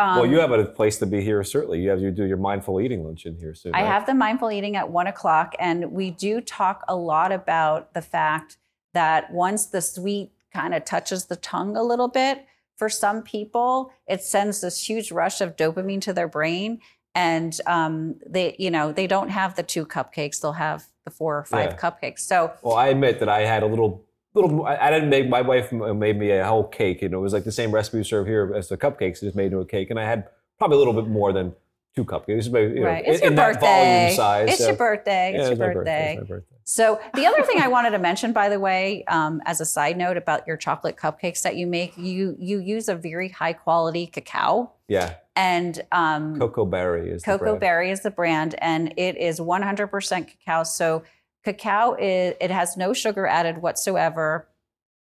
Um, 0.00 0.16
well, 0.16 0.26
you 0.26 0.40
have 0.40 0.50
a 0.50 0.64
place 0.64 0.96
to 0.98 1.06
be 1.06 1.20
here. 1.20 1.44
Certainly, 1.44 1.80
you 1.80 1.90
have 1.90 2.00
you 2.00 2.10
do 2.10 2.24
your 2.24 2.38
mindful 2.38 2.80
eating 2.80 3.04
lunch 3.04 3.26
in 3.26 3.36
here 3.36 3.52
soon. 3.54 3.74
I 3.74 3.82
right? 3.82 3.86
have 3.86 4.06
the 4.06 4.14
mindful 4.14 4.50
eating 4.50 4.74
at 4.76 4.88
one 4.90 5.06
o'clock, 5.06 5.54
and 5.58 5.92
we 5.92 6.10
do 6.10 6.40
talk 6.40 6.84
a 6.88 6.96
lot 6.96 7.32
about 7.32 7.92
the 7.92 8.00
fact 8.00 8.56
that 8.94 9.30
once 9.30 9.66
the 9.66 9.82
sweet 9.82 10.32
kind 10.54 10.74
of 10.74 10.84
touches 10.84 11.26
the 11.26 11.36
tongue 11.36 11.76
a 11.76 11.82
little 11.82 12.08
bit, 12.08 12.46
for 12.76 12.88
some 12.88 13.22
people, 13.22 13.92
it 14.06 14.22
sends 14.22 14.62
this 14.62 14.88
huge 14.88 15.12
rush 15.12 15.42
of 15.42 15.54
dopamine 15.54 16.00
to 16.00 16.14
their 16.14 16.28
brain, 16.28 16.80
and 17.14 17.60
um, 17.66 18.14
they, 18.26 18.56
you 18.58 18.70
know, 18.70 18.92
they 18.92 19.06
don't 19.06 19.28
have 19.28 19.54
the 19.54 19.62
two 19.62 19.84
cupcakes; 19.84 20.40
they'll 20.40 20.52
have 20.52 20.86
the 21.04 21.10
four 21.10 21.36
or 21.38 21.44
five 21.44 21.72
Yeah. 21.72 21.76
cupcakes. 21.76 22.20
So 22.20 22.52
Well, 22.62 22.76
I 22.76 22.88
admit 22.88 23.18
that 23.20 23.28
I 23.28 23.40
had 23.40 23.62
a 23.62 23.66
little, 23.66 24.06
little. 24.34 24.64
I 24.64 24.76
I 24.76 24.90
didn't 24.90 25.10
make. 25.10 25.28
My 25.28 25.42
wife 25.42 25.72
made 25.72 26.18
me 26.18 26.30
a 26.30 26.44
whole 26.46 26.64
cake. 26.64 27.02
You 27.02 27.08
know, 27.08 27.18
it 27.18 27.22
was 27.22 27.32
like 27.32 27.44
the 27.44 27.52
same 27.52 27.72
recipe 27.72 27.98
we 27.98 28.04
serve 28.04 28.26
here 28.26 28.52
as 28.56 28.68
the 28.68 28.76
cupcakes, 28.76 29.20
just 29.20 29.36
made 29.36 29.46
into 29.46 29.58
a 29.58 29.66
cake, 29.66 29.90
and 29.90 29.98
I 29.98 30.04
had 30.04 30.28
probably 30.58 30.76
a 30.76 30.78
little 30.78 30.94
bit 30.94 31.08
more 31.08 31.32
than 31.32 31.54
two 31.96 32.04
cupcakes. 32.04 32.46
You 32.46 32.80
know, 32.80 32.86
right, 32.86 33.04
it's 33.06 33.18
in, 33.18 33.22
your 33.22 33.30
in 33.30 33.34
that 33.36 33.52
birthday. 33.54 33.96
volume 34.04 34.16
size. 34.16 34.48
It's 34.50 34.58
so- 34.58 34.66
your 34.68 34.76
birthday. 34.76 35.32
Yeah, 35.34 35.40
It's 35.40 35.58
your 35.58 35.68
my 35.68 35.74
birthday. 35.74 36.12
It's 36.18 36.20
my 36.30 36.36
birthday. 36.36 36.46
So 36.64 37.00
the 37.14 37.26
other 37.26 37.42
thing 37.42 37.60
I 37.60 37.66
wanted 37.66 37.90
to 37.90 37.98
mention, 37.98 38.32
by 38.32 38.48
the 38.48 38.60
way, 38.60 39.02
um, 39.08 39.42
as 39.44 39.60
a 39.60 39.64
side 39.64 39.98
note 39.98 40.16
about 40.16 40.46
your 40.46 40.56
chocolate 40.56 40.96
cupcakes 40.96 41.42
that 41.42 41.56
you 41.56 41.66
make, 41.66 41.96
you 41.96 42.36
you 42.38 42.60
use 42.60 42.88
a 42.88 42.94
very 42.94 43.28
high 43.28 43.54
quality 43.54 44.06
cacao, 44.06 44.70
Yeah, 44.86 45.14
and 45.34 45.82
um, 45.90 46.38
cocoa 46.38 46.64
berry 46.64 47.10
is 47.10 47.22
the 47.24 47.32
Cocoa. 47.32 47.58
Berry 47.58 47.90
is 47.90 48.02
the 48.02 48.12
brand, 48.12 48.54
and 48.58 48.94
it 48.96 49.16
is 49.16 49.40
100% 49.40 50.28
cacao. 50.28 50.62
So 50.62 51.02
cacao 51.44 51.96
is 51.98 52.34
it 52.40 52.50
has 52.50 52.76
no 52.76 52.92
sugar 52.92 53.26
added 53.26 53.58
whatsoever, 53.58 54.48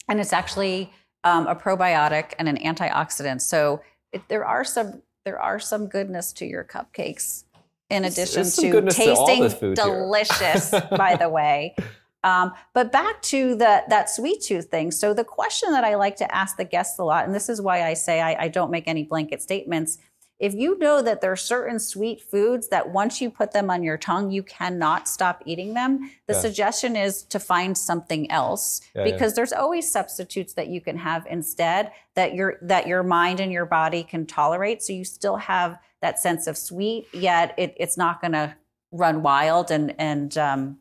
and 0.08 0.20
it's 0.20 0.34
actually 0.34 0.92
um, 1.24 1.48
a 1.48 1.56
probiotic 1.56 2.34
and 2.40 2.48
an 2.48 2.58
antioxidant. 2.58 3.42
So 3.42 3.82
it, 4.12 4.22
there 4.28 4.46
are 4.46 4.64
some 4.64 5.02
there 5.26 5.40
are 5.40 5.60
some 5.60 5.88
goodness 5.88 6.34
to 6.34 6.46
your 6.46 6.64
cupcakes, 6.64 7.44
in 7.90 8.06
addition 8.06 8.44
to 8.44 8.82
to 8.82 8.92
tasting 8.92 9.50
here. 9.50 9.74
delicious. 9.76 10.72
by 10.98 11.16
the 11.16 11.30
way. 11.30 11.76
Um, 12.24 12.52
but 12.74 12.92
back 12.92 13.22
to 13.24 13.56
the 13.56 13.84
that 13.88 14.10
sweet 14.10 14.42
tooth 14.42 14.66
thing. 14.66 14.92
So 14.92 15.14
the 15.14 15.24
question 15.24 15.72
that 15.72 15.84
I 15.84 15.96
like 15.96 16.16
to 16.18 16.36
ask 16.36 16.58
the 16.58 16.66
guests 16.66 17.00
a 17.00 17.04
lot, 17.04 17.26
and 17.26 17.34
this 17.34 17.48
is 17.48 17.62
why 17.62 17.84
I 17.84 17.94
say 17.94 18.22
I, 18.22 18.46
I 18.46 18.48
don't 18.48 18.72
make 18.72 18.88
any 18.88 19.04
blanket 19.04 19.42
statements. 19.42 19.98
If 20.40 20.54
you 20.54 20.78
know 20.78 21.02
that 21.02 21.20
there 21.22 21.32
are 21.32 21.36
certain 21.36 21.80
sweet 21.80 22.22
foods 22.22 22.68
that 22.68 22.90
once 22.90 23.20
you 23.20 23.32
put 23.32 23.54
them 23.54 23.72
on 23.72 23.82
your 23.82 23.98
tongue, 23.98 24.30
you 24.30 24.44
cannot 24.44 25.08
stop 25.08 25.42
eating 25.46 25.74
them, 25.74 26.12
the 26.28 26.34
Yeah. 26.34 26.40
suggestion 26.42 26.96
is 26.96 27.24
to 27.24 27.40
find 27.40 27.76
something 27.76 28.30
else 28.30 28.82
Yeah, 28.94 29.06
yeah. 29.06 29.12
because 29.12 29.34
there's 29.34 29.52
always 29.52 29.90
substitutes 29.92 30.54
that 30.54 30.68
you 30.68 30.80
can 30.80 30.98
have 30.98 31.26
instead 31.28 31.92
that 32.14 32.36
your 32.36 32.58
that 32.62 32.86
your 32.86 33.02
mind 33.02 33.40
and 33.40 33.52
your 33.52 33.66
body 33.66 34.04
can 34.04 34.26
tolerate. 34.28 34.84
So 34.84 34.94
you 34.94 35.06
still 35.06 35.38
have 35.38 35.80
that 36.02 36.20
sense 36.20 36.46
of 36.46 36.56
sweet, 36.56 37.08
yet 37.14 37.56
it, 37.58 37.74
it's 37.78 37.98
not 37.98 38.22
going 38.22 38.34
to 38.34 38.56
run 38.92 39.24
wild 39.24 39.72
and 39.72 39.96
and 39.98 40.38
um, 40.38 40.78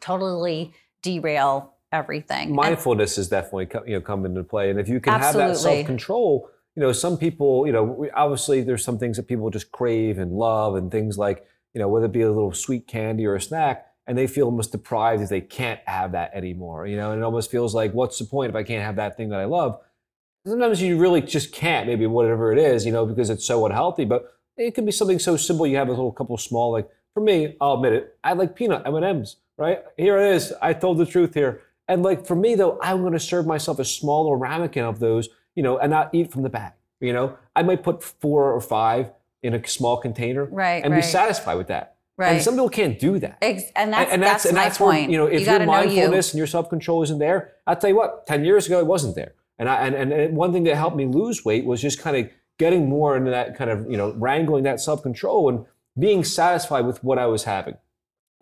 totally 0.00 0.72
derail 1.02 1.74
everything. 1.92 2.48
And- 2.48 2.56
mindfulness 2.56 3.18
is 3.18 3.28
definitely 3.28 3.68
you 3.86 3.96
know 3.96 4.00
come 4.00 4.24
into 4.24 4.44
play 4.44 4.70
and 4.70 4.80
if 4.80 4.88
you 4.88 4.98
can 5.00 5.20
have 5.20 5.34
that 5.34 5.58
self-control 5.58 6.48
you 6.76 6.82
know 6.82 6.92
some 6.92 7.16
people 7.16 7.66
you 7.66 7.72
know 7.72 7.82
we, 7.82 8.10
obviously 8.10 8.62
there's 8.62 8.84
some 8.84 8.98
things 8.98 9.16
that 9.16 9.28
people 9.28 9.50
just 9.50 9.72
crave 9.72 10.18
and 10.18 10.32
love 10.32 10.74
and 10.76 10.90
things 10.90 11.18
like 11.18 11.44
you 11.74 11.80
know 11.80 11.88
whether 11.88 12.06
it 12.06 12.12
be 12.12 12.22
a 12.22 12.30
little 12.30 12.52
sweet 12.52 12.86
candy 12.86 13.26
or 13.26 13.34
a 13.34 13.40
snack 13.40 13.86
and 14.06 14.16
they 14.16 14.26
feel 14.26 14.46
almost 14.46 14.72
deprived 14.72 15.22
if 15.22 15.28
they 15.28 15.40
can't 15.40 15.80
have 15.86 16.12
that 16.12 16.32
anymore 16.34 16.86
you 16.86 16.96
know 16.96 17.12
and 17.12 17.20
it 17.20 17.24
almost 17.24 17.50
feels 17.50 17.74
like 17.74 17.92
what's 17.92 18.18
the 18.18 18.24
point 18.24 18.50
if 18.50 18.56
i 18.56 18.62
can't 18.62 18.84
have 18.84 18.96
that 18.96 19.16
thing 19.16 19.28
that 19.28 19.40
i 19.40 19.44
love? 19.44 19.80
Sometimes 20.46 20.80
you 20.80 20.96
really 20.96 21.20
just 21.20 21.52
can't 21.52 21.86
maybe 21.86 22.06
whatever 22.06 22.50
it 22.50 22.58
is 22.58 22.86
you 22.86 22.92
know 22.92 23.04
because 23.04 23.28
it's 23.28 23.44
so 23.44 23.66
unhealthy 23.66 24.06
but 24.06 24.38
it 24.56 24.74
could 24.74 24.86
be 24.86 24.92
something 24.92 25.18
so 25.18 25.36
simple 25.36 25.66
you 25.66 25.76
have 25.76 25.88
a 25.88 25.92
little 25.92 26.12
couple 26.12 26.36
small 26.38 26.72
like 26.72 26.88
for 27.12 27.20
me 27.20 27.56
i'll 27.60 27.74
admit 27.74 27.92
it 27.92 28.16
i 28.24 28.32
like 28.32 28.56
peanut 28.56 28.82
m&ms 28.86 29.36
right? 29.58 29.80
Here 29.98 30.18
it 30.18 30.34
is 30.34 30.54
i 30.62 30.72
told 30.72 30.96
the 30.96 31.04
truth 31.04 31.34
here. 31.34 31.62
And 31.88 32.02
like 32.02 32.26
for 32.26 32.36
me 32.36 32.54
though 32.54 32.78
i'm 32.82 33.00
going 33.02 33.12
to 33.12 33.20
serve 33.20 33.46
myself 33.46 33.78
a 33.78 33.84
smaller 33.84 34.38
ramekin 34.38 34.84
of 34.84 34.98
those 34.98 35.28
you 35.54 35.62
know 35.62 35.78
and 35.78 35.90
not 35.90 36.10
eat 36.12 36.30
from 36.32 36.42
the 36.42 36.48
bag 36.48 36.72
you 37.00 37.12
know 37.12 37.36
i 37.56 37.62
might 37.62 37.82
put 37.82 38.02
four 38.02 38.52
or 38.52 38.60
five 38.60 39.10
in 39.42 39.54
a 39.54 39.66
small 39.66 39.96
container 39.96 40.44
Right, 40.44 40.82
and 40.84 40.92
right. 40.92 41.00
be 41.00 41.06
satisfied 41.06 41.54
with 41.56 41.68
that 41.68 41.96
Right. 42.16 42.32
and 42.34 42.42
some 42.42 42.54
people 42.54 42.68
can't 42.68 42.98
do 42.98 43.18
that 43.20 43.38
Ex- 43.40 43.62
and 43.74 43.92
that's, 43.94 44.12
and 44.12 44.22
that's, 44.22 44.44
and 44.44 44.54
my 44.54 44.64
that's 44.64 44.76
point. 44.78 45.02
where 45.04 45.10
you 45.10 45.16
know 45.16 45.26
if 45.26 45.44
gotta 45.46 45.64
your 45.64 45.72
know 45.72 45.80
you. 45.80 45.86
mindfulness 45.88 46.32
and 46.32 46.38
your 46.38 46.46
self-control 46.46 47.02
isn't 47.04 47.18
there 47.18 47.52
i'll 47.66 47.76
tell 47.76 47.88
you 47.90 47.96
what 47.96 48.26
10 48.26 48.44
years 48.44 48.66
ago 48.66 48.78
it 48.78 48.86
wasn't 48.86 49.14
there 49.14 49.32
and 49.58 49.68
i 49.68 49.86
and, 49.86 49.94
and- 49.94 50.12
and 50.12 50.36
one 50.36 50.52
thing 50.52 50.64
that 50.64 50.76
helped 50.76 50.96
me 50.96 51.06
lose 51.06 51.44
weight 51.44 51.64
was 51.64 51.80
just 51.80 51.98
kind 52.00 52.16
of 52.16 52.30
getting 52.58 52.88
more 52.90 53.16
into 53.16 53.30
that 53.30 53.56
kind 53.56 53.70
of 53.70 53.90
you 53.90 53.96
know 53.96 54.12
wrangling 54.18 54.64
that 54.64 54.80
self-control 54.80 55.48
and 55.48 55.64
being 55.98 56.22
satisfied 56.22 56.84
with 56.84 57.02
what 57.02 57.18
i 57.18 57.24
was 57.26 57.44
having 57.44 57.76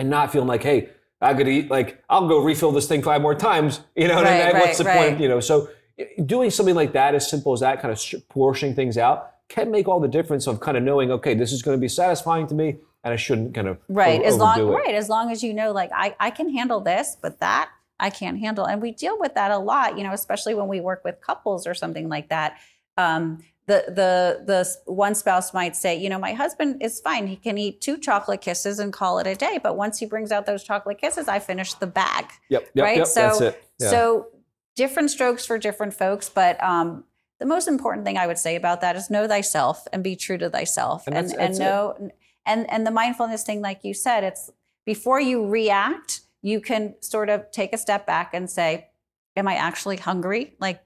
and 0.01 0.11
not 0.11 0.33
feeling 0.33 0.49
like 0.49 0.64
hey 0.64 0.88
i 1.21 1.33
could 1.33 1.47
eat 1.47 1.71
like 1.71 2.03
i'll 2.11 2.27
go 2.27 2.42
refill 2.42 2.73
this 2.73 2.88
thing 2.88 3.01
five 3.01 3.23
more 3.23 3.35
times 3.37 3.81
you 3.94 4.09
know 4.09 4.16
and- 4.18 4.25
Right, 4.25 4.33
and 4.40 4.55
right, 4.55 4.61
what's 4.62 4.79
the 4.79 4.85
right. 4.85 5.11
point 5.11 5.21
you 5.21 5.29
know 5.29 5.38
so 5.38 5.68
doing 6.24 6.50
something 6.50 6.74
like 6.74 6.92
that 6.92 7.14
as 7.14 7.28
simple 7.28 7.52
as 7.52 7.61
that 7.61 7.80
kind 7.80 7.92
of 7.92 8.28
portioning 8.28 8.74
things 8.74 8.96
out 8.98 9.32
can 9.48 9.70
make 9.70 9.88
all 9.88 10.00
the 10.00 10.08
difference 10.08 10.46
of 10.46 10.61
kind 10.61 10.76
of 10.76 10.82
knowing 10.82 11.11
okay 11.11 11.34
this 11.34 11.52
is 11.52 11.62
going 11.62 11.76
to 11.76 11.80
be 11.80 11.88
satisfying 11.88 12.46
to 12.46 12.54
me 12.54 12.76
and 13.04 13.12
i 13.12 13.16
shouldn't 13.16 13.54
kind 13.54 13.66
of 13.68 13.78
right 13.88 14.20
over- 14.20 14.28
as 14.28 14.37
long 14.37 14.61
it. 14.61 14.62
right 14.64 14.94
as 14.94 15.08
long 15.08 15.30
as 15.30 15.42
you 15.42 15.52
know 15.54 15.72
like 15.72 15.90
I, 15.94 16.14
I 16.20 16.30
can 16.30 16.52
handle 16.52 16.80
this 16.80 17.16
but 17.20 17.40
that 17.40 17.70
i 17.98 18.11
can't 18.11 18.38
handle 18.38 18.64
and 18.66 18.80
we 18.82 18.92
deal 18.92 19.18
with 19.18 19.34
that 19.34 19.50
a 19.50 19.58
lot 19.58 19.96
you 19.98 20.04
know 20.04 20.12
especially 20.12 20.54
when 20.54 20.68
we 20.68 20.80
work 20.80 21.02
with 21.04 21.20
couples 21.20 21.66
or 21.66 21.74
something 21.74 22.08
like 22.08 22.28
that 22.28 22.58
um, 22.96 23.38
the 23.66 23.84
the 23.88 24.42
the 24.44 24.92
one 24.92 25.14
spouse 25.14 25.52
might 25.54 25.76
say 25.76 25.96
you 25.96 26.08
know 26.08 26.18
my 26.18 26.32
husband 26.32 26.82
is 26.82 27.00
fine 27.00 27.26
he 27.26 27.37
can 27.37 27.56
eat 27.58 27.80
two 27.80 27.96
chocolate 27.96 28.40
kisses 28.40 28.78
and 28.78 28.92
call 28.92 29.18
it 29.18 29.26
a 29.26 29.34
day 29.34 29.61
but 29.62 29.76
once 29.76 29.98
he 29.98 30.06
brings 30.06 30.32
out 30.32 30.46
those 30.46 30.64
chocolate 30.64 30.98
kisses 30.98 31.28
i 31.28 31.38
finish 31.38 31.74
the 31.74 31.87
bag 31.87 32.24
Yep, 32.48 32.70
yep, 32.74 32.84
right? 32.84 32.96
yep. 32.98 33.06
so, 33.06 33.20
that's 33.20 33.40
it. 33.40 33.64
Yeah. 33.78 33.90
so 33.90 34.26
different 34.82 35.10
strokes 35.10 35.44
for 35.48 35.56
different 35.58 35.92
folks, 36.02 36.26
but 36.40 36.54
um, 36.72 37.04
the 37.42 37.46
most 37.54 37.66
important 37.68 38.06
thing 38.06 38.16
I 38.16 38.26
would 38.26 38.38
say 38.46 38.54
about 38.62 38.80
that 38.80 38.94
is 38.96 39.10
know 39.10 39.26
thyself 39.28 39.76
and 39.92 40.02
be 40.10 40.14
true 40.16 40.38
to 40.38 40.48
thyself, 40.58 41.06
And 41.06 41.16
and 41.16 41.26
that's- 41.30 41.38
and 41.44 41.54
that's 41.54 41.58
it. 41.60 41.62
know 41.64 42.10
and 42.50 42.60
and 42.72 42.86
the 42.86 42.90
mindfulness 43.02 43.42
thing, 43.48 43.60
like 43.60 43.80
you 43.88 43.92
said, 43.92 44.20
it's 44.30 44.50
before 44.86 45.20
you 45.30 45.36
react, 45.46 46.10
you 46.50 46.60
can 46.60 46.82
sort 47.00 47.28
of 47.28 47.38
take 47.50 47.70
a 47.74 47.78
step 47.86 48.06
back 48.06 48.28
and 48.32 48.48
say, 48.58 48.70
"Am 49.36 49.46
I 49.46 49.54
actually 49.68 49.98
hungry? 49.98 50.42
Like, 50.66 50.80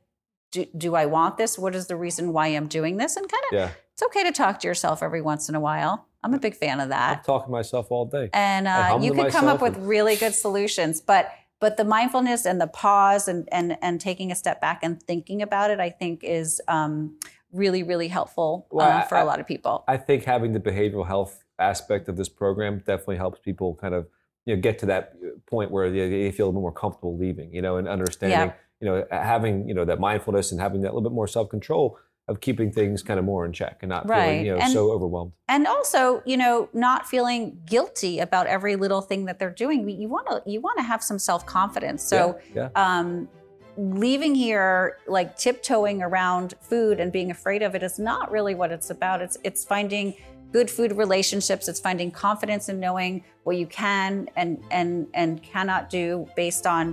do, 0.51 0.61
do 0.85 0.91
I 1.03 1.07
want 1.07 1.37
this? 1.37 1.53
What 1.59 1.75
is 1.75 1.87
the 1.87 1.97
reason 2.07 2.33
why 2.33 2.47
I'm 2.49 2.67
doing 2.79 2.97
this?" 3.03 3.17
And 3.17 3.25
kind 3.35 3.45
of, 3.51 3.53
yeah, 3.59 3.71
it's 3.95 4.03
okay 4.09 4.25
to 4.25 4.33
talk 4.33 4.59
to 4.61 4.67
yourself 4.71 5.03
every 5.03 5.23
once 5.23 5.49
in 5.51 5.55
a 5.55 5.61
while. 5.61 5.95
I'm 6.25 6.35
a 6.35 6.39
big 6.49 6.57
fan 6.57 6.79
of 6.81 6.89
that 6.91 7.19
I'm 7.19 7.25
talking 7.25 7.47
to 7.49 7.53
myself 7.61 7.87
all 7.91 8.07
day. 8.07 8.27
and 8.33 8.67
uh, 8.69 8.99
you 9.03 9.13
can 9.13 9.31
come 9.31 9.47
up 9.49 9.61
with 9.67 9.77
really 9.79 10.15
good 10.17 10.35
solutions 10.35 11.01
but 11.01 11.25
but 11.63 11.77
the 11.77 11.85
mindfulness 11.85 12.45
and 12.45 12.61
the 12.61 12.67
pause 12.67 13.29
and 13.29 13.49
and 13.53 13.79
and 13.81 14.01
taking 14.01 14.33
a 14.33 14.35
step 14.35 14.61
back 14.61 14.79
and 14.83 15.03
thinking 15.11 15.41
about 15.49 15.71
it 15.71 15.79
i 15.89 15.89
think 16.01 16.23
is 16.25 16.61
um, 16.69 17.17
really 17.53 17.83
really 17.83 18.09
helpful 18.09 18.67
Well, 18.71 18.91
uh, 18.91 19.03
for 19.03 19.15
a 19.17 19.21
I- 19.21 19.23
lot 19.31 19.39
of 19.41 19.47
people. 19.47 19.85
I 19.87 19.97
think 19.97 20.25
having 20.25 20.53
the 20.53 20.61
behavioral 20.61 21.07
health 21.07 21.45
aspect 21.59 22.09
of 22.09 22.17
this 22.17 22.29
program 22.29 22.79
definitely 22.91 23.17
helps 23.25 23.39
people 23.49 23.69
kind 23.77 23.95
of 23.95 24.09
you 24.47 24.55
know 24.57 24.61
get 24.61 24.79
to 24.81 24.87
that 24.87 25.13
uh, 25.25 25.39
point 25.47 25.71
where 25.71 25.91
they, 25.91 26.09
they 26.09 26.33
feel 26.33 26.47
a 26.47 26.51
little 26.51 26.61
more 26.69 26.73
comfortable 26.73 27.17
leaving, 27.17 27.55
you 27.55 27.63
know, 27.63 27.77
and 27.77 27.87
understanding, 27.89 28.53
you 28.81 28.87
know, 28.89 29.07
having 29.11 29.69
you 29.69 29.75
know 29.75 29.85
that 29.85 30.01
mindfulness 30.01 30.51
and 30.53 30.61
having 30.61 30.81
that 30.83 30.93
little 30.95 31.09
bit 31.09 31.15
more 31.15 31.29
self 31.29 31.49
control 31.49 31.99
of 32.33 32.41
keeping 32.41 32.73
things 32.73 33.03
kind 33.03 33.19
of 33.21 33.25
more 33.25 33.45
in 33.47 33.53
check 33.53 33.79
and 33.83 33.89
not 33.91 34.09
Right. 34.09 34.23
feeling 34.25 34.47
you 34.47 34.53
know 34.57 34.59
And- 34.63 34.73
so 34.73 34.91
overwhelmed. 34.91 35.33
and 35.49 35.67
also 35.69 36.23
you 36.25 36.37
know 36.37 36.69
not 36.73 37.07
feeling 37.07 37.59
guilty 37.67 38.19
about 38.19 38.47
every 38.49 38.75
little 38.75 39.03
thing 39.03 39.27
that 39.27 39.39
they're 39.39 39.51
doing. 39.65 39.89
You 39.89 40.09
want 40.09 40.27
to 40.29 40.43
you 40.51 40.61
want 40.61 40.79
to 40.79 40.83
have 40.83 41.03
some 41.03 41.19
self-confidence. 41.21 42.03
So 42.03 42.39
yeah, 42.55 42.71
um, 42.75 43.29
leaving 43.77 44.35
here 44.35 44.99
like 45.07 45.37
tiptoeing 45.37 46.03
around 46.03 46.55
food 46.61 47.01
and 47.01 47.11
being 47.13 47.31
afraid 47.31 47.63
of 47.63 47.75
it 47.75 47.83
is 47.83 47.99
not 47.99 48.31
really 48.31 48.55
what 48.55 48.71
it's 48.73 48.91
about. 48.91 49.23
It's 49.23 49.37
it's 49.45 49.65
finding 49.65 50.15
good 50.53 50.71
food 50.71 50.93
relationships. 50.93 51.69
It's 51.69 51.81
finding 51.81 52.11
confidence 52.11 52.69
in 52.69 52.79
knowing 52.79 53.25
what 53.45 53.57
you 53.57 53.67
can 53.67 54.29
and 54.37 54.63
and 54.71 55.07
and 55.15 55.43
cannot 55.43 55.89
do 55.89 56.27
based 56.37 56.67
on 56.67 56.85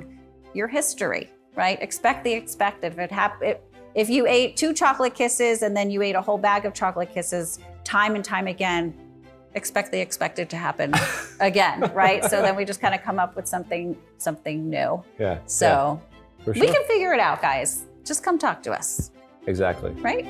your 0.53 0.67
history 0.67 1.29
right 1.59 1.77
expect 1.81 2.23
the 2.23 2.33
expected 2.33 2.93
if 2.93 2.99
it 2.99 3.11
hap- 3.11 3.43
if, 3.43 3.57
if 3.93 4.09
you 4.09 4.25
ate 4.25 4.55
two 4.55 4.71
chocolate 4.73 5.13
kisses 5.13 5.61
and 5.61 5.75
then 5.77 5.87
you 5.93 6.01
ate 6.01 6.15
a 6.15 6.21
whole 6.21 6.41
bag 6.49 6.65
of 6.65 6.73
chocolate 6.73 7.11
kisses 7.13 7.59
time 7.83 8.15
and 8.15 8.25
time 8.25 8.47
again 8.47 8.93
expect 9.55 9.91
the 9.91 9.99
expected 9.99 10.49
to 10.49 10.57
happen 10.57 10.93
again 11.39 11.79
right 11.93 12.23
so 12.25 12.41
then 12.41 12.55
we 12.55 12.63
just 12.63 12.81
kind 12.81 12.95
of 12.95 13.01
come 13.01 13.19
up 13.19 13.35
with 13.35 13.47
something 13.47 13.97
something 14.17 14.69
new 14.69 15.03
yeah. 15.19 15.39
so 15.45 16.01
yeah, 16.39 16.53
sure. 16.53 16.53
we 16.53 16.67
can 16.67 16.83
figure 16.85 17.13
it 17.13 17.19
out, 17.19 17.41
guys. 17.41 17.85
Just 18.05 18.23
come 18.23 18.39
talk 18.39 18.63
to 18.63 18.71
us, 18.71 19.11
exactly. 19.47 19.91
right? 19.91 20.25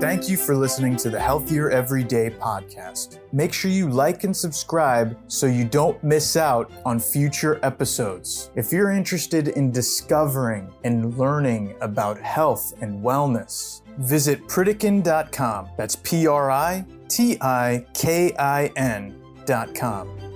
Thank 0.00 0.28
you 0.28 0.36
for 0.36 0.54
listening 0.54 0.94
to 0.98 1.10
the 1.10 1.18
Healthier 1.18 1.70
Everyday 1.70 2.30
podcast. 2.30 3.18
Make 3.32 3.52
sure 3.52 3.68
you 3.68 3.88
like 3.88 4.22
and 4.22 4.34
subscribe 4.34 5.18
so 5.26 5.46
you 5.46 5.64
don't 5.64 6.02
miss 6.04 6.36
out 6.36 6.70
on 6.84 7.00
future 7.00 7.58
episodes. 7.64 8.52
If 8.54 8.70
you're 8.72 8.92
interested 8.92 9.48
in 9.48 9.72
discovering 9.72 10.72
and 10.84 11.18
learning 11.18 11.74
about 11.80 12.20
health 12.20 12.74
and 12.80 13.02
wellness, 13.02 13.82
visit 13.98 14.46
Pritikin.com. 14.46 15.70
That's 15.76 15.96
P 15.96 16.28
R 16.28 16.48
I 16.48 16.84
T 17.08 17.36
I 17.40 17.84
K 17.92 18.32
I 18.38 18.66
N.com. 18.76 20.27